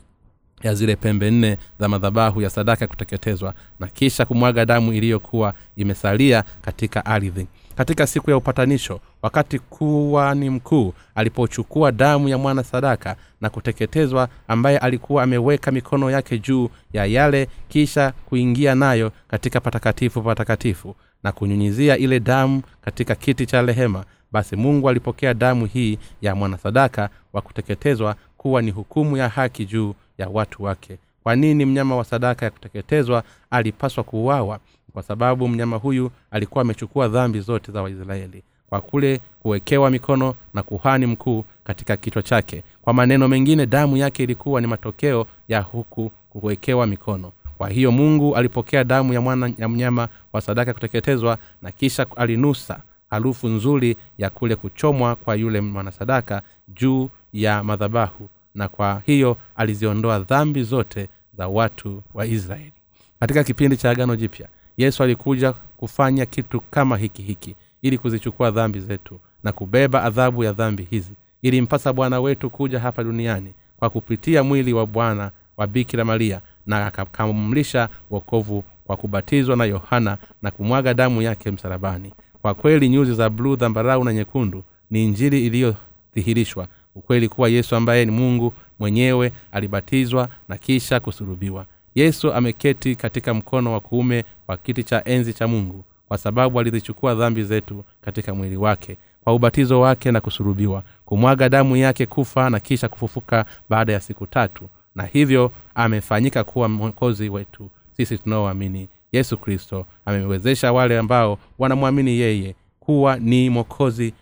ya 0.62 0.74
zile 0.74 0.96
pembe 0.96 1.30
nne 1.30 1.56
za 1.80 1.88
madhabahu 1.88 2.42
ya 2.42 2.50
sadaka 2.50 2.84
ya 2.84 2.88
kuteketezwa 2.88 3.54
na 3.80 3.86
kisha 3.86 4.24
kumwaga 4.24 4.66
damu 4.66 4.92
iliyokuwa 4.92 5.54
imesalia 5.76 6.44
katika 6.62 7.06
ardhi. 7.06 7.46
Katika 7.76 8.06
siku 8.06 8.30
ya 8.30 8.36
upatanisho 8.36 9.00
wakati 9.22 9.58
kuwani 9.58 10.50
mkuu 10.50 10.94
alipochukua 11.14 11.92
damu 11.92 12.28
ya 12.28 12.38
mwana 12.38 12.64
sadaka 12.64 13.16
na 13.40 13.50
kuteketezwa 13.50 14.28
ambaye 14.48 14.78
alikuwa 14.78 15.22
ameweka 15.22 15.70
mikono 15.70 16.10
yake 16.10 16.38
juu 16.38 16.68
ya 16.92 17.04
yale 17.06 17.48
kisha 17.68 18.12
kuingia 18.26 18.74
nayo 18.74 19.12
katika 19.28 19.60
patakatifu 19.60 20.22
patakatifu 20.22 20.96
na 21.22 21.32
kunyunyizia 21.32 21.96
ile 21.98 22.20
damu 22.20 22.62
katika 22.80 23.14
kiti 23.14 23.46
cha 23.46 23.62
rehema 23.62 24.04
basi 24.32 24.56
mungu 24.56 24.88
alipokea 24.88 25.34
damu 25.34 25.66
hii 25.66 25.98
ya 26.22 26.34
mwanasadaka 26.34 27.08
wa 27.32 27.42
kuteketezwa 27.42 28.16
kuwa 28.36 28.62
ni 28.62 28.70
hukumu 28.70 29.16
ya 29.16 29.28
haki 29.28 29.64
juu 29.66 29.94
ya 30.20 30.28
watu 30.28 30.62
wake. 30.64 30.98
Kwa 31.22 31.36
nini 31.36 31.64
mnyama 31.64 31.96
wa 31.96 32.04
sadaka 32.04 32.44
ya 32.46 32.50
kuteketezwa 32.50 33.22
alipaswa 33.50 34.04
kuuawa? 34.04 34.58
Kwa 34.92 35.02
sababu 35.02 35.48
mnyama 35.48 35.76
huyu 35.76 36.10
alikuwa 36.30 36.62
amechukua 36.62 37.08
dhambi 37.08 37.40
zote 37.40 37.72
za 37.72 37.82
waisraeli 37.82 38.42
kwa 38.68 38.80
kule 38.80 39.20
kuwekewa 39.40 39.90
mikono 39.90 40.34
na 40.54 40.62
kuhani 40.62 41.06
mkuu 41.06 41.44
katika 41.64 41.96
kichwa 41.96 42.22
chake. 42.22 42.62
Kwa 42.82 42.92
maneno 42.92 43.28
mengine 43.28 43.66
damu 43.66 43.96
yake 43.96 44.22
ilikuwa 44.22 44.60
ni 44.60 44.66
matokeo 44.66 45.26
ya 45.48 45.60
huku 45.60 46.10
kuwekewa 46.30 46.86
mikono. 46.86 47.32
Kwa 47.58 47.68
hiyo 47.68 47.92
mungu 47.92 48.36
alipokea 48.36 48.84
damu 48.84 49.12
ya 49.12 49.20
mwana 49.20 49.52
ya 49.58 49.68
mnyama 49.68 50.08
wa 50.32 50.40
sadaka 50.40 50.70
ya 50.70 50.74
kuteketezwa 50.74 51.38
na 51.62 51.72
kisha 51.72 52.06
alinusa 52.16 52.80
harufu 53.10 53.48
nzuri 53.48 53.96
ya 54.18 54.30
kule 54.30 54.56
kuchomwa 54.56 55.16
kwa 55.16 55.34
yule 55.34 55.60
mwanasadaka 55.60 56.42
juu 56.68 57.10
ya 57.32 57.64
madhabahu 57.64 58.28
na 58.60 58.68
kwa 58.68 59.02
hiyo 59.06 59.36
aliziondoa 59.56 60.18
dhambi 60.18 60.62
zote 60.62 61.08
za 61.38 61.48
watu 61.48 62.02
wa 62.14 62.26
israeli. 62.26 62.72
Katika 63.20 63.44
kipindi 63.44 63.76
cha 63.76 63.90
agano 63.90 64.16
jipya 64.16 64.48
yesu 64.76 65.02
alikuja 65.02 65.52
kufanya 65.52 66.26
kitu 66.26 66.60
kama 66.60 66.96
hiki 66.96 67.22
hiki 67.22 67.56
ili 67.82 67.98
kuzichukua 67.98 68.50
dhambi 68.50 68.80
zetu 68.80 69.20
na 69.44 69.52
kubeba 69.52 70.02
adhabu 70.04 70.44
ya 70.44 70.52
dhambi 70.52 70.86
hizi 70.90 71.12
ilimpasa 71.42 71.92
bwana 71.92 72.20
wetu 72.20 72.50
kuja 72.50 72.80
hapa 72.80 73.04
duniani 73.04 73.52
kwa 73.76 73.90
kupitia 73.90 74.42
mwili 74.44 74.72
wa 74.72 74.86
bwana 74.86 75.30
wa 75.56 75.66
bikira 75.66 76.04
maria 76.04 76.40
na 76.66 76.86
akakamlisha 76.86 77.88
wokovu 78.10 78.64
kwa 78.84 78.96
kubatizwa 78.96 79.56
na 79.56 79.64
yohana 79.64 80.18
na 80.42 80.50
kumwaga 80.50 80.94
damu 80.94 81.22
yake 81.22 81.50
msalabani. 81.50 82.12
Kwa 82.42 82.54
kweli 82.54 82.88
nyuzi 82.88 83.14
za 83.14 83.30
bluu 83.30 83.56
dhambarau 83.56 84.04
na 84.04 84.12
nyekundu 84.12 84.64
ni 84.90 85.04
injili 85.04 85.46
iliyodhihirishwa 85.46 86.66
ukweli 86.94 87.28
kuwa 87.28 87.48
yesu 87.48 87.76
ambaye 87.76 88.04
ni 88.04 88.10
mungu 88.10 88.52
mwenyewe 88.78 89.32
alibatizwa 89.52 90.28
na 90.48 90.56
kisha 90.58 91.00
kusurubiwa. 91.00 91.66
Yesu 91.94 92.32
ameketi 92.32 92.96
katika 92.96 93.34
mkono 93.34 93.72
wa 93.72 93.80
kuume 93.80 94.24
wa 94.48 94.56
kiti 94.56 94.84
cha 94.84 95.04
enzi 95.04 95.32
cha 95.32 95.48
mungu 95.48 95.84
kwa 96.08 96.18
sababu 96.18 96.60
alizichukua 96.60 97.14
dhambi 97.14 97.44
zetu 97.44 97.84
katika 98.00 98.34
mwili 98.34 98.56
wake 98.56 98.96
kwa 99.24 99.34
ubatizo 99.34 99.80
wake 99.80 100.12
na 100.12 100.20
kusurubiwa 100.20 100.82
kumwaga 101.04 101.48
damu 101.48 101.76
yake 101.76 102.06
kufa 102.06 102.50
na 102.50 102.60
kisha 102.60 102.88
kufufuka 102.88 103.44
baada 103.68 103.92
ya 103.92 104.00
siku 104.00 104.26
tatu. 104.26 104.68
Na 104.94 105.02
hivyo 105.06 105.52
amefanyika 105.74 106.44
kuwa 106.44 106.68
mwokozi 106.68 107.28
wetu 107.28 107.70
sisi 107.96 108.18
tunaoamini 108.18 108.88
yesu 109.12 109.36
kristo. 109.38 109.86
Amewezesha 110.04 110.72
wale 110.72 110.98
ambao 110.98 111.38
wanamwamini 111.58 112.10
yeye 112.18 112.54
kuwa 112.80 113.16
ni 113.18 113.50
mwokozi 113.50 114.12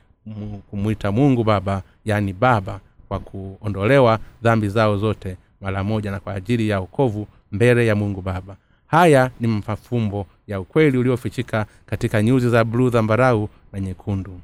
kumwita 0.70 1.12
mungu 1.12 1.45
baba 1.45 1.83
yaani 2.05 2.33
baba 2.33 2.81
kwa 3.09 3.18
kuondolewa 3.20 4.18
dhambi 4.43 4.68
zao 4.68 4.97
zote 4.97 5.37
mara 5.61 5.85
moja 5.85 6.11
na 6.11 6.20
kwa 6.20 6.35
ajili 6.35 6.68
ya 6.68 6.81
ukovu 6.81 7.26
mbele 7.53 7.87
ya 7.87 7.95
mungu 7.95 8.20
baba. 8.22 8.57
Haya 8.87 9.31
ni 9.41 9.47
mafumbo 9.49 10.26
ya 10.47 10.61
ukweli 10.61 10.99
uliofichika 10.99 11.66
katika 11.87 12.22
nyuzi 12.22 12.49
za 12.51 12.64
bluu 12.64 12.91
dhambarau 12.91 13.49
na 13.72 13.81
nyekundu. 13.81 14.41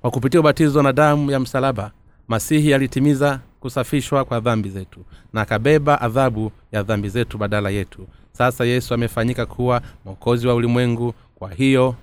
Kwa 0.00 0.10
kupitia 0.10 0.40
ubatizo 0.40 0.82
na 0.82 0.92
damu 0.92 1.30
ya 1.30 1.40
msalaba 1.40 1.90
masihi 2.28 2.74
alitimiza 2.74 3.40
kusafishwa 3.60 4.24
kwa 4.24 4.40
dhambi 4.40 4.68
zetu 4.70 5.00
na 5.32 5.40
akabeba 5.40 6.00
adhabu 6.00 6.52
ya 6.72 6.82
dhambi 6.82 7.08
zetu 7.08 7.38
badala 7.38 7.70
yetu. 7.70 8.06
Sasa 8.32 8.64
yesu 8.64 8.94
amefanyika 8.94 9.46
kuwa 9.46 9.82
mwokozi 10.04 10.46
wa 10.46 10.54
ulimwengu 10.54 11.14
kwa 11.34 11.50
hiyo 11.50 11.94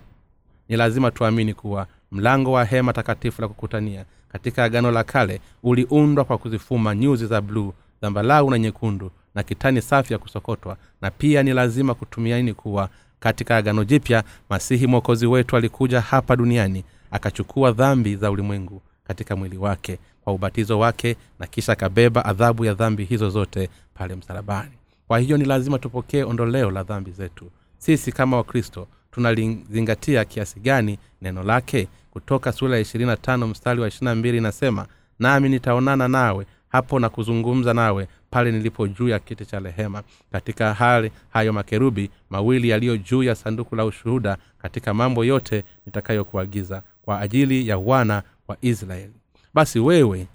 ni 0.69 0.77
lazima 0.77 1.11
tuamini 1.11 1.53
kuwa 1.53 1.87
mlango 2.11 2.51
wa 2.51 2.65
hema 2.65 2.93
takatifu 2.93 3.41
la 3.41 3.47
kukutania 3.47 4.05
katika 4.31 4.63
agano 4.63 4.91
la 4.91 5.03
kale 5.03 5.41
uliundwa 5.63 6.25
kwa 6.25 6.37
kuzifuma 6.37 6.95
nyuzi 6.95 7.25
za 7.25 7.41
bluu 7.41 7.73
zambalau 8.01 8.49
na 8.51 8.59
nyekundu 8.59 9.11
na 9.35 9.43
kitani 9.43 9.81
safi 9.81 10.13
ya 10.13 10.19
kusokotwa 10.19 10.77
na 11.01 11.11
pia 11.11 11.43
ni 11.43 11.53
lazima 11.53 11.93
kutumiani 11.93 12.53
kuwa 12.53 12.89
katika 13.19 13.57
agano 13.57 13.83
jipya 13.83 14.23
masihi 14.49 14.87
mwokozi 14.87 15.25
wetu 15.27 15.57
alikuja 15.57 16.01
hapa 16.01 16.35
duniani 16.35 16.83
akachukua 17.11 17.71
dhambi 17.71 18.15
za 18.15 18.31
ulimwengu 18.31 18.81
katika 19.03 19.35
mwili 19.35 19.57
wake 19.57 19.99
kwa 20.23 20.33
ubatizo 20.33 20.79
wake 20.79 21.15
na 21.39 21.47
kisha 21.47 21.73
akabeba 21.73 22.25
adhabu 22.25 22.65
ya 22.65 22.73
dhambi 22.73 23.03
hizo 23.05 23.29
zote 23.29 23.69
pale 23.93 24.15
msalabani. 24.15 24.71
Kwa 25.07 25.19
hiyo 25.19 25.37
ni 25.37 25.45
lazima 25.45 25.79
tupokee 25.79 26.23
ondoleo 26.23 26.71
la 26.71 26.83
dhambi 26.83 27.11
zetu. 27.11 27.51
Sisi 27.77 28.11
kama 28.11 28.37
wakristo 28.37 28.87
tunalizingatia 29.11 30.25
kiasi 30.25 30.59
gani 30.59 30.99
neno 31.21 31.43
lake 31.43 31.87
kutoka 32.11 32.51
sura 32.51 32.75
ya 32.75 32.81
ishirini 32.81 33.09
na 33.09 33.17
tano 33.17 33.47
mstari 33.47 33.81
wa 33.81 33.87
ishirina 33.87 34.15
mbili 34.15 34.37
inasema 34.37 34.87
nami 35.19 35.49
nitaonana 35.49 36.07
nawe 36.07 36.45
hapo 36.69 36.99
na 36.99 37.09
kuzungumza 37.09 37.73
nawe 37.73 38.07
pale 38.29 38.51
nilipo 38.51 38.87
juu 38.87 39.07
ya 39.09 39.19
kiti 39.19 39.45
cha 39.45 39.59
rehema. 39.59 40.03
Katika 40.31 40.73
hali 40.73 41.11
hayo 41.29 41.53
makerubi 41.53 42.09
mawili 42.29 42.69
yaliyo 42.69 42.97
juu 42.97 43.23
ya 43.23 43.35
sanduku 43.35 43.75
la 43.75 43.85
ushuhuda 43.85 44.37
katika 44.57 44.93
mambo 44.93 45.25
yote 45.25 45.63
nitakayokuagiza 45.85 46.81
kwa 47.01 47.19
ajili 47.19 47.67
ya 47.67 47.77
wana 47.77 48.23
wa 48.47 48.57
israeli. 48.61 49.13
Basi 49.53 49.79
wewe 49.79 50.27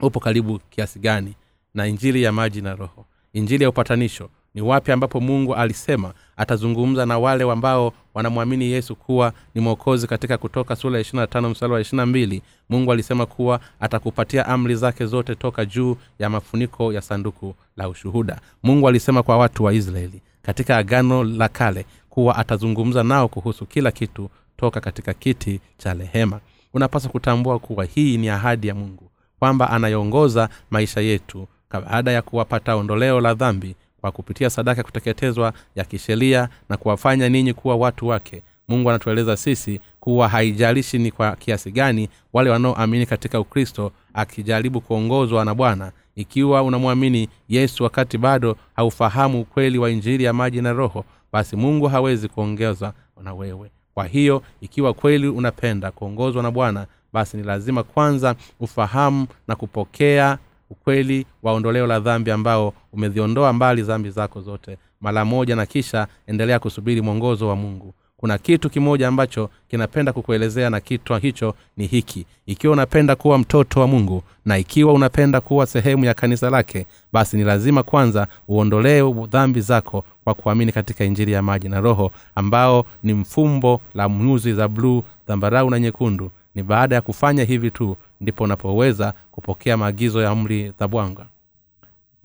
upo 0.00 0.20
karibu 0.20 0.58
kiasi 0.58 0.98
gani 0.98 1.34
na 1.74 1.86
injili 1.86 2.22
ya 2.22 2.32
maji 2.32 2.60
na 2.62 2.74
roho? 2.74 3.06
Injili 3.32 3.62
ya 3.64 3.70
upatanisho 3.70 4.30
ni 4.54 4.62
wapi 4.62 4.92
ambapo 4.92 5.20
mungu 5.20 5.54
alisema 5.54 6.14
atazungumza 6.36 7.06
na 7.06 7.18
wale 7.18 7.50
ambao 7.52 7.92
wanamwamini 8.14 8.64
yesu 8.64 8.96
kuwa 8.96 9.32
ni 9.54 9.60
mwokozi 9.60 10.06
katika 10.06 10.38
kutoka 10.38 10.76
sura 10.76 10.94
ya 10.94 11.00
ishirina 11.00 11.48
mstari 11.48 11.72
wa 11.72 11.80
ishirina 11.80 12.06
mbili 12.06 12.42
mungu 12.68 12.92
alisema 12.92 13.26
kuwa 13.26 13.60
atakupatia 13.80 14.46
amri 14.46 14.74
zake 14.74 15.06
zote 15.06 15.34
toka 15.34 15.64
juu 15.64 15.96
ya 16.18 16.30
mafuniko 16.30 16.92
ya 16.92 17.02
sanduku 17.02 17.54
la 17.76 17.88
ushuhuda. 17.88 18.40
Mungu 18.62 18.88
alisema 18.88 19.22
kwa 19.22 19.36
watu 19.38 19.64
wa 19.64 19.72
israeli 19.72 20.20
katika 20.42 20.76
agano 20.76 21.24
la 21.24 21.48
kale 21.48 21.86
kuwa 22.10 22.36
atazungumza 22.36 23.02
nao 23.02 23.28
kuhusu 23.28 23.66
kila 23.66 23.90
kitu 23.90 24.30
toka 24.56 24.80
katika 24.80 25.14
kiti 25.14 25.60
cha 25.78 25.94
rehema. 25.94 26.40
Unapaswa 26.74 27.10
kutambua 27.10 27.58
kuwa 27.58 27.84
hii 27.84 28.16
ni 28.18 28.28
ahadi 28.28 28.68
ya 28.68 28.74
mungu 28.74 29.10
kwamba 29.38 29.70
anayeongoza 29.70 30.48
maisha 30.70 31.00
yetu 31.00 31.48
baada 31.70 32.10
ya 32.12 32.22
kuwapata 32.22 32.76
ondoleo 32.76 33.20
la 33.20 33.34
dhambi 33.34 33.74
kwa 34.02 34.12
kupitia 34.12 34.50
sadaka 34.50 34.78
ya 34.80 34.84
kuteketezwa 34.84 35.52
ya 35.76 35.84
kisheria 35.84 36.48
na 36.68 36.76
kuwafanya 36.76 37.28
ninyi 37.28 37.52
kuwa 37.54 37.76
watu 37.76 38.06
wake. 38.08 38.42
Mungu 38.68 38.90
anatueleza 38.90 39.36
sisi 39.36 39.80
kuwa 40.00 40.28
haijalishi 40.28 40.98
ni 40.98 41.10
kwa 41.10 41.36
kiasi 41.36 41.70
gani 41.70 42.08
wale 42.32 42.50
wanaoamini 42.50 43.06
katika 43.06 43.40
ukristo 43.40 43.92
akijaribu 44.14 44.80
kuongozwa 44.80 45.44
na 45.44 45.54
bwana. 45.54 45.92
Ikiwa 46.16 46.62
unamwamini 46.62 47.28
yesu 47.48 47.84
wakati 47.84 48.18
bado 48.18 48.56
haufahamu 48.76 49.40
ukweli 49.40 49.78
wa 49.78 49.90
injili 49.90 50.24
ya 50.24 50.32
maji 50.32 50.62
na 50.62 50.72
roho 50.72 51.04
basi 51.32 51.56
mungu 51.56 51.86
hawezi 51.88 52.28
kuongezwa 52.28 52.92
na 53.22 53.34
wewe. 53.34 53.70
Kwa 53.94 54.06
hiyo 54.06 54.42
ikiwa 54.60 54.94
kweli 54.94 55.28
unapenda 55.28 55.90
kuongozwa 55.90 56.42
na 56.42 56.50
bwana 56.50 56.86
basi 57.12 57.36
ni 57.36 57.42
lazima 57.42 57.82
kwanza 57.82 58.34
ufahamu 58.60 59.26
na 59.48 59.56
kupokea 59.56 60.38
ukweli 60.72 61.26
wa 61.42 61.52
ondoleo 61.52 61.86
la 61.86 62.00
dhambi 62.00 62.30
ambao 62.30 62.72
umeziondoa 62.92 63.52
mbali 63.52 63.82
dhambi 63.82 64.10
zako 64.10 64.40
zote. 64.40 64.76
Mara 65.00 65.24
moja 65.24 65.56
na 65.56 65.66
kisha 65.66 66.06
endelea 66.26 66.58
kusubiri 66.58 67.00
mwongozo 67.00 67.48
wa 67.48 67.56
mungu. 67.56 67.94
Kuna 68.16 68.38
kitu 68.38 68.70
kimoja 68.70 69.08
ambacho 69.08 69.50
kinapenda 69.68 70.12
kukuelezea 70.12 70.70
na 70.70 70.80
kitwa 70.80 71.18
hicho 71.18 71.54
ni 71.76 71.86
hiki. 71.86 72.26
Ikiwa 72.46 72.72
unapenda 72.72 73.16
kuwa 73.16 73.38
mtoto 73.38 73.80
wa 73.80 73.86
mungu 73.86 74.22
na 74.44 74.58
ikiwa 74.58 74.92
unapenda 74.92 75.40
kuwa 75.40 75.66
sehemu 75.66 76.04
ya 76.04 76.14
kanisa 76.14 76.50
lake 76.50 76.86
basi 77.12 77.36
ni 77.36 77.44
lazima 77.44 77.82
kwanza 77.82 78.26
uondolee 78.48 79.02
dhambi 79.30 79.60
zako 79.60 80.04
kwa 80.24 80.34
kuamini 80.34 80.72
katika 80.72 81.04
injili 81.04 81.32
ya 81.32 81.42
maji 81.42 81.68
na 81.68 81.80
roho 81.80 82.10
ambao 82.34 82.84
ni 83.02 83.14
mfumbo 83.14 83.80
la 83.94 84.08
nyuzi 84.08 84.52
za 84.54 84.68
bluu 84.68 85.02
dhambarau 85.28 85.70
na 85.70 85.80
nyekundu. 85.80 86.30
Ni 86.54 86.62
baada 86.62 86.94
ya 86.94 87.00
kufanya 87.00 87.44
hivi 87.44 87.70
tu 87.70 87.96
ndipo 88.22 88.44
unapoweza 88.44 89.12
kupokea 89.30 89.76
maagizo 89.76 90.22
ya 90.22 90.30
amri 90.30 90.72
za 90.78 90.88
bwanga 90.88 91.26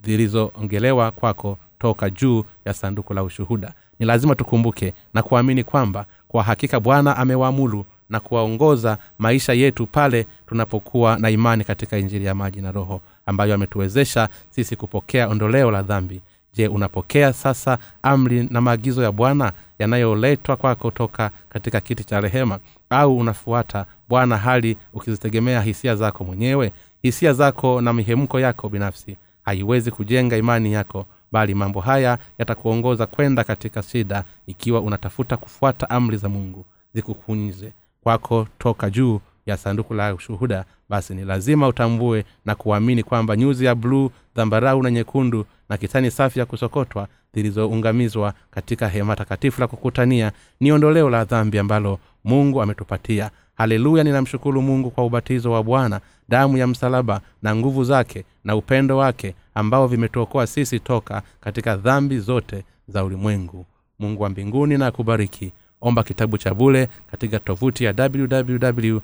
zilizoongelewa 0.03 1.11
kwako 1.11 1.57
toka 1.79 2.09
juu 2.09 2.43
ya 2.65 2.73
sanduku 2.73 3.13
la 3.13 3.23
ushuhuda. 3.23 3.73
Ni 3.99 4.05
lazima 4.05 4.35
tukumbuke 4.35 4.93
na 5.13 5.23
kuamini 5.23 5.63
kwamba 5.63 6.05
kwa 6.27 6.43
hakika 6.43 6.79
bwana 6.79 7.17
amewaamuru 7.17 7.85
na 8.09 8.19
kuwaongoza 8.19 8.97
maisha 9.19 9.53
yetu 9.53 9.87
pale 9.87 10.25
tunapokuwa 10.47 11.17
na 11.19 11.29
imani 11.29 11.63
katika 11.63 11.97
injili 11.97 12.25
ya 12.25 12.35
maji 12.35 12.61
na 12.61 12.71
roho 12.71 13.01
ambayo 13.25 13.53
ametuwezesha 13.55 14.29
sisi 14.49 14.75
kupokea 14.75 15.27
ondoleo 15.27 15.71
la 15.71 15.81
dhambi 15.83 16.21
je 16.53 16.67
unapokea 16.67 17.33
sasa 17.33 17.77
amri 18.03 18.47
na 18.51 18.61
maagizo 18.61 19.03
ya 19.03 19.11
bwana 19.11 19.51
yanayoletwa 19.79 20.55
kwako 20.55 20.91
toka 20.91 21.31
katika 21.49 21.81
kiti 21.81 22.03
cha 22.03 22.21
rehema? 22.21 22.59
Au 22.89 23.17
unafuata 23.17 23.85
bwana 24.09 24.37
hali 24.37 24.77
ukizitegemea 24.93 25.61
hisia 25.61 25.95
zako 25.95 26.23
mwenyewe? 26.23 26.71
Hisia 27.01 27.33
zako 27.33 27.81
na 27.81 27.93
mihemko 27.93 28.39
yako 28.39 28.69
binafsi 28.69 29.17
haiwezi 29.43 29.91
kujenga 29.91 30.37
imani 30.37 30.73
yako 30.73 31.05
bali 31.31 31.53
mambo 31.55 31.79
haya 31.79 32.17
yatakuongoza 32.37 33.05
kwenda 33.05 33.43
katika 33.43 33.83
shida 33.83 34.23
ikiwa 34.47 34.81
unatafuta 34.81 35.37
kufuata 35.37 35.89
amri 35.89 36.17
za 36.17 36.29
mungu. 36.29 36.65
Zikukunyize 36.93 37.73
kwako 38.03 38.47
toka 38.59 38.89
juu 38.89 39.19
ya 39.47 39.57
sanduku 39.57 39.93
la 39.93 40.13
ushuhuda 40.13 40.65
basi 40.89 41.15
ni 41.15 41.25
lazima 41.25 41.67
utambue 41.67 42.25
na 42.45 42.55
kuamini 42.55 43.03
kwamba 43.03 43.35
nyuzi 43.35 43.65
ya 43.65 43.75
bluu 43.75 44.09
dhambarau 44.35 44.83
na 44.83 44.91
nyekundu 44.91 45.45
na 45.69 45.77
kitani 45.77 46.11
safi 46.11 46.39
ya 46.39 46.45
kusokotwa 46.45 47.07
zilizoungamizwa 47.33 48.33
katika 48.51 48.87
hema 48.87 49.15
takatifu 49.15 49.61
la 49.61 49.67
kukutania 49.67 50.31
ni 50.59 50.71
ondoleo 50.71 51.09
la 51.09 51.25
dhambi 51.25 51.59
ambalo 51.59 51.99
mungu 52.23 52.61
ametupatia. 52.61 53.31
Haleluya 53.55 54.03
ninamshukuru 54.03 54.61
mungu 54.61 54.91
kwa 54.91 55.05
ubatizo 55.05 55.51
wa 55.51 55.63
bwana 55.63 56.01
damu 56.29 56.57
ya 56.57 56.67
msalaba 56.67 57.21
na 57.41 57.55
nguvu 57.55 57.83
zake 57.83 58.25
na 58.43 58.55
upendo 58.55 58.97
wake 58.97 59.35
ambao 59.55 59.87
vimetuokoa 59.87 60.47
sisi 60.47 60.79
toka 60.79 61.21
katika 61.41 61.75
dhambi 61.75 62.19
zote 62.19 62.63
za 62.87 63.03
ulimwengu. 63.03 63.65
Mungu 63.99 64.23
wa 64.23 64.29
mbinguni 64.29 64.77
na 64.77 64.87
akubariki 64.87 65.51
omba 65.81 66.03
kitabu 66.03 66.37
cha 66.37 66.53
bule 66.53 66.87
katika 67.11 67.39
tovuti 67.39 67.83
ya 67.83 67.93
www 67.97 68.97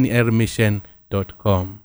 nrmission 0.00 0.80
com 1.42 1.76